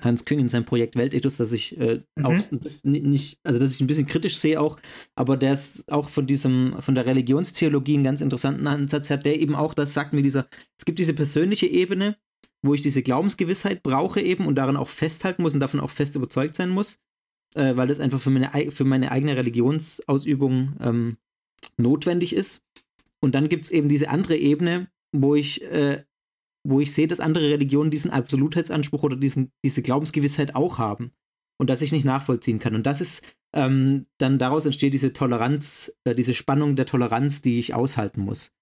Hans 0.00 0.24
Küng 0.24 0.38
in 0.38 0.48
seinem 0.48 0.64
Projekt 0.64 0.96
Weltethos, 0.96 1.36
dass 1.36 1.52
ich 1.52 1.78
äh, 1.78 2.02
mhm. 2.16 2.24
auch 2.24 2.52
ein 2.52 2.60
bisschen 2.60 2.92
nicht, 2.92 3.40
also 3.42 3.58
dass 3.58 3.74
ich 3.74 3.80
ein 3.80 3.86
bisschen 3.86 4.06
kritisch 4.06 4.38
sehe 4.38 4.60
auch, 4.60 4.78
aber 5.14 5.36
der 5.36 5.54
ist 5.54 5.90
auch 5.90 6.08
von 6.08 6.26
diesem, 6.26 6.76
von 6.80 6.94
der 6.94 7.06
Religionstheologie 7.06 7.94
einen 7.94 8.04
ganz 8.04 8.20
interessanten 8.20 8.66
Ansatz 8.66 9.10
hat, 9.10 9.24
der 9.24 9.40
eben 9.40 9.54
auch 9.54 9.74
das 9.74 9.94
sagt 9.94 10.12
mir 10.12 10.22
dieser, 10.22 10.48
es 10.78 10.84
gibt 10.84 10.98
diese 10.98 11.14
persönliche 11.14 11.66
Ebene, 11.66 12.16
wo 12.62 12.74
ich 12.74 12.82
diese 12.82 13.02
Glaubensgewissheit 13.02 13.82
brauche 13.82 14.20
eben 14.20 14.46
und 14.46 14.56
daran 14.56 14.76
auch 14.76 14.88
festhalten 14.88 15.42
muss 15.42 15.54
und 15.54 15.60
davon 15.60 15.80
auch 15.80 15.90
fest 15.90 16.16
überzeugt 16.16 16.54
sein 16.54 16.68
muss, 16.68 17.00
äh, 17.54 17.76
weil 17.76 17.88
das 17.88 18.00
einfach 18.00 18.20
für 18.20 18.30
meine, 18.30 18.70
für 18.70 18.84
meine 18.84 19.10
eigene 19.10 19.36
Religionsausübung 19.36 20.76
ähm, 20.80 21.16
notwendig 21.76 22.34
ist. 22.34 22.62
Und 23.20 23.34
dann 23.34 23.48
gibt 23.48 23.64
es 23.66 23.70
eben 23.70 23.88
diese 23.88 24.08
andere 24.08 24.36
Ebene, 24.36 24.90
wo 25.12 25.34
ich, 25.34 25.62
äh, 25.62 26.04
wo 26.66 26.80
ich 26.80 26.92
sehe, 26.92 27.06
dass 27.06 27.20
andere 27.20 27.50
Religionen 27.50 27.90
diesen 27.90 28.10
Absolutheitsanspruch 28.10 29.02
oder 29.02 29.16
diesen, 29.16 29.52
diese 29.64 29.82
Glaubensgewissheit 29.82 30.54
auch 30.54 30.78
haben 30.78 31.12
und 31.58 31.70
dass 31.70 31.82
ich 31.82 31.92
nicht 31.92 32.04
nachvollziehen 32.04 32.58
kann. 32.58 32.74
Und 32.74 32.86
das 32.86 33.00
ist 33.00 33.22
ähm, 33.54 34.06
dann 34.18 34.38
daraus 34.38 34.64
entsteht 34.64 34.94
diese 34.94 35.12
Toleranz, 35.12 35.94
äh, 36.04 36.14
diese 36.14 36.34
Spannung 36.34 36.76
der 36.76 36.86
Toleranz, 36.86 37.42
die 37.42 37.58
ich 37.58 37.74
aushalten 37.74 38.20
muss. 38.20 38.52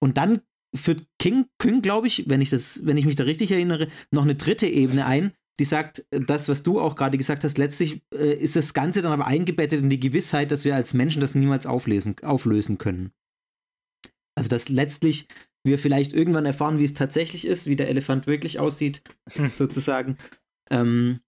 Und 0.00 0.16
dann 0.16 0.42
führt 0.74 1.06
King, 1.18 1.46
King 1.58 1.82
glaube 1.82 2.06
ich, 2.06 2.28
wenn 2.28 2.40
ich 2.40 2.50
das, 2.50 2.84
wenn 2.84 2.96
ich 2.96 3.06
mich 3.06 3.16
da 3.16 3.24
richtig 3.24 3.50
erinnere, 3.50 3.88
noch 4.10 4.22
eine 4.22 4.34
dritte 4.34 4.66
Ebene 4.66 5.06
ein, 5.06 5.32
die 5.58 5.64
sagt, 5.64 6.04
das, 6.10 6.48
was 6.48 6.62
du 6.62 6.80
auch 6.80 6.96
gerade 6.96 7.18
gesagt 7.18 7.44
hast, 7.44 7.58
letztlich 7.58 8.02
äh, 8.14 8.32
ist 8.32 8.56
das 8.56 8.72
Ganze 8.72 9.02
dann 9.02 9.12
aber 9.12 9.26
eingebettet 9.26 9.80
in 9.80 9.90
die 9.90 10.00
Gewissheit, 10.00 10.50
dass 10.50 10.64
wir 10.64 10.74
als 10.74 10.94
Menschen 10.94 11.20
das 11.20 11.34
niemals 11.34 11.66
auflesen, 11.66 12.16
auflösen 12.22 12.78
können. 12.78 13.12
Also, 14.34 14.48
dass 14.48 14.70
letztlich 14.70 15.28
wir 15.62 15.78
vielleicht 15.78 16.14
irgendwann 16.14 16.46
erfahren, 16.46 16.78
wie 16.78 16.84
es 16.84 16.94
tatsächlich 16.94 17.46
ist, 17.46 17.66
wie 17.66 17.76
der 17.76 17.88
Elefant 17.88 18.26
wirklich 18.26 18.58
aussieht, 18.58 19.02
sozusagen. 19.52 20.16
Ähm, 20.70 21.20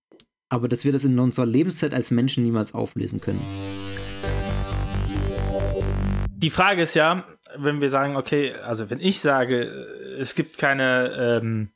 aber 0.49 0.69
dass 0.69 0.85
wir 0.85 0.93
das 0.93 1.05
in 1.05 1.19
unserer 1.19 1.47
Lebenszeit 1.47 1.95
als 1.95 2.11
Menschen 2.11 2.45
niemals 2.45 2.75
auflösen 2.75 3.21
können. 3.21 3.41
Die 6.37 6.51
Frage 6.51 6.83
ist 6.83 6.95
ja, 6.95 7.27
wenn 7.57 7.81
wir 7.81 7.91
sagen, 7.91 8.17
okay, 8.17 8.55
also 8.55 8.91
wenn 8.91 9.01
ich 9.01 9.21
sage, 9.21 9.63
es 10.19 10.35
gibt 10.35 10.59
keine 10.59 11.41
ähm, 11.41 11.71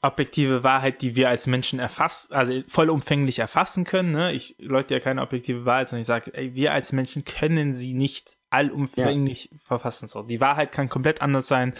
objektive 0.00 0.62
Wahrheit, 0.62 1.02
die 1.02 1.16
wir 1.16 1.28
als 1.28 1.46
Menschen 1.46 1.78
erfassen, 1.80 2.32
also 2.32 2.62
vollumfänglich 2.66 3.40
erfassen 3.40 3.84
können. 3.84 4.12
Ne? 4.12 4.32
Ich 4.32 4.56
leute 4.58 4.94
ja 4.94 5.00
keine 5.00 5.22
objektive 5.22 5.64
Wahrheit, 5.64 5.88
sondern 5.88 6.02
ich 6.02 6.06
sage, 6.06 6.32
ey, 6.34 6.54
wir 6.54 6.72
als 6.72 6.92
Menschen 6.92 7.24
können 7.24 7.74
sie 7.74 7.94
nicht 7.94 8.36
allumfänglich 8.50 9.50
ja. 9.50 9.58
verfassen. 9.64 10.06
So, 10.06 10.22
die 10.22 10.40
Wahrheit 10.40 10.70
kann 10.72 10.88
komplett 10.88 11.20
anders 11.20 11.48
sein 11.48 11.74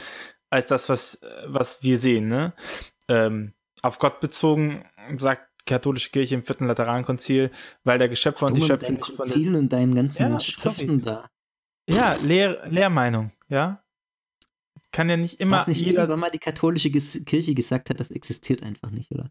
als 0.51 0.67
das, 0.67 0.89
was, 0.89 1.21
was 1.47 1.83
wir 1.83 1.99
sehen. 1.99 2.29
Ne? 2.29 2.55
Ähm, 3.09 3.53
auf 3.83 3.99
Gott 3.99 4.21
bezogen 4.21 4.85
sagt 5.19 5.49
die 5.61 5.73
katholische 5.73 6.11
Kirche 6.11 6.35
im 6.35 6.43
vierten 6.43 6.67
Laterankonzil, 6.67 7.51
weil 7.85 7.99
der 7.99 8.09
Geschöpfer 8.09 8.47
und 8.47 8.57
die 8.57 8.63
Schöpfer 8.63 8.91
nicht 8.91 9.13
von 9.13 9.29
Zielen 9.29 9.55
und 9.55 9.73
deinen 9.73 9.95
ganzen 9.95 10.33
ja, 10.33 10.41
Schriften 10.41 11.03
da. 11.03 11.29
Ja, 11.89 12.15
Lehr 12.15 12.67
Lehrmeinung, 12.69 13.33
ja 13.49 13.83
kann 14.93 15.09
ja 15.09 15.17
nicht 15.17 15.41
immer. 15.41 15.59
Was 15.59 15.67
nicht 15.67 15.81
jeder 15.81 16.01
irgendwann 16.01 16.21
mal 16.21 16.31
die 16.31 16.39
katholische 16.39 16.91
Kirche 16.91 17.55
gesagt 17.55 17.91
hat, 17.91 18.01
das 18.01 18.11
existiert 18.11 18.63
einfach 18.63 18.91
nicht, 18.91 19.11
oder? 19.13 19.31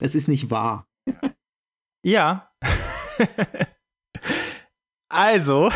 Das 0.00 0.14
ist 0.14 0.28
nicht 0.28 0.50
wahr. 0.50 0.88
Ja. 2.04 2.52
also, 5.08 5.70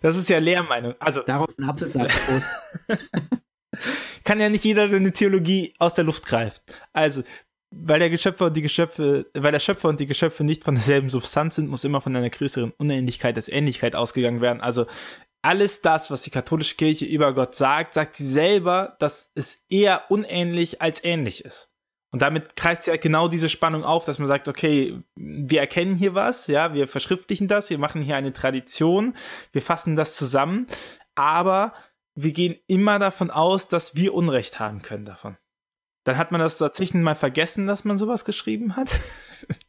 das 0.00 0.16
ist 0.16 0.28
ja 0.28 0.38
Lehrmeinung. 0.38 0.94
Also, 1.00 1.22
Darauf 1.22 1.48
ein 1.58 1.64
Apfelsaft. 1.64 2.10
Prost. 2.26 2.48
kann 4.24 4.38
ja 4.38 4.48
nicht 4.48 4.64
jeder 4.64 4.88
seine 4.88 5.12
Theologie 5.12 5.74
aus 5.78 5.94
der 5.94 6.04
Luft 6.04 6.26
greift. 6.26 6.62
Also, 6.92 7.24
weil 7.74 7.98
der 7.98 8.10
Geschöpfer 8.10 8.46
und 8.46 8.56
die 8.56 8.62
Geschöpfe, 8.62 9.26
weil 9.34 9.50
der 9.50 9.58
Schöpfer 9.58 9.88
und 9.88 9.98
die 9.98 10.06
Geschöpfe 10.06 10.44
nicht 10.44 10.62
von 10.62 10.76
derselben 10.76 11.10
Substanz 11.10 11.56
sind, 11.56 11.68
muss 11.68 11.84
immer 11.84 12.00
von 12.00 12.14
einer 12.14 12.30
größeren 12.30 12.70
Unähnlichkeit 12.70 13.36
als 13.36 13.48
Ähnlichkeit 13.48 13.96
ausgegangen 13.96 14.40
werden. 14.40 14.60
Also 14.60 14.86
alles 15.42 15.82
das, 15.82 16.10
was 16.10 16.22
die 16.22 16.30
katholische 16.30 16.76
Kirche 16.76 17.04
über 17.04 17.34
Gott 17.34 17.54
sagt, 17.54 17.94
sagt 17.94 18.16
sie 18.16 18.26
selber, 18.26 18.96
dass 19.00 19.32
es 19.34 19.62
eher 19.68 20.10
unähnlich 20.10 20.80
als 20.80 21.02
ähnlich 21.04 21.44
ist. 21.44 21.70
Und 22.12 22.22
damit 22.22 22.56
kreist 22.56 22.82
sie 22.82 22.90
halt 22.90 23.00
genau 23.00 23.26
diese 23.26 23.48
Spannung 23.48 23.84
auf, 23.84 24.04
dass 24.04 24.18
man 24.18 24.28
sagt, 24.28 24.46
okay, 24.46 25.02
wir 25.16 25.60
erkennen 25.60 25.96
hier 25.96 26.14
was, 26.14 26.46
ja, 26.46 26.74
wir 26.74 26.86
verschriftlichen 26.86 27.48
das, 27.48 27.70
wir 27.70 27.78
machen 27.78 28.02
hier 28.02 28.16
eine 28.16 28.32
Tradition, 28.32 29.16
wir 29.50 29.62
fassen 29.62 29.96
das 29.96 30.14
zusammen, 30.14 30.66
aber 31.14 31.72
wir 32.14 32.32
gehen 32.32 32.56
immer 32.66 32.98
davon 32.98 33.30
aus, 33.30 33.68
dass 33.68 33.96
wir 33.96 34.12
Unrecht 34.12 34.60
haben 34.60 34.82
können 34.82 35.06
davon. 35.06 35.38
Dann 36.04 36.18
hat 36.18 36.32
man 36.32 36.40
das 36.40 36.58
dazwischen 36.58 37.02
mal 37.02 37.14
vergessen, 37.14 37.66
dass 37.66 37.84
man 37.84 37.96
sowas 37.96 38.24
geschrieben 38.24 38.76
hat. 38.76 38.90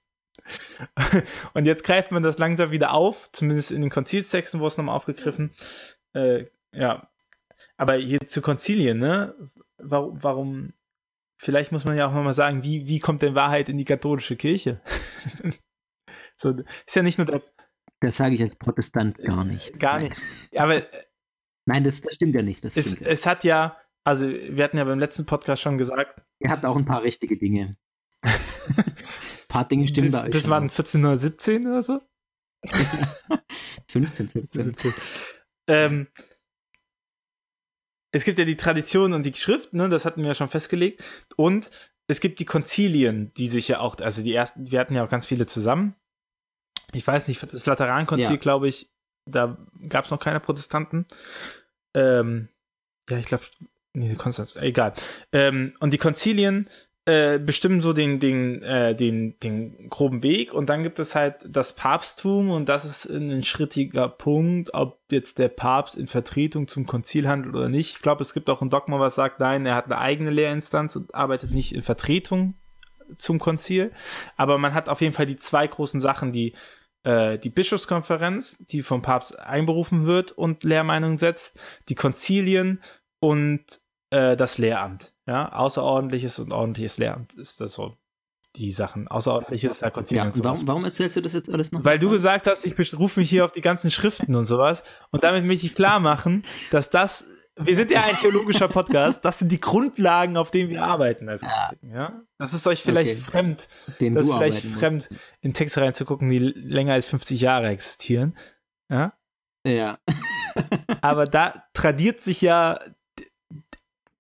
Und 1.54 1.66
jetzt 1.66 1.84
greift 1.84 2.12
man 2.12 2.24
das 2.24 2.38
langsam 2.38 2.72
wieder 2.72 2.94
auf, 2.94 3.32
zumindest 3.32 3.72
in 3.72 3.82
den 3.82 3.90
Konzilstexten 3.90 4.60
wurde 4.60 4.70
es 4.70 4.78
nochmal 4.78 4.96
aufgegriffen. 4.96 5.52
Äh, 6.14 6.46
ja. 6.72 7.10
Aber 7.78 7.96
hier 7.96 8.20
zu 8.28 8.42
Konzilien, 8.42 9.00
ne? 9.00 9.36
Warum, 9.78 10.24
warum, 10.24 10.74
vielleicht 11.38 11.72
muss 11.72 11.86
man 11.86 11.98
ja 11.98 12.08
auch 12.08 12.14
nochmal 12.14 12.34
sagen, 12.34 12.64
wie, 12.64 12.88
wie 12.88 13.00
kommt 13.00 13.22
denn 13.22 13.36
Wahrheit 13.36 13.70
in 13.70 13.78
die 13.78 13.86
katholische 13.86 14.36
Kirche? 14.36 14.82
so, 16.36 16.56
ist 16.86 16.96
ja 16.96 17.04
nicht 17.04 17.18
nur 17.18 17.26
der. 17.26 17.42
Das 18.00 18.18
sage 18.18 18.36
ich 18.36 18.42
als 18.42 18.56
Protestant 18.58 19.18
gar 19.18 19.46
nicht. 19.46 19.80
Gar 19.80 20.00
nicht. 20.00 20.16
Aber. 20.56 20.82
Nein, 21.66 21.86
das, 21.86 22.02
das 22.02 22.16
stimmt 22.16 22.36
ja 22.36 22.42
nicht. 22.42 22.66
Es, 22.66 22.74
stimmt. 22.74 23.02
es 23.04 23.26
hat 23.26 23.46
ja, 23.46 23.78
also 24.04 24.28
wir 24.28 24.64
hatten 24.64 24.78
ja 24.78 24.84
beim 24.84 25.00
letzten 25.00 25.26
Podcast 25.26 25.62
schon 25.62 25.78
gesagt. 25.78 26.22
Ihr 26.40 26.52
habt 26.52 26.66
auch 26.66 26.76
ein 26.76 26.86
paar 26.86 27.04
richtige 27.04 27.38
Dinge. 27.38 27.78
Paar 29.48 29.68
Dinge 29.68 29.88
stimmen 29.88 30.12
bis, 30.12 30.20
da. 30.20 30.28
Das 30.28 30.50
waren 30.50 30.64
1417 30.64 31.68
oder 31.68 31.84
so? 31.84 32.02
15, 33.88 34.30
17. 34.30 34.76
ähm, 35.68 36.08
es 38.12 38.24
gibt 38.24 38.38
ja 38.38 38.46
die 38.46 38.58
Tradition 38.58 39.14
und 39.14 39.26
die 39.26 39.34
Schrift, 39.34 39.74
ne, 39.74 39.90
das 39.90 40.06
hatten 40.06 40.22
wir 40.22 40.30
ja 40.30 40.34
schon 40.36 40.50
festgelegt. 40.50 41.04
Und 41.36 41.70
es 42.08 42.20
gibt 42.20 42.40
die 42.40 42.46
Konzilien, 42.46 43.34
die 43.34 43.48
sich 43.48 43.68
ja 43.68 43.80
auch, 43.80 43.98
also 43.98 44.22
die 44.22 44.34
ersten, 44.34 44.72
wir 44.72 44.80
hatten 44.80 44.94
ja 44.94 45.04
auch 45.04 45.10
ganz 45.10 45.26
viele 45.26 45.46
zusammen. 45.46 45.96
Ich 46.92 47.06
weiß 47.06 47.28
nicht, 47.28 47.42
das 47.52 47.66
Laterankonzil, 47.66 48.32
ja. 48.32 48.36
glaube 48.36 48.68
ich, 48.68 48.92
da 49.26 49.58
gab 49.90 50.06
es 50.06 50.12
noch 50.12 50.20
keine 50.20 50.40
Protestanten. 50.40 51.08
Ähm, 51.96 52.50
ja, 53.10 53.18
ich 53.18 53.26
glaube, 53.26 53.46
nee, 53.94 54.14
Konstanz, 54.16 54.56
egal. 54.58 54.94
Ähm, 55.32 55.74
und 55.80 55.92
die 55.92 55.98
Konzilien 55.98 56.68
äh, 57.06 57.38
bestimmen 57.38 57.82
so 57.82 57.92
den, 57.92 58.20
den, 58.20 58.62
äh, 58.62 58.96
den, 58.96 59.38
den 59.40 59.90
groben 59.90 60.24
Weg 60.24 60.54
und 60.54 60.70
dann 60.70 60.84
gibt 60.84 61.00
es 61.00 61.16
halt 61.16 61.46
das 61.48 61.76
Papsttum 61.76 62.50
und 62.50 62.70
das 62.70 62.86
ist 62.86 63.06
ein 63.06 63.44
schrittiger 63.44 64.08
Punkt, 64.08 64.74
ob 64.74 65.00
jetzt 65.12 65.38
der 65.38 65.50
Papst 65.50 65.96
in 65.96 66.08
Vertretung 66.08 66.68
zum 66.70 66.86
Konzil 66.86 67.28
handelt 67.28 67.56
oder 67.56 67.68
nicht. 67.68 67.98
Ich 67.98 68.02
glaube, 68.02 68.24
es 68.24 68.34
gibt 68.34 68.50
auch 68.50 68.62
ein 68.62 68.70
Dogma, 68.70 69.00
was 69.00 69.16
sagt, 69.16 69.42
nein, 69.42 69.66
er 69.66 69.76
hat 69.76 69.86
eine 69.86 69.98
eigene 69.98 70.32
Lehrinstanz 70.32 70.96
und 70.96 71.14
arbeitet 71.14 71.52
nicht 71.52 71.76
in 71.76 71.82
Vertretung 71.82 72.56
zum 73.18 73.38
Konzil. 73.38 73.92
Aber 74.38 74.58
man 74.58 74.74
hat 74.74 74.88
auf 74.88 75.02
jeden 75.02 75.14
Fall 75.14 75.26
die 75.26 75.38
zwei 75.38 75.68
großen 75.68 76.00
Sachen, 76.00 76.32
die 76.32 76.54
äh, 77.04 77.38
die 77.38 77.50
Bischofskonferenz, 77.50 78.58
die 78.60 78.82
vom 78.82 79.02
Papst 79.02 79.38
einberufen 79.38 80.06
wird 80.06 80.32
und 80.32 80.64
Lehrmeinung 80.64 81.18
setzt, 81.18 81.60
die 81.90 81.96
Konzilien 81.96 82.82
und 83.20 83.82
äh, 84.14 84.38
das 84.38 84.58
Lehramt. 84.58 85.14
Ja, 85.26 85.52
außerordentliches 85.54 86.40
und 86.40 86.54
ordentliches 86.54 86.98
Lehramt 86.98 87.34
ist 87.34 87.62
das 87.62 87.74
so. 87.74 87.96
Die 88.56 88.72
Sachen. 88.72 89.08
Außerordentliches, 89.08 89.80
da 89.80 89.88
ja, 90.12 90.32
warum, 90.36 90.68
warum 90.68 90.86
erzählst 90.86 91.16
du 91.16 91.22
das 91.22 91.34
jetzt 91.34 91.50
alles 91.50 91.72
noch? 91.72 91.84
Weil 91.84 91.98
du 91.98 92.12
gesagt 92.12 92.46
hast, 92.46 92.64
ich 92.66 92.76
berufe 92.76 93.20
mich 93.20 93.28
hier 93.28 93.46
auf 93.46 93.52
die 93.52 93.62
ganzen 93.62 93.90
Schriften 93.90 94.36
und 94.36 94.46
sowas. 94.46 94.84
Und 95.10 95.24
damit 95.24 95.44
möchte 95.44 95.66
ich 95.66 95.74
klar 95.74 96.00
machen, 96.00 96.46
dass 96.70 96.92
das 96.92 97.26
wir 97.56 97.76
sind 97.76 97.92
ja 97.92 98.04
ein 98.04 98.16
theologischer 98.16 98.68
Podcast. 98.68 99.26
Das 99.26 99.40
sind 99.40 99.52
die 99.52 99.60
Grundlagen, 99.60 100.38
auf 100.38 100.52
denen 100.52 100.70
wir 100.70 100.84
arbeiten. 100.84 101.30
Also, 101.30 101.46
ja. 101.82 102.22
Das 102.40 102.54
ist 102.54 102.66
euch 102.66 102.82
vielleicht 102.82 103.14
okay. 103.14 103.22
fremd. 103.22 103.68
Den 104.00 104.16
das 104.16 104.28
ist 104.28 104.34
vielleicht 104.34 104.66
fremd, 104.66 105.10
musst. 105.10 105.22
in 105.42 105.54
Texte 105.54 105.82
reinzugucken, 105.82 106.30
die 106.30 106.40
länger 106.40 106.94
als 106.94 107.06
50 107.06 107.42
Jahre 107.42 107.70
existieren. 107.70 108.38
Ja. 108.90 109.14
Ja. 109.66 110.00
Aber 111.02 111.26
da 111.26 111.64
tradiert 111.74 112.20
sich 112.20 112.42
ja 112.42 112.80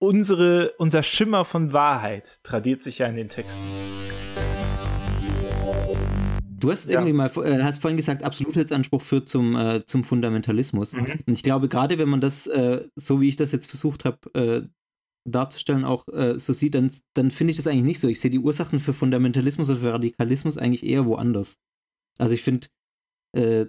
unsere, 0.03 0.73
unser 0.77 1.01
Schimmer 1.01 1.45
von 1.45 1.71
Wahrheit 1.71 2.43
tradiert 2.43 2.83
sich 2.83 2.99
ja 2.99 3.07
in 3.07 3.15
den 3.15 3.29
Texten. 3.29 3.63
Du 6.59 6.71
hast 6.71 6.87
ja. 6.87 6.99
irgendwie 6.99 7.13
mal, 7.13 7.31
äh, 7.37 7.63
hast 7.63 7.81
vorhin 7.81 7.97
gesagt, 7.97 8.21
Absolutheitsanspruch 8.21 9.01
führt 9.01 9.29
zum, 9.29 9.55
äh, 9.55 9.85
zum 9.85 10.03
Fundamentalismus. 10.03 10.93
Mhm. 10.93 11.19
Und 11.25 11.33
ich 11.33 11.43
glaube, 11.43 11.69
gerade 11.69 11.97
wenn 11.97 12.09
man 12.09 12.19
das, 12.19 12.47
äh, 12.47 12.85
so 12.95 13.21
wie 13.21 13.29
ich 13.29 13.37
das 13.37 13.53
jetzt 13.53 13.67
versucht 13.67 14.03
habe, 14.03 14.33
äh, 14.33 14.67
darzustellen, 15.25 15.85
auch 15.85 16.05
äh, 16.09 16.37
so 16.37 16.51
sieht, 16.51 16.75
dann, 16.75 16.91
dann 17.13 17.31
finde 17.31 17.51
ich 17.51 17.57
das 17.57 17.67
eigentlich 17.67 17.83
nicht 17.83 17.99
so. 18.01 18.09
Ich 18.09 18.19
sehe 18.19 18.31
die 18.31 18.39
Ursachen 18.39 18.81
für 18.81 18.93
Fundamentalismus 18.93 19.69
oder 19.69 19.79
für 19.79 19.93
Radikalismus 19.93 20.57
eigentlich 20.57 20.85
eher 20.85 21.05
woanders. 21.05 21.57
Also 22.19 22.33
ich 22.33 22.43
finde, 22.43 22.67
äh, 23.37 23.67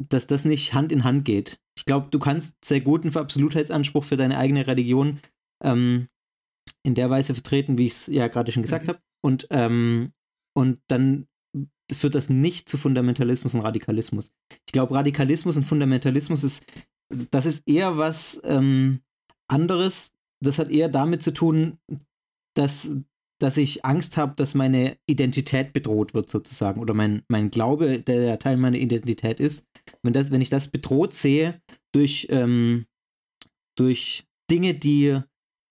dass 0.00 0.28
das 0.28 0.44
nicht 0.44 0.74
Hand 0.74 0.92
in 0.92 1.02
Hand 1.02 1.24
geht. 1.24 1.58
Ich 1.76 1.84
glaube, 1.84 2.08
du 2.10 2.20
kannst 2.20 2.64
sehr 2.64 2.80
guten 2.80 3.16
Absolutheitsanspruch 3.16 4.04
für 4.04 4.16
deine 4.16 4.38
eigene 4.38 4.66
Religion 4.66 5.20
ähm, 5.62 6.08
in 6.82 6.94
der 6.94 7.10
Weise 7.10 7.34
vertreten, 7.34 7.78
wie 7.78 7.86
ich 7.86 7.94
es 7.94 8.06
ja 8.06 8.28
gerade 8.28 8.52
schon 8.52 8.62
gesagt 8.62 8.86
mhm. 8.86 8.88
habe. 8.90 9.00
Und, 9.22 9.46
ähm, 9.50 10.12
und 10.54 10.80
dann 10.88 11.26
führt 11.92 12.14
das 12.14 12.30
nicht 12.30 12.68
zu 12.68 12.78
Fundamentalismus 12.78 13.54
und 13.54 13.60
Radikalismus. 13.60 14.32
Ich 14.66 14.72
glaube, 14.72 14.94
Radikalismus 14.94 15.56
und 15.56 15.64
Fundamentalismus 15.64 16.44
ist, 16.44 16.66
das 17.30 17.46
ist 17.46 17.66
eher 17.68 17.96
was 17.96 18.40
ähm, 18.44 19.00
anderes. 19.48 20.12
Das 20.40 20.58
hat 20.58 20.70
eher 20.70 20.88
damit 20.88 21.22
zu 21.22 21.32
tun, 21.32 21.78
dass, 22.54 22.88
dass 23.40 23.56
ich 23.56 23.84
Angst 23.84 24.16
habe, 24.16 24.34
dass 24.36 24.54
meine 24.54 24.98
Identität 25.06 25.72
bedroht 25.72 26.14
wird, 26.14 26.30
sozusagen. 26.30 26.80
Oder 26.80 26.94
mein, 26.94 27.22
mein 27.28 27.50
Glaube, 27.50 28.00
der, 28.00 28.20
der 28.20 28.38
Teil 28.38 28.56
meiner 28.56 28.78
Identität 28.78 29.40
ist. 29.40 29.66
Wenn, 30.02 30.12
das, 30.12 30.30
wenn 30.30 30.40
ich 30.40 30.50
das 30.50 30.68
bedroht 30.68 31.14
sehe 31.14 31.60
durch, 31.92 32.26
ähm, 32.30 32.86
durch 33.76 34.26
Dinge, 34.50 34.74
die 34.74 35.20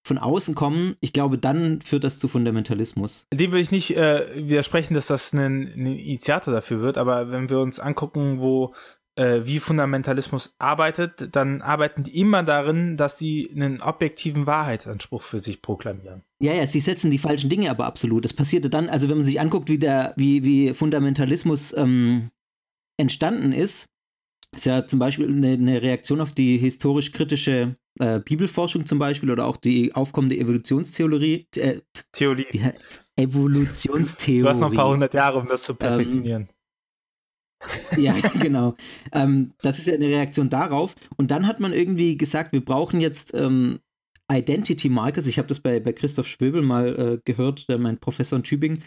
von 0.05 0.19
außen 0.19 0.53
kommen, 0.53 0.95
ich 0.99 1.13
glaube, 1.13 1.39
dann 1.39 1.81
führt 1.81 2.03
das 2.03 2.19
zu 2.19 2.27
Fundamentalismus. 2.27 3.25
Dem 3.33 3.51
will 3.51 3.59
ich 3.59 3.71
nicht 3.71 3.97
äh, 3.97 4.47
widersprechen, 4.47 4.93
dass 4.93 5.07
das 5.07 5.33
ein, 5.33 5.39
ein, 5.39 5.85
Initiator 5.87 6.53
dafür 6.53 6.81
wird, 6.81 6.99
aber 6.99 7.31
wenn 7.31 7.49
wir 7.49 7.59
uns 7.59 7.79
angucken, 7.79 8.39
wo 8.39 8.75
äh, 9.15 9.41
wie 9.45 9.59
Fundamentalismus 9.59 10.53
arbeitet, 10.59 11.35
dann 11.35 11.63
arbeiten 11.63 12.03
die 12.03 12.19
immer 12.19 12.43
darin, 12.43 12.97
dass 12.97 13.17
sie 13.17 13.49
einen 13.55 13.81
objektiven 13.81 14.45
Wahrheitsanspruch 14.45 15.23
für 15.23 15.39
sich 15.39 15.63
proklamieren. 15.63 16.21
Ja, 16.39 16.53
ja, 16.53 16.67
sie 16.67 16.81
setzen 16.81 17.09
die 17.09 17.17
falschen 17.17 17.49
Dinge 17.49 17.71
aber 17.71 17.87
absolut. 17.87 18.25
Das 18.25 18.33
passierte 18.33 18.69
dann, 18.69 18.89
also 18.89 19.09
wenn 19.09 19.17
man 19.17 19.25
sich 19.25 19.39
anguckt, 19.39 19.69
wie 19.69 19.79
der, 19.79 20.13
wie, 20.17 20.43
wie 20.43 20.75
Fundamentalismus 20.75 21.75
ähm, 21.75 22.29
entstanden 22.97 23.53
ist, 23.53 23.87
ist 24.55 24.65
ja 24.65 24.87
zum 24.87 24.99
Beispiel 24.99 25.27
eine, 25.27 25.53
eine 25.53 25.81
Reaktion 25.81 26.21
auf 26.21 26.31
die 26.31 26.57
historisch-kritische 26.57 27.75
äh, 27.99 28.19
Bibelforschung 28.19 28.85
zum 28.85 28.99
Beispiel 28.99 29.31
oder 29.31 29.45
auch 29.45 29.57
die 29.57 29.93
aufkommende 29.93 30.37
Evolutionstheorie. 30.37 31.47
Äh, 31.55 31.81
Theorie. 32.11 32.47
Die, 32.51 32.61
Evolutionstheorie. 33.17 34.39
Du 34.39 34.49
hast 34.49 34.59
noch 34.59 34.71
ein 34.71 34.75
paar 34.75 34.89
hundert 34.89 35.13
Jahre, 35.13 35.39
um 35.39 35.47
das 35.47 35.63
zu 35.63 35.75
perfektionieren. 35.75 36.49
Ähm, 37.91 38.03
ja, 38.03 38.13
genau. 38.39 38.75
Ähm, 39.11 39.53
das 39.61 39.79
ist 39.79 39.87
ja 39.87 39.93
eine 39.93 40.07
Reaktion 40.07 40.49
darauf. 40.49 40.95
Und 41.17 41.31
dann 41.31 41.47
hat 41.47 41.59
man 41.59 41.73
irgendwie 41.73 42.17
gesagt, 42.17 42.51
wir 42.51 42.63
brauchen 42.63 42.99
jetzt 42.99 43.33
ähm, 43.33 43.79
Identity 44.31 44.89
Markers. 44.89 45.27
Ich 45.27 45.37
habe 45.37 45.47
das 45.47 45.59
bei, 45.59 45.79
bei 45.79 45.93
Christoph 45.93 46.27
Schwöbel 46.27 46.61
mal 46.61 46.99
äh, 46.99 47.21
gehört, 47.23 47.69
der, 47.69 47.77
mein 47.77 47.99
Professor 47.99 48.37
in 48.37 48.43
Tübingen. 48.43 48.83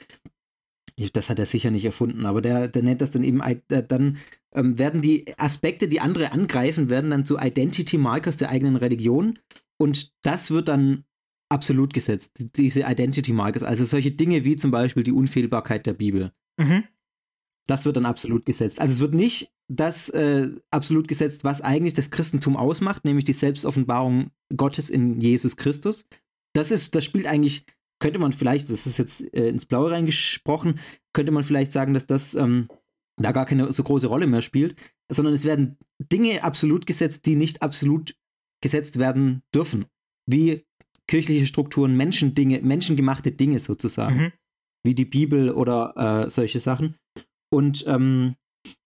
Das 1.13 1.31
hat 1.31 1.39
er 1.39 1.47
sicher 1.47 1.71
nicht 1.71 1.85
erfunden, 1.85 2.27
aber 2.27 2.43
der, 2.43 2.69
der 2.69 2.83
nennt 2.83 3.01
das 3.01 3.11
dann 3.11 3.25
eben, 3.25 3.41
äh, 3.41 3.61
dann 3.87 4.19
ähm, 4.55 4.79
werden 4.79 5.03
die 5.03 5.27
Aspekte, 5.39 5.89
die 5.89 6.01
andere 6.01 6.33
angreifen, 6.33 6.91
werden 6.91 7.11
dann 7.11 7.25
zu 7.25 7.39
Identity 7.39 7.99
Markers 7.99 8.37
der 8.37 8.51
eigenen 8.51 8.77
Religion. 8.77 9.39
Und 9.79 10.13
das 10.23 10.51
wird 10.51 10.69
dann 10.69 11.05
absolut 11.51 11.95
gesetzt, 11.95 12.37
diese 12.57 12.83
Identity 12.83 13.33
Markers. 13.33 13.63
Also 13.63 13.85
solche 13.85 14.11
Dinge 14.11 14.45
wie 14.45 14.57
zum 14.57 14.71
Beispiel 14.71 15.03
die 15.03 15.13
Unfehlbarkeit 15.13 15.87
der 15.87 15.95
Bibel. 15.95 16.33
Mhm. 16.59 16.85
Das 17.67 17.85
wird 17.85 17.97
dann 17.97 18.07
absolut 18.07 18.47
gesetzt. 18.47 18.81
Also 18.81 18.95
es 18.95 19.01
wird 19.01 19.15
nicht 19.15 19.53
das 19.69 20.09
äh, 20.09 20.49
absolut 20.71 21.09
gesetzt, 21.09 21.45
was 21.45 21.61
eigentlich 21.61 21.95
das 21.95 22.11
Christentum 22.11 22.57
ausmacht, 22.57 23.05
nämlich 23.05 23.27
die 23.27 23.35
Selbstoffenbarung 23.35 24.31
Gottes 24.57 24.89
in 24.89 25.21
Jesus 25.21 25.57
Christus. 25.57 26.07
Das 26.55 26.71
ist, 26.71 26.95
das 26.95 27.05
spielt 27.05 27.27
eigentlich, 27.27 27.67
könnte 28.01 28.19
man 28.19 28.33
vielleicht, 28.33 28.71
das 28.71 28.87
ist 28.87 28.99
jetzt 28.99 29.23
äh, 29.35 29.49
ins 29.49 29.67
Blaue 29.67 29.91
reingesprochen, 29.91 30.81
könnte 31.13 31.33
man 31.33 31.45
vielleicht 31.45 31.73
sagen, 31.73 31.95
dass 31.95 32.07
das 32.07 32.35
ähm, 32.35 32.69
da 33.17 33.33
gar 33.33 33.47
keine 33.47 33.73
so 33.73 33.83
große 33.83 34.07
Rolle 34.07 34.27
mehr 34.27 34.43
spielt, 34.43 34.77
sondern 35.11 35.35
es 35.35 35.45
werden 35.45 35.77
Dinge 35.99 36.45
absolut 36.45 36.87
gesetzt, 36.87 37.27
die 37.27 37.37
nicht 37.37 37.63
absolut 37.63 38.15
gesetzt 38.63 38.99
werden 38.99 39.43
dürfen. 39.55 39.87
Wie 40.27 40.67
kirchliche 41.07 41.47
Strukturen, 41.47 41.97
Menschendinge, 41.97 42.61
menschengemachte 42.61 43.33
Dinge 43.33 43.59
sozusagen. 43.59 44.17
Mhm. 44.17 44.33
Wie 44.85 44.95
die 44.95 45.07
Bibel 45.07 45.51
oder 45.51 46.27
äh, 46.27 46.31
solche 46.31 46.61
Sachen. 46.61 46.97
Und 47.51 47.85
ähm, 47.87 48.37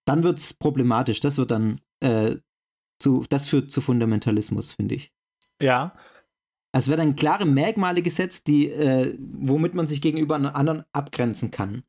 dann 0.07 0.23
wird 0.23 0.39
es 0.39 0.55
problematisch. 0.55 1.21
Das 1.21 1.37
wird 1.37 1.51
dann 1.51 1.81
äh, 2.01 2.37
zu, 2.99 3.25
das 3.29 3.49
führt 3.49 3.71
zu 3.71 3.81
Fundamentalismus, 3.81 4.73
finde 4.73 4.95
ich. 4.95 5.13
Ja. 5.61 5.95
Also 6.75 6.91
es 6.91 6.99
werden 6.99 7.17
klare 7.17 7.45
Merkmale 7.45 8.03
gesetzt, 8.03 8.47
die, 8.47 8.69
äh, 8.69 9.17
womit 9.19 9.75
man 9.75 9.87
sich 9.87 10.01
gegenüber 10.01 10.37
anderen 10.37 10.85
abgrenzen 10.93 11.51
kann. 11.51 11.85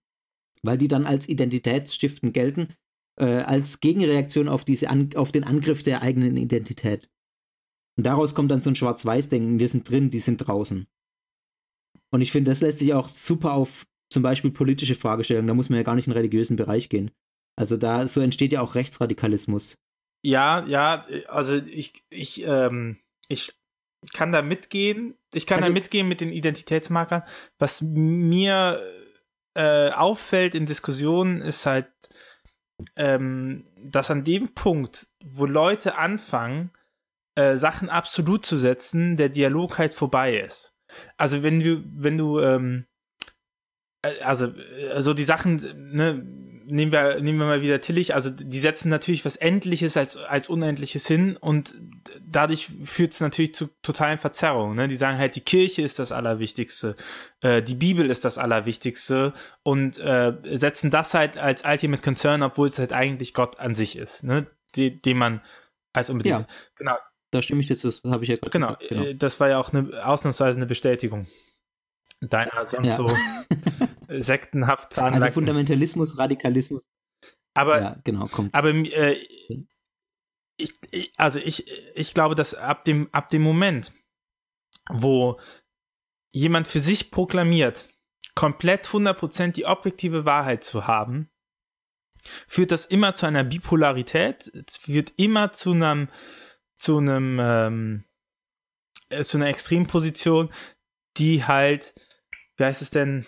Weil 0.61 0.77
die 0.77 0.87
dann 0.87 1.05
als 1.05 1.27
Identitätsstiften 1.29 2.33
gelten, 2.33 2.73
äh, 3.19 3.25
als 3.25 3.79
Gegenreaktion 3.79 4.49
auf, 4.49 4.65
diese 4.65 4.89
An 4.89 5.09
auf 5.15 5.31
den 5.31 5.43
Angriff 5.43 5.83
der 5.83 6.01
eigenen 6.01 6.37
Identität. 6.37 7.09
Und 7.97 8.05
daraus 8.05 8.35
kommt 8.35 8.51
dann 8.51 8.61
so 8.61 8.69
ein 8.69 8.75
Schwarz-Weiß-Denken, 8.75 9.59
wir 9.59 9.69
sind 9.69 9.89
drin, 9.89 10.09
die 10.09 10.19
sind 10.19 10.37
draußen. 10.37 10.87
Und 12.11 12.21
ich 12.21 12.31
finde, 12.31 12.51
das 12.51 12.61
lässt 12.61 12.79
sich 12.79 12.93
auch 12.93 13.09
super 13.09 13.53
auf 13.53 13.85
zum 14.11 14.23
Beispiel 14.23 14.51
politische 14.51 14.95
Fragestellungen, 14.95 15.47
da 15.47 15.53
muss 15.53 15.69
man 15.69 15.77
ja 15.77 15.83
gar 15.83 15.95
nicht 15.95 16.07
in 16.07 16.11
den 16.11 16.17
religiösen 16.17 16.55
Bereich 16.55 16.89
gehen. 16.89 17.11
Also 17.55 17.77
da, 17.77 18.07
so 18.07 18.21
entsteht 18.21 18.51
ja 18.51 18.61
auch 18.61 18.75
Rechtsradikalismus. 18.75 19.75
Ja, 20.23 20.65
ja, 20.67 21.05
also 21.27 21.55
ich, 21.55 22.03
ich, 22.09 22.43
ähm, 22.45 22.99
ich 23.27 23.53
kann 24.13 24.31
da 24.31 24.41
mitgehen. 24.41 25.15
Ich 25.33 25.47
kann 25.47 25.59
also, 25.59 25.69
da 25.69 25.73
mitgehen 25.73 26.07
mit 26.07 26.21
den 26.21 26.31
Identitätsmarkern. 26.31 27.23
Was 27.59 27.81
mir 27.81 28.81
äh, 29.55 29.91
auffällt 29.91 30.55
in 30.55 30.65
Diskussionen 30.65 31.41
ist 31.41 31.65
halt, 31.65 31.87
ähm, 32.95 33.65
dass 33.77 34.11
an 34.11 34.23
dem 34.23 34.53
Punkt, 34.53 35.07
wo 35.23 35.45
Leute 35.45 35.97
anfangen, 35.97 36.71
äh, 37.35 37.55
Sachen 37.55 37.89
absolut 37.89 38.45
zu 38.45 38.57
setzen, 38.57 39.17
der 39.17 39.29
Dialog 39.29 39.77
halt 39.77 39.93
vorbei 39.93 40.37
ist. 40.37 40.75
Also 41.17 41.43
wenn 41.43 41.59
du, 41.59 41.83
wenn 41.85 42.17
du, 42.17 42.39
ähm, 42.39 42.85
äh, 44.01 44.19
also, 44.21 44.53
also 44.91 45.13
die 45.13 45.23
Sachen, 45.23 45.57
ne, 45.91 46.25
nehmen 46.65 46.91
wir, 46.91 47.19
nehmen 47.19 47.39
wir 47.39 47.45
mal 47.45 47.61
wieder 47.61 47.81
Tillich, 47.81 48.15
also 48.15 48.29
die 48.29 48.59
setzen 48.59 48.89
natürlich 48.89 49.25
was 49.25 49.35
Endliches 49.35 49.97
als, 49.97 50.17
als 50.17 50.49
Unendliches 50.49 51.07
hin 51.07 51.37
und 51.37 51.75
dadurch 52.25 52.69
führt 52.85 53.13
es 53.13 53.21
natürlich 53.21 53.55
zu 53.55 53.69
totalen 53.81 54.17
Verzerrungen. 54.17 54.75
Ne? 54.75 54.87
Die 54.87 54.95
sagen 54.95 55.17
halt, 55.17 55.35
die 55.35 55.41
Kirche 55.41 55.81
ist 55.81 55.99
das 55.99 56.11
Allerwichtigste, 56.11 56.95
äh, 57.41 57.61
die 57.61 57.75
Bibel 57.75 58.09
ist 58.09 58.25
das 58.25 58.37
Allerwichtigste 58.37 59.33
und 59.63 59.97
äh, 59.99 60.33
setzen 60.57 60.91
das 60.91 61.13
halt 61.13 61.37
als 61.37 61.63
Ultimate 61.65 62.01
Concern, 62.03 62.43
obwohl 62.43 62.67
es 62.67 62.79
halt 62.79 62.93
eigentlich 62.93 63.33
Gott 63.33 63.59
an 63.59 63.75
sich 63.75 63.97
ist, 63.97 64.23
ne? 64.23 64.47
den, 64.75 65.01
den 65.01 65.17
man 65.17 65.41
als 65.93 66.09
unbedingt. 66.09 66.39
Ja. 66.39 66.47
Genau. 66.75 66.97
Da 67.31 67.41
stimme 67.41 67.61
ich 67.61 67.69
jetzt, 67.69 67.83
das 67.83 68.03
habe 68.05 68.23
ich 68.23 68.29
ja 68.29 68.35
gerade 68.35 68.51
genau, 68.51 68.75
genau, 68.87 69.11
das 69.13 69.39
war 69.39 69.49
ja 69.49 69.57
auch 69.57 69.73
eine 69.73 70.05
ausnahmsweise 70.05 70.57
eine 70.57 70.67
Bestätigung. 70.67 71.25
Deiner 72.29 72.67
sonst 72.67 72.87
ja. 72.87 72.95
so 72.95 73.09
sektenhaft 74.09 74.97
Also 74.97 75.31
Fundamentalismus, 75.31 76.17
Radikalismus. 76.17 76.87
Aber, 77.53 77.81
ja, 77.81 77.97
genau, 78.03 78.25
kommt. 78.27 78.53
Aber 78.53 78.69
äh, 78.69 79.13
ich, 80.57 80.73
ich, 80.91 81.13
also 81.17 81.39
ich, 81.39 81.65
ich 81.95 82.13
glaube, 82.13 82.35
dass 82.35 82.55
ab 82.55 82.85
dem, 82.85 83.09
ab 83.11 83.29
dem 83.29 83.41
Moment, 83.41 83.93
wo 84.89 85.39
jemand 86.31 86.67
für 86.67 86.79
sich 86.79 87.11
proklamiert, 87.11 87.89
komplett 88.35 88.87
100% 88.87 89.51
die 89.51 89.65
objektive 89.65 90.25
Wahrheit 90.25 90.63
zu 90.63 90.87
haben, 90.87 91.29
führt 92.47 92.71
das 92.71 92.85
immer 92.85 93.15
zu 93.15 93.25
einer 93.25 93.43
Bipolarität, 93.43 94.47
es 94.67 94.77
führt 94.77 95.13
immer 95.17 95.51
zu 95.51 95.71
einem 95.71 96.09
zu 96.77 96.97
einem 96.97 97.39
ähm, 97.39 98.03
äh, 99.09 99.23
zu 99.23 99.37
einer 99.37 99.47
Extremposition, 99.47 100.49
die 101.17 101.45
halt, 101.45 101.93
wie 102.57 102.63
heißt 102.63 102.81
es 102.81 102.89
denn? 102.89 103.25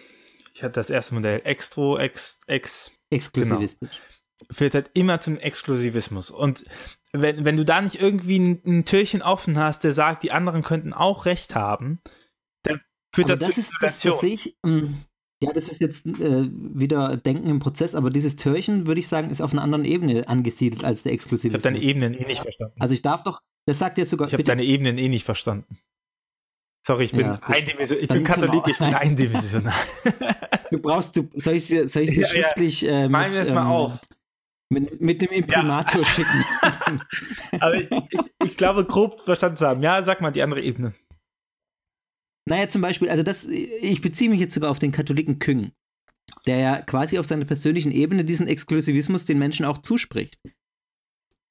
Ich 0.54 0.64
hatte 0.64 0.74
das 0.74 0.90
erste 0.90 1.16
Modell, 1.16 1.42
Extro, 1.44 1.98
Ex, 1.98 2.40
Ex. 2.48 2.92
Exklusivistisch. 3.10 3.90
Genau, 3.90 4.54
führt 4.54 4.74
halt 4.74 4.92
immer 4.94 5.22
zum 5.22 5.38
Exklusivismus. 5.38 6.32
Und 6.32 6.64
wenn, 7.14 7.46
wenn 7.46 7.58
du 7.58 7.66
da 7.66 7.82
nicht 7.82 8.02
irgendwie 8.02 8.40
ein, 8.40 8.62
ein 8.66 8.86
Türchen 8.86 9.22
offen 9.22 9.58
hast, 9.58 9.84
der 9.84 9.94
sagt, 9.94 10.24
die 10.24 10.32
anderen 10.32 10.64
könnten 10.64 10.94
auch 10.94 11.26
recht 11.26 11.56
haben, 11.56 12.00
dann 12.64 12.82
führt 13.14 13.30
das, 13.30 13.40
das 13.40 13.58
ist, 13.58 13.74
das, 13.82 14.00
das 14.00 14.20
sehe 14.20 14.34
ich, 14.34 14.58
ähm, 14.66 15.06
ja, 15.42 15.52
das 15.54 15.68
ist 15.68 15.82
jetzt 15.82 16.06
äh, 16.06 16.50
wieder 16.52 17.18
Denken 17.18 17.50
im 17.50 17.60
Prozess, 17.60 17.94
aber 17.94 18.10
dieses 18.10 18.36
Türchen, 18.36 18.88
würde 18.88 19.00
ich 19.00 19.08
sagen, 19.08 19.30
ist 19.30 19.42
auf 19.42 19.52
einer 19.52 19.62
anderen 19.62 19.86
Ebene 19.86 20.28
angesiedelt 20.28 20.84
als 20.84 21.04
der 21.04 21.12
Exklusivismus. 21.12 21.62
Ich 21.62 21.66
habe 21.66 21.76
deine 21.76 21.86
Ebenen 21.86 22.14
eh 22.14 22.26
nicht 22.26 22.42
verstanden. 22.42 22.76
Also 22.80 22.94
ich 22.94 23.02
darf 23.02 23.24
doch, 23.24 23.42
das 23.66 23.80
sagt 23.80 23.98
ja 23.98 24.06
sogar. 24.06 24.28
Ich 24.28 24.34
habe 24.34 24.44
deine 24.44 24.64
Ebenen 24.64 24.98
eh 24.98 25.10
nicht 25.10 25.26
verstanden. 25.26 25.78
Sorry, 26.86 27.06
ich 27.06 27.14
bin 27.14 27.26
ja, 27.26 27.40
eindimensional. 27.42 28.04
Ich 28.04 28.10
bin 28.10 28.24
Katholik, 28.24 28.68
ich 28.68 28.78
bin 28.78 28.94
eindimensional. 28.94 29.74
du 30.72 30.78
brauchst, 30.78 31.18
du, 31.18 31.28
soll 31.34 31.56
ich 31.56 31.72
es 31.72 31.94
soll 31.94 32.04
ich 32.04 32.12
ja, 32.12 32.28
schriftlich 32.28 32.82
ja. 32.82 33.06
äh, 33.06 33.10
mit, 33.10 33.34
wir 33.34 33.42
es 33.42 33.52
mal 33.52 33.62
ähm, 33.62 33.68
auf. 33.68 34.00
Mit, 34.70 35.02
mit 35.02 35.22
dem 35.22 35.32
Imprimatur 35.32 36.02
ja. 36.02 36.08
schicken? 36.10 37.02
Aber 37.60 37.76
ich, 37.76 37.90
ich, 37.92 38.20
ich 38.44 38.58
glaube, 38.58 38.86
grob 38.86 39.20
verstanden 39.22 39.58
zu 39.58 39.66
haben. 39.66 39.82
Ja, 39.82 40.04
sag 40.04 40.22
mal 40.22 40.30
die 40.30 40.44
andere 40.44 40.62
Ebene. 40.62 40.94
Naja, 42.48 42.70
zum 42.70 42.84
Beispiel, 42.84 43.10
also 43.10 43.24
das, 43.24 43.46
ich 43.46 44.02
beziehe 44.02 44.30
mich 44.30 44.40
jetzt 44.40 44.54
sogar 44.54 44.70
auf 44.70 44.78
den 44.78 44.92
Katholiken 44.92 45.40
Küng, 45.40 45.72
der 46.46 46.58
ja 46.58 46.82
quasi 46.82 47.18
auf 47.18 47.26
seiner 47.26 47.46
persönlichen 47.46 47.92
Ebene 47.92 48.26
diesen 48.26 48.48
Exklusivismus 48.48 49.26
den 49.26 49.40
Menschen 49.40 49.66
auch 49.66 49.80
zuspricht. 49.80 50.38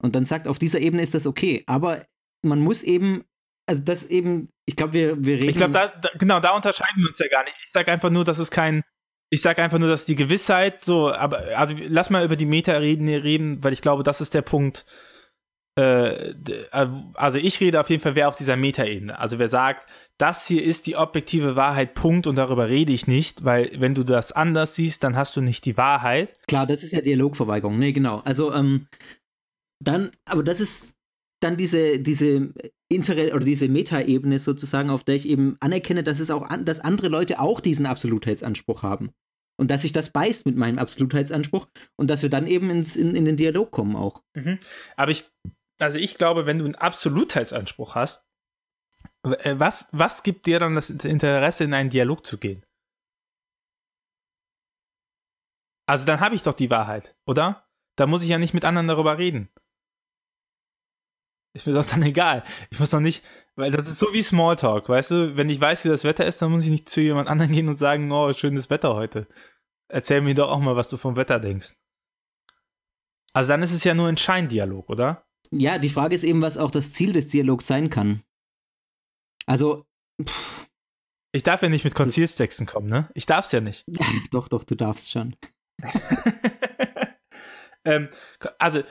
Und 0.00 0.14
dann 0.14 0.26
sagt, 0.26 0.46
auf 0.46 0.60
dieser 0.60 0.78
Ebene 0.78 1.02
ist 1.02 1.14
das 1.14 1.26
okay. 1.26 1.64
Aber 1.66 2.06
man 2.42 2.60
muss 2.60 2.84
eben, 2.84 3.24
also 3.66 3.82
das 3.82 4.04
eben, 4.04 4.48
ich 4.66 4.76
glaube, 4.76 4.92
wir, 4.92 5.24
wir 5.24 5.36
reden. 5.36 5.48
Ich 5.48 5.56
glaube, 5.56 5.72
da, 5.72 5.88
da, 5.88 6.10
genau, 6.18 6.40
da 6.40 6.54
unterscheiden 6.54 7.02
wir 7.02 7.08
uns 7.08 7.18
ja 7.18 7.28
gar 7.28 7.44
nicht. 7.44 7.56
Ich 7.64 7.72
sage 7.72 7.90
einfach 7.90 8.10
nur, 8.10 8.24
dass 8.24 8.38
es 8.38 8.50
kein, 8.50 8.82
ich 9.30 9.40
sage 9.40 9.62
einfach 9.62 9.78
nur, 9.78 9.88
dass 9.88 10.04
die 10.04 10.16
Gewissheit 10.16 10.84
so, 10.84 11.12
aber, 11.12 11.56
also 11.56 11.74
lass 11.88 12.10
mal 12.10 12.24
über 12.24 12.36
die 12.36 12.46
Meta 12.46 12.76
reden, 12.76 13.08
reden 13.08 13.64
weil 13.64 13.72
ich 13.72 13.82
glaube, 13.82 14.02
das 14.02 14.20
ist 14.20 14.34
der 14.34 14.42
Punkt, 14.42 14.84
äh, 15.76 16.34
also 17.14 17.38
ich 17.38 17.60
rede 17.60 17.80
auf 17.80 17.90
jeden 17.90 18.02
Fall, 18.02 18.14
wer 18.14 18.28
auf 18.28 18.36
dieser 18.36 18.56
Meta-Ebene. 18.56 19.18
Also 19.18 19.38
wer 19.38 19.48
sagt, 19.48 19.88
das 20.18 20.46
hier 20.46 20.62
ist 20.62 20.86
die 20.86 20.96
objektive 20.96 21.56
Wahrheit, 21.56 21.94
Punkt, 21.94 22.26
und 22.26 22.36
darüber 22.36 22.68
rede 22.68 22.92
ich 22.92 23.06
nicht, 23.06 23.44
weil 23.44 23.70
wenn 23.80 23.94
du 23.94 24.04
das 24.04 24.30
anders 24.30 24.76
siehst, 24.76 25.02
dann 25.02 25.16
hast 25.16 25.36
du 25.36 25.40
nicht 25.40 25.64
die 25.64 25.76
Wahrheit. 25.76 26.32
Klar, 26.46 26.66
das 26.66 26.84
ist 26.84 26.92
ja 26.92 27.00
Dialogverweigerung, 27.00 27.78
nee, 27.78 27.92
genau. 27.92 28.22
Also, 28.24 28.52
ähm, 28.52 28.86
dann, 29.82 30.12
aber 30.24 30.44
das 30.44 30.60
ist 30.60 30.93
dann 31.44 31.56
diese, 31.56 32.00
diese 32.00 32.52
Inter- 32.88 33.34
oder 33.34 33.44
diese 33.44 33.68
Meta-Ebene 33.68 34.38
sozusagen, 34.38 34.90
auf 34.90 35.04
der 35.04 35.16
ich 35.16 35.28
eben 35.28 35.56
anerkenne, 35.60 36.02
dass 36.02 36.20
es 36.20 36.30
auch 36.30 36.42
an, 36.42 36.64
dass 36.64 36.80
andere 36.80 37.08
Leute 37.08 37.38
auch 37.38 37.60
diesen 37.60 37.86
Absolutheitsanspruch 37.86 38.82
haben. 38.82 39.12
Und 39.56 39.70
dass 39.70 39.82
sich 39.82 39.92
das 39.92 40.10
beißt 40.10 40.46
mit 40.46 40.56
meinem 40.56 40.78
Absolutheitsanspruch 40.78 41.68
und 41.96 42.08
dass 42.08 42.22
wir 42.22 42.30
dann 42.30 42.48
eben 42.48 42.70
ins, 42.70 42.96
in, 42.96 43.14
in 43.14 43.24
den 43.24 43.36
Dialog 43.36 43.70
kommen 43.70 43.94
auch. 43.94 44.24
Mhm. 44.34 44.58
Aber 44.96 45.12
ich, 45.12 45.30
also 45.80 45.98
ich 45.98 46.18
glaube, 46.18 46.46
wenn 46.46 46.58
du 46.58 46.64
einen 46.64 46.74
Absolutheitsanspruch 46.74 47.94
hast, 47.94 48.26
äh, 49.22 49.54
was, 49.56 49.88
was 49.92 50.24
gibt 50.24 50.46
dir 50.46 50.58
dann 50.58 50.74
das 50.74 50.90
Interesse, 50.90 51.64
in 51.64 51.74
einen 51.74 51.90
Dialog 51.90 52.26
zu 52.26 52.38
gehen? 52.38 52.64
Also 55.86 56.04
dann 56.04 56.20
habe 56.20 56.34
ich 56.34 56.42
doch 56.42 56.54
die 56.54 56.70
Wahrheit, 56.70 57.16
oder? 57.26 57.68
Da 57.96 58.06
muss 58.06 58.22
ich 58.22 58.30
ja 58.30 58.38
nicht 58.38 58.54
mit 58.54 58.64
anderen 58.64 58.88
darüber 58.88 59.18
reden. 59.18 59.50
Ist 61.54 61.66
mir 61.66 61.72
doch 61.72 61.86
dann 61.86 62.02
egal. 62.02 62.44
Ich 62.70 62.78
muss 62.78 62.90
doch 62.90 63.00
nicht, 63.00 63.24
weil 63.56 63.70
das 63.70 63.86
ist 63.88 63.98
so 63.98 64.12
wie 64.12 64.22
Smalltalk, 64.22 64.88
weißt 64.88 65.10
du? 65.12 65.36
Wenn 65.36 65.48
ich 65.48 65.60
weiß, 65.60 65.84
wie 65.84 65.88
das 65.88 66.04
Wetter 66.04 66.26
ist, 66.26 66.42
dann 66.42 66.50
muss 66.50 66.64
ich 66.64 66.70
nicht 66.70 66.88
zu 66.88 67.00
jemand 67.00 67.28
anderem 67.28 67.52
gehen 67.52 67.68
und 67.68 67.78
sagen, 67.78 68.10
oh, 68.12 68.32
schönes 68.32 68.68
Wetter 68.68 68.94
heute. 68.94 69.26
Erzähl 69.88 70.20
mir 70.20 70.34
doch 70.34 70.48
auch 70.48 70.60
mal, 70.60 70.76
was 70.76 70.88
du 70.88 70.96
vom 70.96 71.16
Wetter 71.16 71.40
denkst. 71.40 71.74
Also 73.32 73.48
dann 73.48 73.62
ist 73.62 73.72
es 73.72 73.84
ja 73.84 73.94
nur 73.94 74.08
ein 74.08 74.16
Scheindialog, 74.16 74.88
oder? 74.90 75.26
Ja, 75.50 75.78
die 75.78 75.88
Frage 75.88 76.14
ist 76.14 76.24
eben, 76.24 76.42
was 76.42 76.58
auch 76.58 76.70
das 76.70 76.92
Ziel 76.92 77.12
des 77.12 77.28
Dialogs 77.28 77.66
sein 77.66 77.90
kann. 77.90 78.22
Also. 79.46 79.84
Pff. 80.22 80.66
Ich 81.32 81.42
darf 81.42 81.62
ja 81.62 81.68
nicht 81.68 81.84
mit 81.84 81.96
Konzilstexten 81.96 82.64
kommen, 82.64 82.88
ne? 82.88 83.10
Ich 83.14 83.26
darf's 83.26 83.50
ja 83.50 83.60
nicht. 83.60 83.84
doch, 84.30 84.46
doch, 84.48 84.62
du 84.64 84.76
darfst 84.76 85.10
schon. 85.10 85.36
ähm, 87.84 88.08
also, 88.58 88.82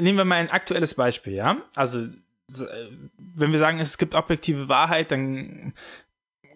nehmen 0.00 0.18
wir 0.18 0.24
mal 0.24 0.36
ein 0.36 0.50
aktuelles 0.50 0.94
Beispiel, 0.94 1.34
ja? 1.34 1.62
Also, 1.74 2.00
äh, 2.00 2.90
wenn 3.18 3.52
wir 3.52 3.58
sagen, 3.58 3.80
es 3.80 3.98
gibt 3.98 4.14
objektive 4.14 4.68
Wahrheit, 4.68 5.10
dann 5.10 5.74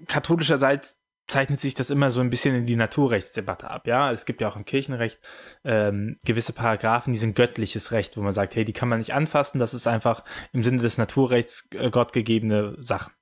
katholischerseits 0.06 1.00
zeichnet 1.28 1.60
sich 1.60 1.74
das 1.74 1.90
immer 1.90 2.10
so 2.10 2.20
ein 2.20 2.30
bisschen 2.30 2.56
in 2.56 2.66
die 2.66 2.76
Naturrechtsdebatte 2.76 3.70
ab, 3.70 3.86
ja. 3.86 4.10
Es 4.10 4.26
gibt 4.26 4.40
ja 4.40 4.48
auch 4.48 4.56
im 4.56 4.64
Kirchenrecht 4.64 5.20
ähm, 5.64 6.18
gewisse 6.24 6.52
Paragraphen, 6.52 7.12
die 7.12 7.18
sind 7.18 7.36
göttliches 7.36 7.92
Recht, 7.92 8.16
wo 8.16 8.22
man 8.22 8.32
sagt, 8.32 8.56
hey, 8.56 8.64
die 8.64 8.72
kann 8.72 8.88
man 8.88 8.98
nicht 8.98 9.14
anfassen, 9.14 9.60
das 9.60 9.72
ist 9.72 9.86
einfach 9.86 10.24
im 10.52 10.64
Sinne 10.64 10.82
des 10.82 10.98
Naturrechts 10.98 11.68
äh, 11.72 11.90
gottgegebene 11.90 12.76
Sachen. 12.80 13.12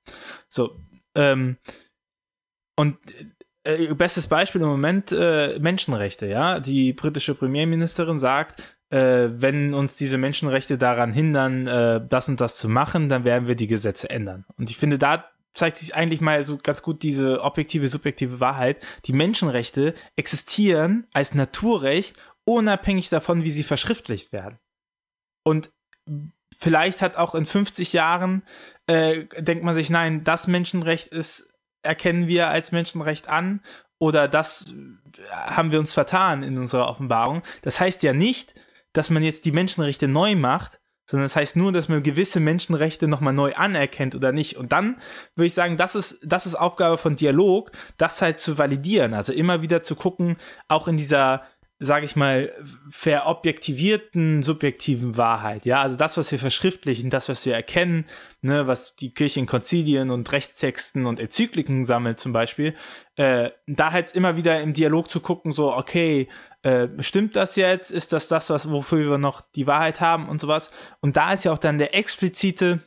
So, 0.47 0.75
ähm, 1.15 1.57
und 2.75 2.97
äh, 3.75 3.93
bestes 3.93 4.27
Beispiel 4.27 4.61
im 4.61 4.67
Moment 4.67 5.11
äh, 5.11 5.57
Menschenrechte, 5.59 6.27
ja. 6.27 6.59
Die 6.59 6.93
britische 6.93 7.35
Premierministerin 7.35 8.19
sagt, 8.19 8.77
äh, 8.89 9.29
wenn 9.31 9.73
uns 9.73 9.95
diese 9.95 10.17
Menschenrechte 10.17 10.77
daran 10.77 11.11
hindern, 11.11 11.67
äh, 11.67 12.01
das 12.07 12.29
und 12.29 12.41
das 12.41 12.57
zu 12.57 12.69
machen, 12.69 13.09
dann 13.09 13.23
werden 13.23 13.47
wir 13.47 13.55
die 13.55 13.67
Gesetze 13.67 14.09
ändern. 14.09 14.45
Und 14.57 14.69
ich 14.69 14.77
finde, 14.77 14.97
da 14.97 15.25
zeigt 15.53 15.77
sich 15.77 15.95
eigentlich 15.95 16.21
mal 16.21 16.43
so 16.43 16.57
ganz 16.57 16.81
gut 16.81 17.03
diese 17.03 17.41
objektive, 17.41 17.87
subjektive 17.87 18.39
Wahrheit. 18.39 18.85
Die 19.05 19.13
Menschenrechte 19.13 19.93
existieren 20.15 21.07
als 21.13 21.33
Naturrecht, 21.33 22.17
unabhängig 22.45 23.09
davon, 23.09 23.43
wie 23.43 23.51
sie 23.51 23.63
verschriftlicht 23.63 24.31
werden. 24.31 24.59
Und 25.43 25.71
vielleicht 26.57 27.01
hat 27.01 27.17
auch 27.17 27.35
in 27.35 27.45
50 27.45 27.93
Jahren, 27.93 28.43
äh, 28.87 29.25
denkt 29.37 29.63
man 29.63 29.75
sich, 29.75 29.89
nein, 29.89 30.23
das 30.23 30.47
Menschenrecht 30.47 31.07
ist 31.09 31.53
erkennen 31.83 32.27
wir 32.27 32.49
als 32.49 32.71
Menschenrecht 32.71 33.27
an 33.27 33.61
oder 33.97 34.27
das 34.27 34.73
haben 35.31 35.71
wir 35.71 35.79
uns 35.79 35.93
vertan 35.93 36.43
in 36.43 36.57
unserer 36.57 36.87
Offenbarung. 36.87 37.43
Das 37.61 37.79
heißt 37.79 38.03
ja 38.03 38.13
nicht, 38.13 38.55
dass 38.93 39.09
man 39.09 39.23
jetzt 39.23 39.45
die 39.45 39.51
Menschenrechte 39.51 40.07
neu 40.07 40.35
macht, 40.35 40.79
sondern 41.05 41.25
das 41.25 41.35
heißt 41.35 41.55
nur, 41.55 41.71
dass 41.71 41.89
man 41.89 42.03
gewisse 42.03 42.39
Menschenrechte 42.39 43.07
nochmal 43.07 43.33
neu 43.33 43.55
anerkennt 43.55 44.13
oder 44.13 44.31
nicht. 44.31 44.57
Und 44.57 44.71
dann 44.71 44.97
würde 45.35 45.47
ich 45.47 45.55
sagen, 45.55 45.75
das 45.75 45.95
ist, 45.95 46.19
das 46.23 46.45
ist 46.45 46.53
Aufgabe 46.53 46.97
von 46.99 47.15
Dialog, 47.15 47.71
das 47.97 48.21
halt 48.21 48.39
zu 48.39 48.59
validieren. 48.59 49.15
Also 49.15 49.33
immer 49.33 49.63
wieder 49.63 49.81
zu 49.81 49.95
gucken, 49.95 50.37
auch 50.67 50.87
in 50.87 50.97
dieser 50.97 51.43
sage 51.79 52.05
ich 52.05 52.17
mal, 52.17 52.51
verobjektivierten 52.89 54.41
subjektiven 54.41 55.15
Wahrheit. 55.15 55.65
Ja, 55.65 55.81
also 55.81 55.95
das, 55.95 56.17
was 56.17 56.29
wir 56.29 56.37
verschriftlichen, 56.37 57.09
das, 57.09 57.29
was 57.29 57.45
wir 57.45 57.53
erkennen, 57.53 58.05
ne, 58.41 58.67
was 58.67 58.97
die 58.97 59.13
Kirche 59.13 59.39
in 59.39 59.45
Konzilien 59.45 60.09
und 60.09 60.29
Rechtstexten 60.29 61.05
und 61.05 61.21
Enzykliken 61.21 61.85
sammelt 61.85 62.19
zum 62.19 62.33
Beispiel, 62.33 62.75
äh, 63.15 63.51
da 63.65 63.93
halt 63.93 64.13
immer 64.13 64.35
wieder 64.35 64.59
im 64.59 64.73
Dialog 64.73 65.09
zu 65.09 65.21
gucken, 65.21 65.53
so, 65.53 65.73
okay, 65.73 66.27
äh, 66.63 66.89
stimmt 66.99 67.37
das 67.37 67.55
jetzt? 67.55 67.91
Ist 67.91 68.11
das 68.11 68.27
das, 68.27 68.49
was, 68.49 68.69
wofür 68.69 69.11
wir 69.11 69.17
noch 69.17 69.41
die 69.55 69.65
Wahrheit 69.65 70.01
haben 70.01 70.27
und 70.27 70.41
sowas? 70.41 70.71
Und 70.99 71.15
da 71.15 71.31
ist 71.31 71.45
ja 71.45 71.53
auch 71.53 71.57
dann 71.57 71.77
der 71.77 71.95
explizite 71.95 72.81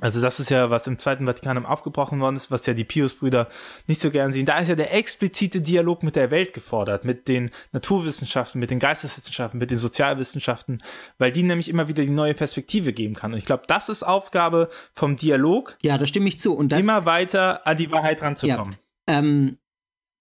also 0.00 0.20
das 0.20 0.40
ist 0.40 0.50
ja, 0.50 0.70
was 0.70 0.86
im 0.88 0.98
Zweiten 0.98 1.26
Vatikanum 1.26 1.66
aufgebrochen 1.66 2.20
worden 2.20 2.34
ist, 2.34 2.50
was 2.50 2.66
ja 2.66 2.74
die 2.74 2.84
Pius-Brüder 2.84 3.48
nicht 3.86 4.00
so 4.00 4.10
gern 4.10 4.32
sehen. 4.32 4.44
Da 4.44 4.58
ist 4.58 4.68
ja 4.68 4.74
der 4.74 4.92
explizite 4.92 5.60
Dialog 5.60 6.02
mit 6.02 6.16
der 6.16 6.32
Welt 6.32 6.52
gefordert, 6.52 7.04
mit 7.04 7.28
den 7.28 7.50
Naturwissenschaften, 7.70 8.58
mit 8.58 8.70
den 8.70 8.80
Geisteswissenschaften, 8.80 9.58
mit 9.58 9.70
den 9.70 9.78
Sozialwissenschaften, 9.78 10.82
weil 11.18 11.30
die 11.30 11.44
nämlich 11.44 11.68
immer 11.68 11.86
wieder 11.86 12.02
die 12.04 12.10
neue 12.10 12.34
Perspektive 12.34 12.92
geben 12.92 13.14
kann. 13.14 13.32
Und 13.32 13.38
ich 13.38 13.44
glaube, 13.44 13.64
das 13.68 13.88
ist 13.88 14.02
Aufgabe 14.02 14.68
vom 14.92 15.16
Dialog. 15.16 15.76
Ja, 15.82 15.96
da 15.96 16.06
stimme 16.06 16.28
ich 16.28 16.40
zu. 16.40 16.54
Und 16.54 16.70
das, 16.70 16.80
immer 16.80 17.04
weiter 17.04 17.64
an 17.66 17.76
die 17.76 17.90
Wahrheit 17.92 18.20
ranzukommen. 18.20 18.76
Ja, 19.08 19.18
ähm, 19.18 19.58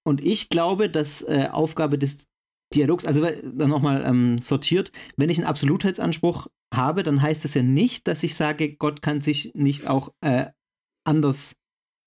und 0.04 0.22
ich 0.24 0.50
glaube, 0.50 0.90
dass 0.90 1.24
äh, 1.24 1.48
Aufgabe 1.52 1.98
des 1.98 2.28
Dialogs, 2.74 3.06
also 3.06 3.22
dann 3.22 3.70
nochmal 3.70 4.04
ähm, 4.06 4.38
sortiert, 4.42 4.92
wenn 5.18 5.30
ich 5.30 5.38
einen 5.38 5.48
Absolutheitsanspruch 5.48 6.48
habe, 6.74 7.04
dann 7.04 7.22
heißt 7.22 7.44
das 7.44 7.54
ja 7.54 7.64
nicht, 7.64 8.08
dass 8.08 8.24
ich 8.24 8.36
sage, 8.36 8.76
Gott 8.76 9.02
kann 9.02 9.22
sich 9.22 9.52
nicht 9.54 9.88
auch 9.88 10.14
äh, 10.22 10.48
anders 11.06 11.56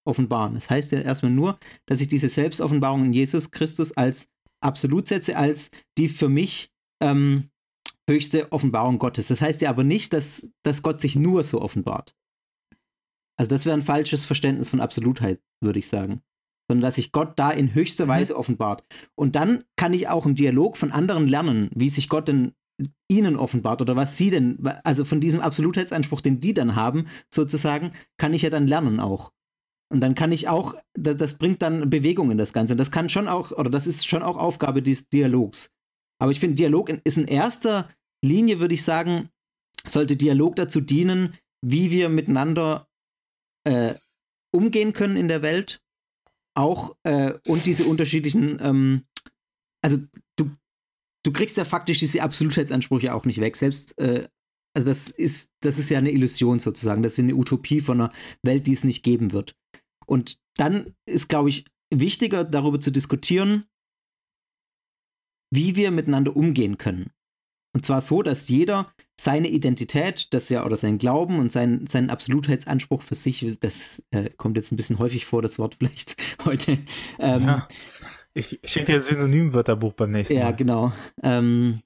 offenbaren. 0.06 0.54
Das 0.54 0.70
heißt 0.70 0.92
ja 0.92 1.00
erstmal 1.00 1.32
nur, 1.32 1.58
dass 1.86 2.00
ich 2.00 2.08
diese 2.08 2.28
Selbstoffenbarung 2.28 3.06
in 3.06 3.12
Jesus 3.12 3.50
Christus 3.50 3.92
als 3.92 4.28
absolut 4.60 5.08
setze, 5.08 5.36
als 5.36 5.70
die 5.98 6.08
für 6.08 6.28
mich 6.28 6.70
ähm, 7.02 7.50
höchste 8.08 8.52
Offenbarung 8.52 8.98
Gottes. 8.98 9.28
Das 9.28 9.40
heißt 9.40 9.60
ja 9.60 9.70
aber 9.70 9.84
nicht, 9.84 10.12
dass, 10.12 10.48
dass 10.62 10.82
Gott 10.82 11.00
sich 11.00 11.16
nur 11.16 11.42
so 11.42 11.60
offenbart. 11.60 12.14
Also 13.38 13.50
das 13.50 13.66
wäre 13.66 13.76
ein 13.76 13.82
falsches 13.82 14.24
Verständnis 14.24 14.70
von 14.70 14.80
Absolutheit, 14.80 15.40
würde 15.60 15.78
ich 15.78 15.88
sagen 15.88 16.22
sondern 16.68 16.82
dass 16.82 16.96
sich 16.96 17.12
Gott 17.12 17.38
da 17.38 17.50
in 17.50 17.74
höchster 17.74 18.06
mhm. 18.06 18.10
Weise 18.10 18.36
offenbart. 18.36 18.84
Und 19.14 19.36
dann 19.36 19.64
kann 19.76 19.94
ich 19.94 20.08
auch 20.08 20.26
im 20.26 20.34
Dialog 20.34 20.76
von 20.76 20.92
anderen 20.92 21.26
lernen, 21.26 21.70
wie 21.74 21.88
sich 21.88 22.08
Gott 22.08 22.28
denn 22.28 22.52
ihnen 23.08 23.36
offenbart 23.36 23.80
oder 23.80 23.96
was 23.96 24.16
sie 24.16 24.30
denn, 24.30 24.58
also 24.84 25.04
von 25.04 25.20
diesem 25.20 25.40
Absolutheitsanspruch, 25.40 26.20
den 26.20 26.40
die 26.40 26.52
dann 26.54 26.76
haben, 26.76 27.06
sozusagen, 27.30 27.92
kann 28.18 28.34
ich 28.34 28.42
ja 28.42 28.50
dann 28.50 28.66
lernen 28.66 29.00
auch. 29.00 29.32
Und 29.88 30.00
dann 30.00 30.14
kann 30.14 30.32
ich 30.32 30.48
auch, 30.48 30.74
das 30.94 31.38
bringt 31.38 31.62
dann 31.62 31.88
Bewegung 31.88 32.30
in 32.30 32.38
das 32.38 32.52
Ganze. 32.52 32.74
Und 32.74 32.78
das 32.78 32.90
kann 32.90 33.08
schon 33.08 33.28
auch, 33.28 33.52
oder 33.52 33.70
das 33.70 33.86
ist 33.86 34.06
schon 34.06 34.22
auch 34.22 34.36
Aufgabe 34.36 34.82
des 34.82 35.08
Dialogs. 35.08 35.72
Aber 36.18 36.32
ich 36.32 36.40
finde, 36.40 36.56
Dialog 36.56 36.90
ist 37.04 37.18
in 37.18 37.28
erster 37.28 37.88
Linie, 38.22 38.58
würde 38.58 38.74
ich 38.74 38.82
sagen, 38.82 39.30
sollte 39.86 40.16
Dialog 40.16 40.56
dazu 40.56 40.80
dienen, 40.80 41.34
wie 41.62 41.90
wir 41.90 42.08
miteinander 42.08 42.88
äh, 43.64 43.94
umgehen 44.52 44.92
können 44.92 45.16
in 45.16 45.28
der 45.28 45.42
Welt 45.42 45.82
auch 46.56 46.96
äh, 47.04 47.34
und 47.46 47.64
diese 47.66 47.84
unterschiedlichen, 47.84 48.58
ähm, 48.60 49.04
also 49.82 49.98
du, 50.36 50.50
du 51.22 51.32
kriegst 51.32 51.56
ja 51.56 51.64
faktisch 51.64 51.98
diese 52.00 52.22
Absolutheitsansprüche 52.22 53.14
auch 53.14 53.24
nicht 53.24 53.40
weg. 53.40 53.56
Selbst, 53.56 53.98
äh, 53.98 54.28
also 54.74 54.88
das 54.88 55.10
ist, 55.10 55.52
das 55.60 55.78
ist 55.78 55.90
ja 55.90 55.98
eine 55.98 56.10
Illusion 56.10 56.58
sozusagen. 56.58 57.02
Das 57.02 57.14
ist 57.14 57.18
eine 57.18 57.34
Utopie 57.34 57.80
von 57.80 58.00
einer 58.00 58.12
Welt, 58.42 58.66
die 58.66 58.72
es 58.72 58.84
nicht 58.84 59.02
geben 59.02 59.32
wird. 59.32 59.56
Und 60.06 60.40
dann 60.56 60.94
ist, 61.06 61.28
glaube 61.28 61.50
ich, 61.50 61.66
wichtiger, 61.92 62.44
darüber 62.44 62.80
zu 62.80 62.90
diskutieren, 62.90 63.64
wie 65.52 65.76
wir 65.76 65.90
miteinander 65.90 66.36
umgehen 66.36 66.78
können. 66.78 67.10
Und 67.74 67.84
zwar 67.84 68.00
so, 68.00 68.22
dass 68.22 68.48
jeder 68.48 68.92
seine 69.18 69.48
Identität, 69.48 70.32
das 70.34 70.48
ja, 70.50 70.64
oder 70.64 70.76
sein 70.76 70.98
Glauben 70.98 71.38
und 71.38 71.50
sein, 71.50 71.86
seinen 71.86 72.10
Absolutheitsanspruch 72.10 73.02
für 73.02 73.14
sich, 73.14 73.58
das 73.60 74.02
äh, 74.10 74.30
kommt 74.30 74.56
jetzt 74.56 74.72
ein 74.72 74.76
bisschen 74.76 74.98
häufig 74.98 75.24
vor, 75.24 75.42
das 75.42 75.58
Wort 75.58 75.74
vielleicht 75.78 76.16
heute. 76.44 76.78
Ähm, 77.18 77.42
ja. 77.42 77.68
Ich 78.34 78.60
schenke 78.64 78.92
dir 78.92 78.98
ein 78.98 79.02
Synonymwörterbuch 79.02 79.94
beim 79.94 80.10
nächsten 80.10 80.34
Mal. 80.34 80.40
Ja, 80.40 80.50
genau. 80.50 80.92
Ähm, 81.22 81.80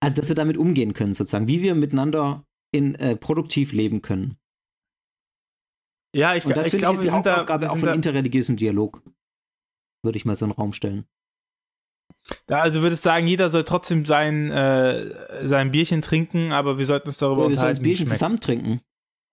also, 0.00 0.16
dass 0.16 0.28
wir 0.28 0.36
damit 0.36 0.56
umgehen 0.56 0.94
können, 0.94 1.14
sozusagen, 1.14 1.48
wie 1.48 1.62
wir 1.62 1.74
miteinander 1.74 2.46
in, 2.70 2.94
äh, 2.94 3.16
produktiv 3.16 3.72
leben 3.72 4.00
können. 4.02 4.36
Ja, 6.14 6.36
ich, 6.36 6.46
und 6.46 6.56
das 6.56 6.72
ich 6.72 6.78
glaube, 6.78 7.02
wir 7.02 7.10
sind 7.10 7.26
Aufgabe 7.26 7.70
auch 7.70 7.78
von 7.78 7.88
interreligiösem 7.88 8.56
Dialog. 8.56 9.02
Würde 10.04 10.16
ich 10.16 10.24
mal 10.24 10.36
so 10.36 10.44
einen 10.44 10.52
Raum 10.52 10.72
stellen. 10.72 11.06
Also 12.46 12.82
würdest 12.82 13.04
du 13.04 13.08
sagen, 13.08 13.26
jeder 13.26 13.50
soll 13.50 13.64
trotzdem 13.64 14.04
sein, 14.04 14.50
äh, 14.50 15.46
sein 15.46 15.70
Bierchen 15.70 16.02
trinken, 16.02 16.52
aber 16.52 16.78
wir 16.78 16.86
sollten 16.86 17.08
uns 17.08 17.18
darüber 17.18 17.42
ja, 17.42 17.48
wir 17.48 17.50
unterhalten. 17.52 17.84
Wir 17.84 17.94
sollen 17.94 17.96
das 17.96 17.98
Bierchen 17.98 18.08
zusammen 18.08 18.40
trinken. 18.40 18.80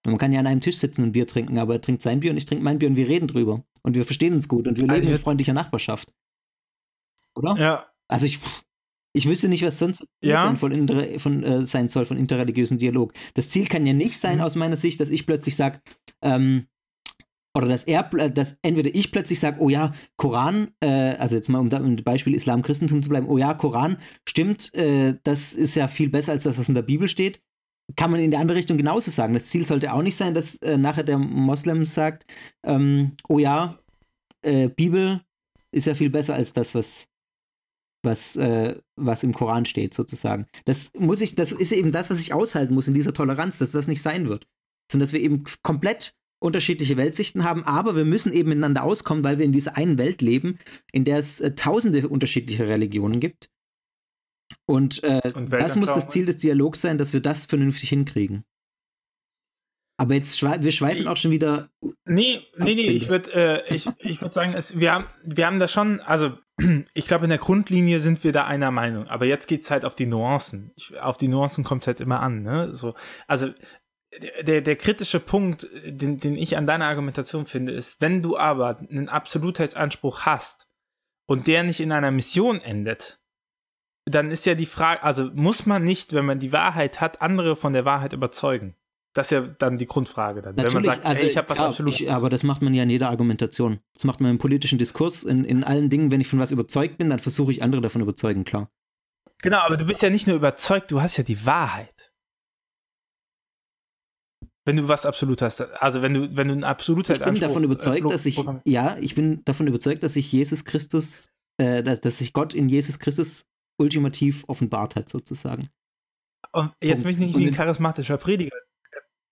Man 0.05 0.17
kann 0.17 0.31
ja 0.31 0.39
an 0.39 0.47
einem 0.47 0.61
Tisch 0.61 0.77
sitzen 0.77 1.03
und 1.03 1.11
Bier 1.11 1.27
trinken, 1.27 1.57
aber 1.57 1.75
er 1.75 1.81
trinkt 1.81 2.01
sein 2.01 2.21
Bier 2.21 2.31
und 2.31 2.37
ich 2.37 2.45
trinke 2.45 2.63
mein 2.63 2.79
Bier 2.79 2.89
und 2.89 2.95
wir 2.95 3.07
reden 3.07 3.27
drüber. 3.27 3.63
Und 3.83 3.95
wir 3.95 4.05
verstehen 4.05 4.33
uns 4.33 4.47
gut 4.47 4.67
und 4.67 4.77
wir 4.77 4.83
leben 4.83 4.93
also 4.93 5.09
in 5.09 5.17
freundlicher 5.17 5.53
Nachbarschaft. 5.53 6.11
Oder? 7.35 7.55
Ja. 7.57 7.85
Also 8.07 8.25
ich, 8.25 8.39
ich 9.13 9.27
wüsste 9.27 9.49
nicht, 9.49 9.63
was 9.63 9.79
sonst 9.79 10.05
ja. 10.23 10.55
von, 10.55 11.19
von 11.19 11.43
äh, 11.43 11.65
sein 11.65 11.89
soll 11.89 12.05
von 12.05 12.17
interreligiösem 12.17 12.77
Dialog. 12.77 13.13
Das 13.33 13.49
Ziel 13.49 13.67
kann 13.67 13.85
ja 13.85 13.93
nicht 13.93 14.19
sein, 14.19 14.37
mhm. 14.37 14.43
aus 14.43 14.55
meiner 14.55 14.77
Sicht, 14.77 14.99
dass 14.99 15.09
ich 15.09 15.25
plötzlich 15.25 15.55
sage, 15.55 15.81
ähm, 16.21 16.67
oder 17.55 17.67
dass 17.67 17.83
er, 17.83 18.03
dass 18.03 18.57
entweder 18.61 18.93
ich 18.93 19.11
plötzlich 19.11 19.39
sage, 19.39 19.59
oh 19.59 19.69
ja, 19.69 19.93
Koran, 20.17 20.71
äh, 20.81 21.15
also 21.15 21.35
jetzt 21.35 21.49
mal 21.49 21.59
um, 21.59 21.69
da, 21.69 21.79
um 21.79 21.95
Beispiel 21.97 22.35
Islam, 22.35 22.61
Christentum 22.61 23.01
zu 23.01 23.09
bleiben, 23.09 23.27
oh 23.27 23.37
ja, 23.37 23.53
Koran, 23.53 23.97
stimmt, 24.27 24.73
äh, 24.75 25.15
das 25.23 25.53
ist 25.53 25.75
ja 25.75 25.87
viel 25.87 26.09
besser 26.09 26.33
als 26.33 26.43
das, 26.43 26.57
was 26.59 26.69
in 26.69 26.75
der 26.75 26.83
Bibel 26.83 27.07
steht. 27.07 27.41
Kann 27.95 28.11
man 28.11 28.19
in 28.19 28.29
der 28.29 28.39
andere 28.39 28.57
Richtung 28.57 28.77
genauso 28.77 29.09
sagen. 29.09 29.33
Das 29.33 29.47
Ziel 29.47 29.65
sollte 29.65 29.93
auch 29.93 30.03
nicht 30.03 30.15
sein, 30.15 30.35
dass 30.35 30.57
äh, 30.57 30.77
nachher 30.77 31.03
der 31.03 31.17
Moslem 31.17 31.85
sagt, 31.85 32.25
ähm, 32.63 33.13
oh 33.27 33.39
ja, 33.39 33.79
äh, 34.43 34.69
Bibel 34.69 35.21
ist 35.71 35.85
ja 35.85 35.95
viel 35.95 36.11
besser 36.11 36.35
als 36.35 36.53
das, 36.53 36.75
was, 36.75 37.07
was, 38.03 38.35
äh, 38.35 38.79
was 38.95 39.23
im 39.23 39.33
Koran 39.33 39.65
steht, 39.65 39.95
sozusagen. 39.95 40.45
Das 40.65 40.91
muss 40.93 41.19
ich, 41.21 41.33
das 41.33 41.51
ist 41.51 41.71
eben 41.71 41.91
das, 41.91 42.11
was 42.11 42.19
ich 42.19 42.31
aushalten 42.31 42.75
muss 42.75 42.87
in 42.87 42.93
dieser 42.93 43.13
Toleranz, 43.13 43.57
dass 43.57 43.71
das 43.71 43.87
nicht 43.87 44.03
sein 44.03 44.29
wird. 44.29 44.47
Sondern 44.91 45.05
dass 45.05 45.13
wir 45.13 45.21
eben 45.21 45.43
komplett 45.63 46.15
unterschiedliche 46.39 46.97
Weltsichten 46.97 47.43
haben, 47.43 47.63
aber 47.65 47.95
wir 47.95 48.05
müssen 48.05 48.33
eben 48.33 48.49
miteinander 48.49 48.83
auskommen, 48.83 49.23
weil 49.23 49.37
wir 49.37 49.45
in 49.45 49.51
dieser 49.51 49.75
einen 49.75 49.97
Welt 49.97 50.21
leben, 50.21 50.57
in 50.91 51.03
der 51.03 51.17
es 51.17 51.41
äh, 51.41 51.53
tausende 51.53 52.07
unterschiedliche 52.07 52.67
Religionen 52.67 53.19
gibt. 53.19 53.49
Und, 54.65 55.03
äh, 55.03 55.21
Und 55.33 55.51
das 55.51 55.75
muss 55.75 55.93
das 55.93 56.09
Ziel 56.09 56.25
des 56.25 56.37
Dialogs 56.37 56.81
sein, 56.81 56.97
dass 56.97 57.13
wir 57.13 57.21
das 57.21 57.45
vernünftig 57.45 57.89
hinkriegen. 57.89 58.45
Aber 59.99 60.13
jetzt 60.13 60.39
schwe 60.39 60.57
wir 60.61 60.71
schweifen 60.71 61.07
auch 61.09 61.17
schon 61.17 61.31
wieder. 61.31 61.69
Nee, 62.05 62.39
nee, 62.57 62.73
nee, 62.73 62.89
ich 62.89 63.09
würde 63.09 63.33
äh, 63.67 63.75
ich, 63.75 63.89
ich 63.99 64.21
würd 64.21 64.33
sagen, 64.33 64.53
es, 64.53 64.79
wir, 64.79 64.93
haben, 64.93 65.05
wir 65.25 65.45
haben 65.45 65.59
da 65.59 65.67
schon, 65.67 65.99
also 65.99 66.37
ich 66.93 67.05
glaube, 67.05 67.25
in 67.25 67.29
der 67.29 67.37
Grundlinie 67.37 67.99
sind 67.99 68.23
wir 68.23 68.31
da 68.31 68.45
einer 68.45 68.71
Meinung. 68.71 69.07
Aber 69.07 69.25
jetzt 69.25 69.47
geht 69.47 69.63
es 69.63 69.71
halt 69.71 69.83
auf 69.83 69.95
die 69.95 70.05
Nuancen. 70.05 70.71
Ich, 70.77 70.97
auf 71.01 71.17
die 71.17 71.27
Nuancen 71.27 71.65
kommt 71.65 71.83
es 71.83 71.87
halt 71.87 71.99
immer 71.99 72.21
an. 72.21 72.43
Ne? 72.43 72.73
So, 72.73 72.93
also 73.27 73.49
der, 74.41 74.61
der 74.61 74.75
kritische 74.75 75.19
Punkt, 75.19 75.67
den, 75.85 76.19
den 76.19 76.35
ich 76.35 76.57
an 76.57 76.67
deiner 76.67 76.85
Argumentation 76.85 77.45
finde, 77.45 77.71
ist, 77.71 78.01
wenn 78.01 78.21
du 78.21 78.37
aber 78.37 78.79
einen 78.89 79.09
Absolutheitsanspruch 79.09 80.21
hast 80.21 80.67
und 81.25 81.47
der 81.47 81.63
nicht 81.63 81.79
in 81.79 81.91
einer 81.91 82.11
Mission 82.11 82.61
endet, 82.61 83.19
dann 84.05 84.31
ist 84.31 84.45
ja 84.45 84.55
die 84.55 84.65
Frage, 84.65 85.03
also 85.03 85.29
muss 85.33 85.65
man 85.65 85.83
nicht, 85.83 86.13
wenn 86.13 86.25
man 86.25 86.39
die 86.39 86.51
Wahrheit 86.51 87.01
hat, 87.01 87.21
andere 87.21 87.55
von 87.55 87.73
der 87.73 87.85
Wahrheit 87.85 88.13
überzeugen? 88.13 88.75
Das 89.13 89.27
ist 89.27 89.31
ja 89.31 89.41
dann 89.41 89.77
die 89.77 89.87
Grundfrage 89.87 90.41
dann. 90.41 90.55
Natürlich, 90.55 90.75
wenn 90.75 90.81
man 90.81 90.95
sagt, 90.95 91.05
also, 91.05 91.23
ey, 91.23 91.29
ich 91.29 91.37
habe 91.37 91.49
was 91.49 91.57
ja, 91.57 91.67
absolut. 91.67 91.99
Ich, 91.99 92.11
aber 92.11 92.29
das 92.29 92.43
macht 92.43 92.61
man 92.61 92.73
ja 92.73 92.83
in 92.83 92.89
jeder 92.89 93.09
Argumentation. 93.09 93.79
Das 93.93 94.03
macht 94.03 94.21
man 94.21 94.31
im 94.31 94.37
politischen 94.37 94.77
Diskurs, 94.77 95.23
in, 95.23 95.43
in 95.45 95.63
allen 95.63 95.89
Dingen. 95.89 96.11
Wenn 96.11 96.21
ich 96.21 96.27
von 96.27 96.39
was 96.39 96.51
überzeugt 96.51 96.97
bin, 96.97 97.09
dann 97.09 97.19
versuche 97.19 97.51
ich 97.51 97.63
andere 97.63 97.81
davon 97.81 98.01
überzeugen, 98.01 98.43
klar. 98.43 98.69
Genau, 99.41 99.59
aber 99.59 99.77
du 99.77 99.85
bist 99.85 100.01
ja 100.01 100.09
nicht 100.09 100.27
nur 100.27 100.35
überzeugt, 100.35 100.91
du 100.91 101.01
hast 101.01 101.17
ja 101.17 101.23
die 101.23 101.45
Wahrheit. 101.45 102.08
Wenn 104.69 104.75
du 104.75 104.87
was 104.87 105.07
absolut 105.07 105.41
hast, 105.41 105.61
also 105.61 106.03
wenn 106.03 106.13
du, 106.13 106.35
wenn 106.35 106.47
du 106.47 106.53
ein 106.53 106.63
absolut 106.63 107.09
Ich 107.09 107.23
bin 107.23 107.33
davon 107.33 107.63
überzeugt, 107.63 108.05
äh, 108.05 108.09
dass 108.09 108.27
ich, 108.27 108.39
ja, 108.65 108.97
ich 108.99 109.15
bin 109.15 109.43
davon 109.43 109.65
überzeugt, 109.65 110.03
dass 110.03 110.13
sich 110.13 110.31
Jesus 110.31 110.63
Christus, 110.63 111.29
äh, 111.57 111.81
dass, 111.81 112.01
dass 112.01 112.19
sich 112.19 112.33
Gott 112.33 112.53
in 112.53 112.69
Jesus 112.69 112.99
Christus 112.99 113.47
ultimativ 113.79 114.43
offenbart 114.47 114.95
hat, 114.95 115.09
sozusagen. 115.09 115.69
Und 116.51 116.71
jetzt 116.83 117.03
möchte 117.03 117.23
ich 117.23 117.29
nicht 117.29 117.37
wie 117.39 117.47
ein 117.47 117.53
charismatischer 117.55 118.17
Prediger 118.17 118.55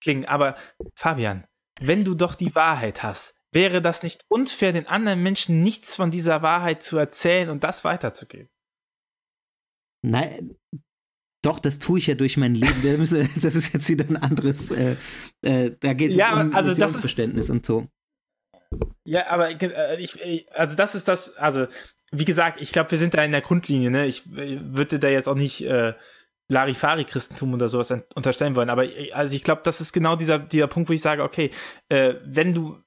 klingen, 0.02 0.24
aber 0.24 0.56
Fabian, 0.96 1.46
wenn 1.80 2.04
du 2.04 2.16
doch 2.16 2.34
die 2.34 2.56
Wahrheit 2.56 3.04
hast, 3.04 3.36
wäre 3.52 3.80
das 3.80 4.02
nicht 4.02 4.24
unfair, 4.26 4.72
den 4.72 4.88
anderen 4.88 5.22
Menschen 5.22 5.62
nichts 5.62 5.94
von 5.94 6.10
dieser 6.10 6.42
Wahrheit 6.42 6.82
zu 6.82 6.98
erzählen 6.98 7.48
und 7.48 7.62
das 7.62 7.84
weiterzugeben? 7.84 8.48
Nein, 10.02 10.56
doch, 11.42 11.58
das 11.58 11.78
tue 11.78 11.98
ich 11.98 12.06
ja 12.06 12.14
durch 12.14 12.36
mein 12.36 12.54
Leben. 12.54 12.98
Das 13.40 13.54
ist 13.54 13.72
jetzt 13.72 13.88
wieder 13.88 14.04
ein 14.08 14.16
anderes. 14.16 14.70
Äh, 14.70 14.96
äh, 15.42 15.72
da 15.78 15.92
geht 15.92 16.10
es 16.10 16.16
ja, 16.16 16.40
um 16.40 16.54
also 16.54 16.74
Verständnis 16.88 17.48
und 17.50 17.64
so. 17.64 17.86
Ja, 19.04 19.28
aber 19.28 19.50
äh, 19.50 20.00
ich, 20.00 20.46
also 20.52 20.76
das 20.76 20.94
ist 20.94 21.08
das, 21.08 21.36
also 21.36 21.66
wie 22.10 22.24
gesagt, 22.24 22.60
ich 22.60 22.72
glaube, 22.72 22.90
wir 22.90 22.98
sind 22.98 23.14
da 23.14 23.24
in 23.24 23.32
der 23.32 23.40
Grundlinie. 23.40 23.90
Ne? 23.90 24.06
Ich, 24.06 24.26
ich 24.26 24.60
würde 24.62 24.98
da 24.98 25.08
jetzt 25.08 25.28
auch 25.28 25.34
nicht 25.34 25.62
äh, 25.62 25.94
Larifari-Christentum 26.48 27.54
oder 27.54 27.68
sowas 27.68 27.94
unterstellen 28.14 28.56
wollen, 28.56 28.70
aber 28.70 28.86
also 29.12 29.34
ich 29.34 29.44
glaube, 29.44 29.62
das 29.64 29.80
ist 29.80 29.92
genau 29.92 30.16
dieser, 30.16 30.38
dieser 30.38 30.66
Punkt, 30.66 30.88
wo 30.88 30.94
ich 30.94 31.02
sage, 31.02 31.22
okay, 31.22 31.50
äh, 31.88 32.14
wenn 32.24 32.54
du 32.54 32.82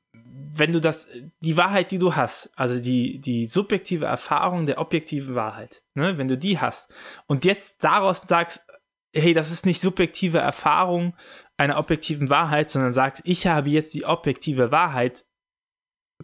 wenn 0.54 0.74
du 0.74 0.82
das, 0.82 1.08
die 1.40 1.58
Wahrheit, 1.58 1.92
die 1.92 2.00
du 2.00 2.16
hast, 2.16 2.50
also 2.56 2.80
die, 2.80 3.20
die 3.20 3.46
subjektive 3.46 4.06
Erfahrung 4.06 4.66
der 4.66 4.80
objektiven 4.80 5.36
Wahrheit, 5.36 5.84
ne, 5.94 6.18
wenn 6.18 6.28
du 6.28 6.38
die 6.38 6.60
hast 6.60 6.92
und 7.28 7.46
jetzt 7.46 7.84
daraus 7.84 8.22
sagst, 8.22 8.66
hey, 9.14 9.34
das 9.34 9.52
ist 9.52 9.66
nicht 9.66 9.82
subjektive 9.82 10.40
Erfahrung 10.40 11.16
einer 11.58 11.78
objektiven 11.78 12.30
Wahrheit, 12.30 12.72
sondern 12.72 12.94
sagst, 12.94 13.24
ich 13.26 13.48
habe 13.48 13.70
jetzt 13.70 13.94
die 13.94 14.06
objektive 14.06 14.72
Wahrheit 14.72 15.26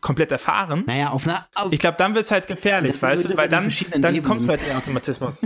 komplett 0.02 0.32
erfahren. 0.32 0.84
Naja, 0.86 1.10
auf 1.10 1.28
einer. 1.28 1.48
Auf 1.56 1.72
ich 1.72 1.80
glaube, 1.80 1.98
dann 1.98 2.16
wird 2.16 2.26
es 2.26 2.32
halt 2.32 2.48
gefährlich, 2.48 3.02
weißt 3.02 3.26
du, 3.26 3.38
weil 3.38 3.50
dann, 3.50 3.74
dann 3.98 4.22
kommt 4.24 4.48
halt 4.48 4.66
der 4.66 4.78
Automatismus. 4.78 5.42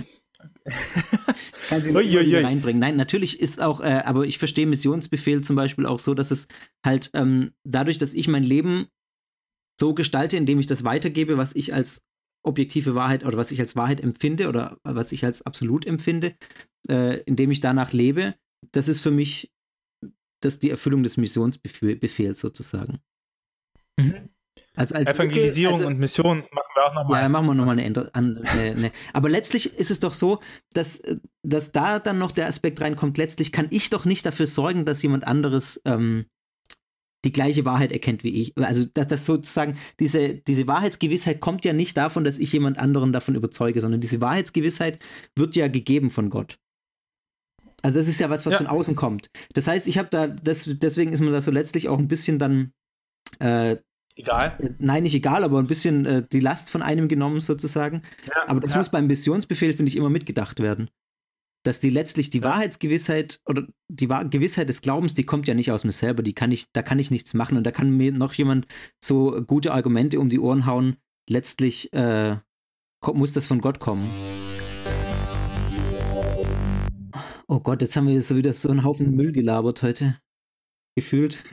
Kann 1.70 1.82
sie 1.82 1.92
nicht 1.92 2.34
reinbringen. 2.36 2.80
Nein, 2.80 2.98
natürlich 2.98 3.40
ist 3.40 3.62
auch, 3.62 3.82
äh, 3.82 4.02
aber 4.06 4.26
ich 4.26 4.38
verstehe 4.38 4.68
Missionsbefehl 4.68 5.42
zum 5.42 5.56
Beispiel 5.56 5.86
auch 5.86 6.00
so, 6.00 6.14
dass 6.14 6.32
es 6.32 6.48
halt 6.86 7.10
ähm, 7.14 7.52
dadurch, 7.64 7.98
dass 7.98 8.14
ich 8.14 8.28
mein 8.28 8.44
Leben 8.44 8.88
so 9.80 9.94
gestalte, 9.94 10.38
indem 10.38 10.60
ich 10.60 10.68
das 10.68 10.84
weitergebe, 10.84 11.38
was 11.38 11.56
ich 11.56 11.74
als 11.74 12.04
objektive 12.44 12.96
Wahrheit 12.96 13.26
oder 13.26 13.38
was 13.38 13.52
ich 13.52 13.60
als 13.60 13.76
Wahrheit 13.76 14.02
empfinde 14.02 14.50
oder 14.50 14.78
was 14.84 15.12
ich 15.12 15.26
als 15.26 15.44
absolut 15.44 15.86
empfinde, 15.86 16.36
äh, 16.90 17.22
indem 17.22 17.52
ich 17.52 17.62
danach 17.62 17.94
lebe, 17.94 18.36
das 18.72 18.88
ist 18.88 19.02
für 19.02 19.12
mich 19.12 19.52
das 20.42 20.60
die 20.60 20.72
Erfüllung 20.72 21.04
des 21.04 21.18
Missionsbefehls 21.18 22.40
sozusagen. 22.40 23.00
Mhm. 23.98 24.30
Als, 24.76 24.94
als 24.94 25.10
Evangelisierung 25.10 25.76
also, 25.76 25.88
und 25.88 26.00
Mission 26.00 26.40
machen 26.52 26.72
wir 26.76 26.86
auch 26.86 26.94
nochmal. 26.94 27.22
Ja, 27.22 27.30
machen 27.30 27.48
wir 27.48 27.54
nochmal 27.56 27.78
eine, 27.78 28.10
eine, 28.14 28.42
eine, 28.46 28.92
Aber 29.12 29.28
letztlich 29.28 29.78
ist 29.78 29.92
es 29.92 30.00
doch 30.00 30.14
so, 30.14 30.40
dass, 30.74 31.02
dass 31.44 31.74
da 31.74 32.00
dann 32.00 32.18
noch 32.18 32.32
der 32.32 32.48
Aspekt 32.48 32.80
reinkommt, 32.80 33.18
letztlich 33.18 33.52
kann 33.52 33.68
ich 33.70 33.90
doch 33.90 34.06
nicht 34.06 34.26
dafür 34.26 34.48
sorgen, 34.48 34.86
dass 34.86 35.02
jemand 35.02 35.28
anderes 35.28 35.82
ähm, 35.84 36.26
die 37.26 37.34
gleiche 37.34 37.66
Wahrheit 37.66 37.92
erkennt 37.92 38.24
wie 38.24 38.42
ich. 38.42 38.58
Also, 38.58 38.86
dass 38.86 39.08
das 39.08 39.26
sozusagen, 39.26 39.78
diese, 40.00 40.36
diese 40.36 40.68
Wahrheitsgewissheit 40.68 41.42
kommt 41.42 41.66
ja 41.66 41.74
nicht 41.74 41.98
davon, 41.98 42.24
dass 42.24 42.40
ich 42.40 42.54
jemand 42.54 42.80
anderen 42.80 43.12
davon 43.12 43.36
überzeuge, 43.36 43.82
sondern 43.82 44.00
diese 44.00 44.22
Wahrheitsgewissheit 44.22 45.00
wird 45.36 45.56
ja 45.56 45.68
gegeben 45.68 46.10
von 46.12 46.30
Gott. 46.30 46.60
Also, 47.82 48.00
das 48.00 48.08
ist 48.08 48.22
ja 48.22 48.30
was, 48.30 48.46
was 48.46 48.54
ja. 48.54 48.58
von 48.60 48.68
außen 48.68 48.96
kommt. 48.96 49.30
Das 49.54 49.68
heißt, 49.68 49.88
ich 49.88 49.98
habe 49.98 50.08
da, 50.10 50.28
das, 50.28 50.64
deswegen 50.66 51.12
ist 51.12 51.20
man 51.20 51.34
da 51.34 51.42
so 51.42 51.52
letztlich 51.52 51.90
auch 51.90 52.00
ein 52.00 52.08
bisschen 52.08 52.40
dann 52.40 52.72
äh, 53.40 53.78
Egal? 54.22 54.56
Äh, 54.60 54.70
nein, 54.78 55.04
nicht 55.04 55.16
egal, 55.16 55.44
aber 55.44 55.58
ein 55.58 55.68
bisschen 55.68 56.06
äh, 56.06 56.24
die 56.32 56.40
Last 56.40 56.70
von 56.70 56.84
einem 56.84 57.08
genommen 57.08 57.40
sozusagen. 57.40 58.04
Ja, 58.28 58.48
aber 58.48 58.60
das 58.60 58.74
ja. 58.74 58.78
muss 58.78 58.90
beim 58.90 59.08
Missionsbefehl, 59.08 59.74
finde 59.74 59.90
ich, 59.90 59.96
immer 59.96 60.10
mitgedacht 60.10 60.60
werden. 60.60 60.90
Dass 61.64 61.80
die 61.80 61.90
letztlich 61.90 62.30
die 62.30 62.40
ja. 62.40 62.44
Wahrheitsgewissheit 62.44 63.42
oder 63.48 63.68
die 63.88 64.10
Wahr 64.10 64.26
Gewissheit 64.26 64.70
des 64.70 64.82
Glaubens, 64.82 65.16
die 65.16 65.24
kommt 65.24 65.48
ja 65.48 65.56
nicht 65.56 65.72
aus 65.72 65.84
mir 65.84 65.92
selber, 65.92 66.22
die 66.22 66.34
kann 66.34 66.52
ich, 66.52 66.72
da 66.72 66.84
kann 66.84 67.00
ich 67.00 67.10
nichts 67.10 67.34
machen 67.34 67.58
und 67.58 67.64
da 67.64 67.72
kann 67.72 67.90
mir 67.98 68.12
noch 68.12 68.34
jemand 68.34 68.68
so 69.04 69.42
gute 69.46 69.74
Argumente 69.74 70.20
um 70.20 70.30
die 70.30 70.40
Ohren 70.40 70.66
hauen. 70.68 70.98
Letztlich 71.28 71.92
äh, 71.94 72.38
muss 73.14 73.34
das 73.34 73.48
von 73.48 73.62
Gott 73.62 73.80
kommen. 73.80 74.08
Oh 77.48 77.60
Gott, 77.60 77.82
jetzt 77.82 77.96
haben 77.96 78.08
wir 78.08 78.22
so 78.22 78.38
wieder 78.38 78.54
so 78.54 78.70
einen 78.70 78.84
Haufen 78.84 79.16
Müll 79.16 79.32
gelabert 79.32 79.82
heute. 79.82 80.20
Gefühlt. 80.96 81.44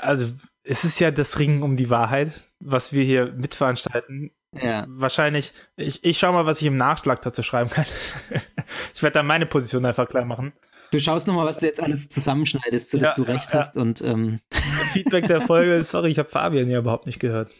also 0.00 0.32
es 0.64 0.84
ist 0.84 1.00
ja 1.00 1.10
das 1.10 1.38
Ringen 1.38 1.62
um 1.62 1.76
die 1.76 1.90
Wahrheit, 1.90 2.42
was 2.60 2.92
wir 2.92 3.04
hier 3.04 3.32
mitveranstalten. 3.32 4.30
Ja. 4.60 4.84
Wahrscheinlich, 4.88 5.52
ich, 5.76 6.04
ich 6.04 6.18
schau 6.18 6.32
mal, 6.32 6.46
was 6.46 6.60
ich 6.60 6.66
im 6.66 6.76
Nachschlag 6.76 7.22
dazu 7.22 7.42
schreiben 7.42 7.70
kann. 7.70 7.86
ich 8.94 9.02
werde 9.02 9.14
dann 9.14 9.26
meine 9.26 9.46
Position 9.46 9.84
einfach 9.86 10.08
klar 10.08 10.24
machen. 10.24 10.52
Du 10.90 11.00
schaust 11.00 11.26
nochmal, 11.26 11.46
was 11.46 11.58
du 11.58 11.66
jetzt 11.66 11.80
alles 11.80 12.10
zusammenschneidest, 12.10 12.90
sodass 12.90 13.10
ja, 13.10 13.14
du 13.14 13.22
recht 13.22 13.50
ja. 13.50 13.58
hast 13.58 13.78
und 13.78 14.02
ähm. 14.02 14.40
Feedback 14.92 15.26
der 15.26 15.40
Folge, 15.40 15.82
sorry, 15.84 16.10
ich 16.10 16.18
habe 16.18 16.28
Fabian 16.28 16.68
ja 16.68 16.78
überhaupt 16.78 17.06
nicht 17.06 17.18
gehört. 17.18 17.50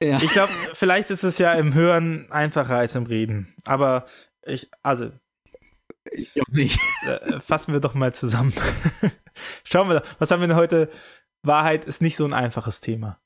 Ja. 0.00 0.20
Ich 0.20 0.30
glaube, 0.32 0.52
vielleicht 0.74 1.10
ist 1.10 1.22
es 1.22 1.38
ja 1.38 1.54
im 1.54 1.72
Hören 1.74 2.30
einfacher 2.30 2.76
als 2.76 2.94
im 2.94 3.04
Reden. 3.04 3.54
Aber 3.66 4.04
ich, 4.44 4.68
also. 4.82 5.10
Ich 6.10 6.34
glaube 6.34 6.54
nicht. 6.54 6.78
Äh, 7.06 7.40
fassen 7.40 7.72
wir 7.72 7.80
doch 7.80 7.94
mal 7.94 8.12
zusammen. 8.12 8.52
Schauen 9.64 9.88
wir, 9.88 10.02
was 10.18 10.30
haben 10.30 10.40
wir 10.40 10.48
denn 10.48 10.56
heute 10.56 10.90
Wahrheit 11.42 11.84
ist 11.84 12.02
nicht 12.02 12.16
so 12.16 12.24
ein 12.24 12.32
einfaches 12.32 12.80
Thema. 12.80 13.20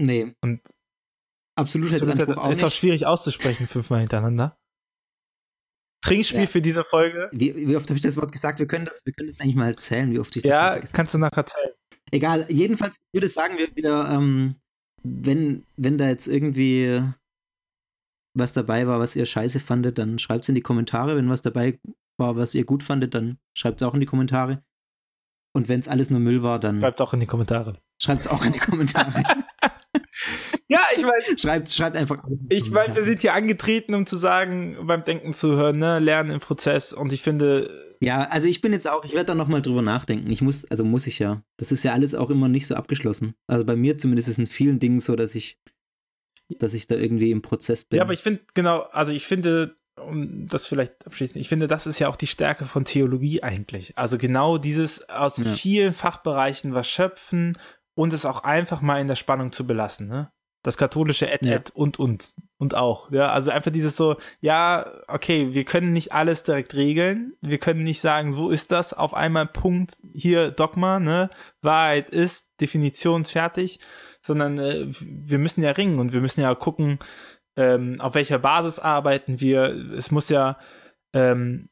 Nee. 0.00 0.34
Und 0.40 0.60
Absolutheitsanspruch 1.56 2.36
auch 2.36 2.50
ist 2.50 2.62
auch 2.62 2.70
schwierig 2.70 3.06
auszusprechen 3.06 3.66
fünfmal 3.66 4.00
hintereinander. 4.00 4.56
Trinkspiel 6.02 6.42
ja. 6.42 6.46
für 6.46 6.62
diese 6.62 6.84
Folge. 6.84 7.28
Wie, 7.32 7.54
wie 7.54 7.76
oft 7.76 7.88
habe 7.88 7.96
ich 7.96 8.02
das 8.02 8.16
Wort 8.16 8.30
gesagt? 8.30 8.60
Wir 8.60 8.68
können 8.68 8.84
das, 8.84 9.04
wir 9.04 9.12
können 9.12 9.28
das 9.28 9.40
eigentlich 9.40 9.56
mal 9.56 9.68
erzählen, 9.68 10.10
wie 10.12 10.20
oft 10.20 10.34
ich 10.36 10.42
das 10.44 10.50
Ja, 10.50 10.76
gesagt 10.76 10.94
kannst 10.94 11.14
du 11.14 11.18
nachher 11.18 11.38
erzählen. 11.38 11.72
Egal, 12.12 12.46
jedenfalls 12.48 12.96
würde 13.12 13.26
ich 13.26 13.32
sagen, 13.32 13.58
wir 13.58 13.74
wieder, 13.74 14.08
ähm, 14.10 14.54
wenn, 15.02 15.66
wenn 15.76 15.98
da 15.98 16.08
jetzt 16.08 16.28
irgendwie 16.28 17.02
was 18.34 18.52
dabei 18.52 18.86
war, 18.86 19.00
was 19.00 19.16
ihr 19.16 19.26
scheiße 19.26 19.58
fandet, 19.58 19.98
dann 19.98 20.18
schreibt 20.18 20.44
es 20.44 20.48
in 20.48 20.54
die 20.54 20.62
Kommentare. 20.62 21.16
Wenn 21.16 21.28
was 21.28 21.42
dabei 21.42 21.80
war, 22.16 22.36
was 22.36 22.54
ihr 22.54 22.64
gut 22.64 22.84
fandet, 22.84 23.14
dann 23.14 23.38
schreibt 23.56 23.82
es 23.82 23.86
auch 23.86 23.94
in 23.94 24.00
die 24.00 24.06
Kommentare. 24.06 24.62
Und 25.58 25.68
wenn 25.68 25.80
es 25.80 25.88
alles 25.88 26.08
nur 26.08 26.20
Müll 26.20 26.44
war, 26.44 26.60
dann. 26.60 26.80
Schreibt 26.80 27.00
auch 27.00 27.12
in 27.12 27.18
die 27.18 27.26
Kommentare. 27.26 27.74
Schreibt 28.00 28.20
es 28.20 28.28
auch 28.28 28.44
in 28.44 28.52
die 28.52 28.60
Kommentare. 28.60 29.24
ja, 30.68 30.78
ich 30.94 31.02
meine. 31.02 31.36
Schreibt, 31.36 31.68
schreibt 31.68 31.96
einfach. 31.96 32.22
Ich 32.48 32.70
meine, 32.70 32.94
wir 32.94 33.02
sind 33.02 33.22
hier 33.22 33.34
angetreten, 33.34 33.92
um 33.94 34.06
zu 34.06 34.16
sagen, 34.16 34.76
beim 34.84 35.02
Denken 35.02 35.34
zu 35.34 35.56
hören, 35.56 35.78
ne? 35.78 35.98
Lernen 35.98 36.30
im 36.30 36.38
Prozess. 36.38 36.92
Und 36.92 37.12
ich 37.12 37.22
finde. 37.22 37.96
Ja, 38.00 38.28
also 38.28 38.46
ich 38.46 38.60
bin 38.60 38.72
jetzt 38.72 38.86
auch, 38.86 39.04
ich 39.04 39.14
werde 39.14 39.24
da 39.24 39.34
nochmal 39.34 39.60
drüber 39.60 39.82
nachdenken. 39.82 40.30
Ich 40.30 40.42
muss, 40.42 40.64
also 40.66 40.84
muss 40.84 41.08
ich 41.08 41.18
ja. 41.18 41.42
Das 41.56 41.72
ist 41.72 41.82
ja 41.82 41.92
alles 41.92 42.14
auch 42.14 42.30
immer 42.30 42.46
nicht 42.46 42.68
so 42.68 42.76
abgeschlossen. 42.76 43.34
Also 43.48 43.64
bei 43.64 43.74
mir 43.74 43.98
zumindest 43.98 44.28
ist 44.28 44.34
es 44.34 44.38
in 44.38 44.46
vielen 44.46 44.78
Dingen 44.78 45.00
so, 45.00 45.16
dass 45.16 45.34
ich, 45.34 45.58
dass 46.60 46.72
ich 46.72 46.86
da 46.86 46.94
irgendwie 46.94 47.32
im 47.32 47.42
Prozess 47.42 47.82
bin. 47.82 47.96
Ja, 47.96 48.04
aber 48.04 48.12
ich 48.12 48.20
finde, 48.20 48.42
genau, 48.54 48.82
also 48.92 49.10
ich 49.10 49.26
finde, 49.26 49.77
um 50.00 50.46
das 50.46 50.66
vielleicht 50.66 51.06
abschließend, 51.06 51.40
ich 51.40 51.48
finde, 51.48 51.68
das 51.68 51.86
ist 51.86 51.98
ja 51.98 52.08
auch 52.08 52.16
die 52.16 52.26
Stärke 52.26 52.64
von 52.64 52.84
Theologie 52.84 53.42
eigentlich. 53.42 53.96
Also 53.96 54.18
genau 54.18 54.58
dieses 54.58 55.08
aus 55.08 55.36
ja. 55.36 55.44
vielen 55.44 55.92
Fachbereichen 55.92 56.74
was 56.74 56.88
schöpfen 56.88 57.56
und 57.94 58.12
es 58.12 58.24
auch 58.24 58.44
einfach 58.44 58.80
mal 58.80 59.00
in 59.00 59.08
der 59.08 59.16
Spannung 59.16 59.52
zu 59.52 59.66
belassen, 59.66 60.08
ne? 60.08 60.30
Das 60.64 60.76
katholische 60.76 61.30
Ed, 61.30 61.46
ja. 61.46 61.54
Ed 61.54 61.70
und 61.70 62.00
und 62.00 62.34
und 62.58 62.74
auch, 62.74 63.12
ja, 63.12 63.30
also 63.30 63.50
einfach 63.52 63.70
dieses 63.70 63.96
so, 63.96 64.16
ja, 64.40 64.90
okay, 65.06 65.54
wir 65.54 65.64
können 65.64 65.92
nicht 65.92 66.12
alles 66.12 66.42
direkt 66.42 66.74
regeln, 66.74 67.34
wir 67.40 67.58
können 67.58 67.84
nicht 67.84 68.00
sagen, 68.00 68.32
so 68.32 68.50
ist 68.50 68.72
das, 68.72 68.92
auf 68.92 69.14
einmal 69.14 69.46
Punkt, 69.46 69.98
hier 70.12 70.50
Dogma, 70.50 70.98
ne, 70.98 71.30
Wahrheit 71.62 72.10
ist, 72.10 72.50
Definition 72.60 73.24
fertig, 73.24 73.78
sondern 74.20 74.58
äh, 74.58 74.86
wir 75.00 75.38
müssen 75.38 75.62
ja 75.62 75.70
ringen 75.70 76.00
und 76.00 76.12
wir 76.12 76.20
müssen 76.20 76.40
ja 76.40 76.54
gucken, 76.56 76.98
ähm, 77.58 78.00
auf 78.00 78.14
welcher 78.14 78.38
Basis 78.38 78.78
arbeiten 78.78 79.40
wir. 79.40 79.64
Es 79.92 80.12
muss 80.12 80.28
ja, 80.28 80.58
ähm, 81.12 81.68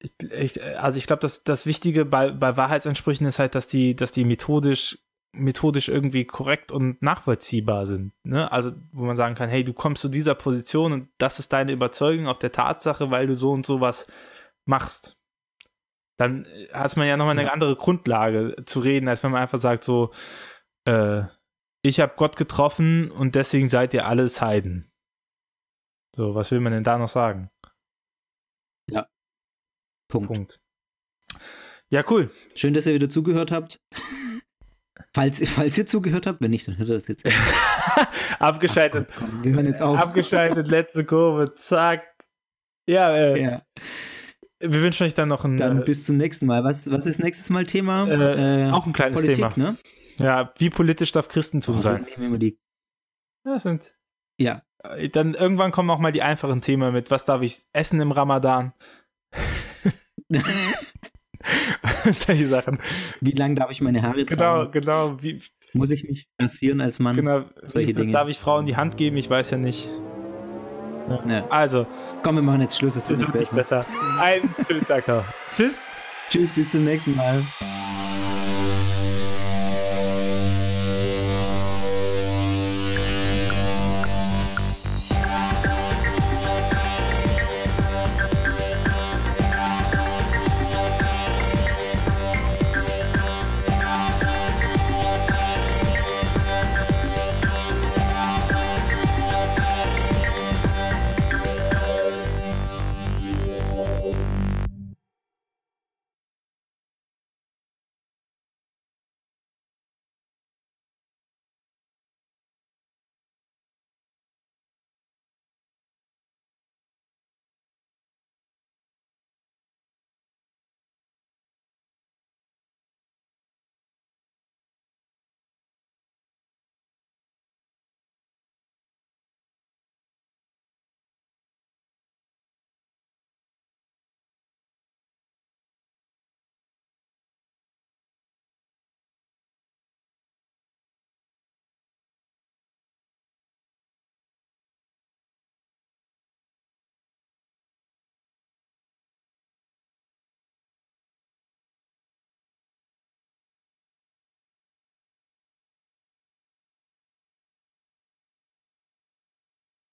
ich, 0.00 0.62
also 0.62 0.98
ich 0.98 1.06
glaube, 1.06 1.20
dass 1.20 1.44
das 1.44 1.64
Wichtige 1.64 2.04
bei, 2.04 2.32
bei 2.32 2.56
Wahrheitsansprüchen 2.56 3.24
ist 3.26 3.38
halt, 3.38 3.54
dass 3.54 3.68
die, 3.68 3.94
dass 3.94 4.10
die 4.10 4.24
methodisch 4.24 4.98
methodisch 5.32 5.88
irgendwie 5.88 6.24
korrekt 6.24 6.72
und 6.72 7.02
nachvollziehbar 7.02 7.84
sind. 7.84 8.14
Ne? 8.24 8.50
Also, 8.50 8.72
wo 8.92 9.04
man 9.04 9.16
sagen 9.16 9.34
kann, 9.34 9.50
hey, 9.50 9.64
du 9.64 9.74
kommst 9.74 10.00
zu 10.00 10.08
dieser 10.08 10.34
Position 10.34 10.92
und 10.92 11.08
das 11.18 11.38
ist 11.38 11.52
deine 11.52 11.72
Überzeugung 11.72 12.26
auf 12.26 12.38
der 12.38 12.52
Tatsache, 12.52 13.10
weil 13.10 13.26
du 13.26 13.34
so 13.34 13.50
und 13.52 13.66
so 13.66 13.82
was 13.82 14.06
machst. 14.64 15.18
Dann 16.16 16.46
hat 16.72 16.96
man 16.96 17.06
ja 17.06 17.18
nochmal 17.18 17.38
eine 17.38 17.48
ja. 17.48 17.52
andere 17.52 17.76
Grundlage 17.76 18.56
zu 18.64 18.80
reden, 18.80 19.08
als 19.08 19.22
wenn 19.22 19.30
man 19.30 19.42
einfach 19.42 19.60
sagt, 19.60 19.84
so, 19.84 20.10
äh, 20.86 21.24
ich 21.82 22.00
habe 22.00 22.14
Gott 22.16 22.36
getroffen 22.36 23.10
und 23.10 23.34
deswegen 23.34 23.68
seid 23.68 23.92
ihr 23.92 24.06
alles 24.06 24.40
Heiden. 24.40 24.90
So, 26.16 26.34
was 26.34 26.50
will 26.50 26.60
man 26.60 26.72
denn 26.72 26.84
da 26.84 26.96
noch 26.96 27.10
sagen? 27.10 27.50
Ja. 28.90 29.06
Punkt. 30.08 30.28
Punkt. 30.28 30.60
Ja, 31.90 32.02
cool. 32.10 32.30
Schön, 32.54 32.72
dass 32.72 32.86
ihr 32.86 32.94
wieder 32.94 33.10
zugehört 33.10 33.52
habt. 33.52 33.80
falls, 35.14 35.46
falls 35.48 35.76
ihr 35.76 35.86
zugehört 35.86 36.26
habt, 36.26 36.40
wenn 36.40 36.50
nicht, 36.50 36.66
dann 36.66 36.78
hört 36.78 36.88
ihr 36.88 36.94
das 36.94 37.08
jetzt. 37.08 37.26
Abgeschaltet. 38.38 39.10
Ach, 39.12 39.18
komm, 39.18 39.44
wir 39.44 39.52
hören 39.52 39.66
jetzt 39.66 39.82
auf. 39.82 39.98
Abgeschaltet, 39.98 40.68
letzte 40.68 41.04
Kurve, 41.04 41.54
zack. 41.54 42.04
Ja, 42.88 43.14
äh, 43.14 43.42
ja. 43.42 43.62
Wir 44.60 44.82
wünschen 44.82 45.04
euch 45.04 45.14
dann 45.14 45.28
noch 45.28 45.44
ein. 45.44 45.58
Dann 45.58 45.82
äh, 45.82 45.84
bis 45.84 46.04
zum 46.04 46.16
nächsten 46.16 46.46
Mal. 46.46 46.64
Was, 46.64 46.90
was 46.90 47.04
ist 47.04 47.18
nächstes 47.18 47.50
Mal 47.50 47.66
Thema? 47.66 48.08
Äh, 48.08 48.70
auch 48.70 48.86
ein 48.86 48.94
kleines 48.94 49.20
Politik, 49.20 49.36
Thema. 49.36 49.52
Ne? 49.56 49.76
Ja, 50.16 50.52
wie 50.56 50.70
politisch 50.70 51.12
darf 51.12 51.28
Christentum 51.28 51.76
oh, 51.76 51.80
sein? 51.80 52.06
Das 53.44 53.64
sind. 53.64 53.94
Ja. 54.38 54.62
Äh, 54.94 55.08
dann 55.08 55.34
irgendwann 55.34 55.72
kommen 55.72 55.90
auch 55.90 55.98
mal 55.98 56.12
die 56.12 56.22
einfachen 56.22 56.60
Themen 56.60 56.92
mit. 56.92 57.10
Was 57.10 57.24
darf 57.24 57.42
ich 57.42 57.62
essen 57.72 58.00
im 58.00 58.12
Ramadan? 58.12 58.72
Solche 62.04 62.46
Sachen. 62.46 62.78
Wie 63.20 63.32
lange 63.32 63.56
darf 63.56 63.70
ich 63.70 63.80
meine 63.80 64.02
Haare 64.02 64.24
genau, 64.24 64.64
tragen? 64.64 64.72
Genau, 64.72 65.08
genau. 65.10 65.22
Wie, 65.22 65.40
Muss 65.72 65.90
ich 65.90 66.04
mich 66.04 66.28
rasieren 66.40 66.80
als 66.80 66.98
Mann? 66.98 67.16
Genau. 67.16 67.44
Solche 67.66 67.94
Dinge. 67.94 68.12
Darf 68.12 68.28
ich 68.28 68.38
Frauen 68.38 68.66
die 68.66 68.76
Hand 68.76 68.96
geben? 68.96 69.16
Ich 69.16 69.30
weiß 69.30 69.50
ja 69.50 69.58
nicht. 69.58 69.90
Ja. 71.28 71.46
Also. 71.50 71.86
Komm, 72.22 72.36
wir 72.36 72.42
machen 72.42 72.62
jetzt 72.62 72.78
Schluss. 72.78 72.96
Es 72.96 73.08
wird 73.08 73.20
nicht 73.20 73.30
besser. 73.32 73.54
besser. 73.54 73.86
Ein 74.20 74.54
schönen 74.66 74.86
Tag 74.86 75.06
noch. 75.06 75.24
Tschüss. 75.56 75.88
Tschüss, 76.30 76.50
bis 76.50 76.70
zum 76.72 76.84
nächsten 76.84 77.14
Mal. 77.14 77.42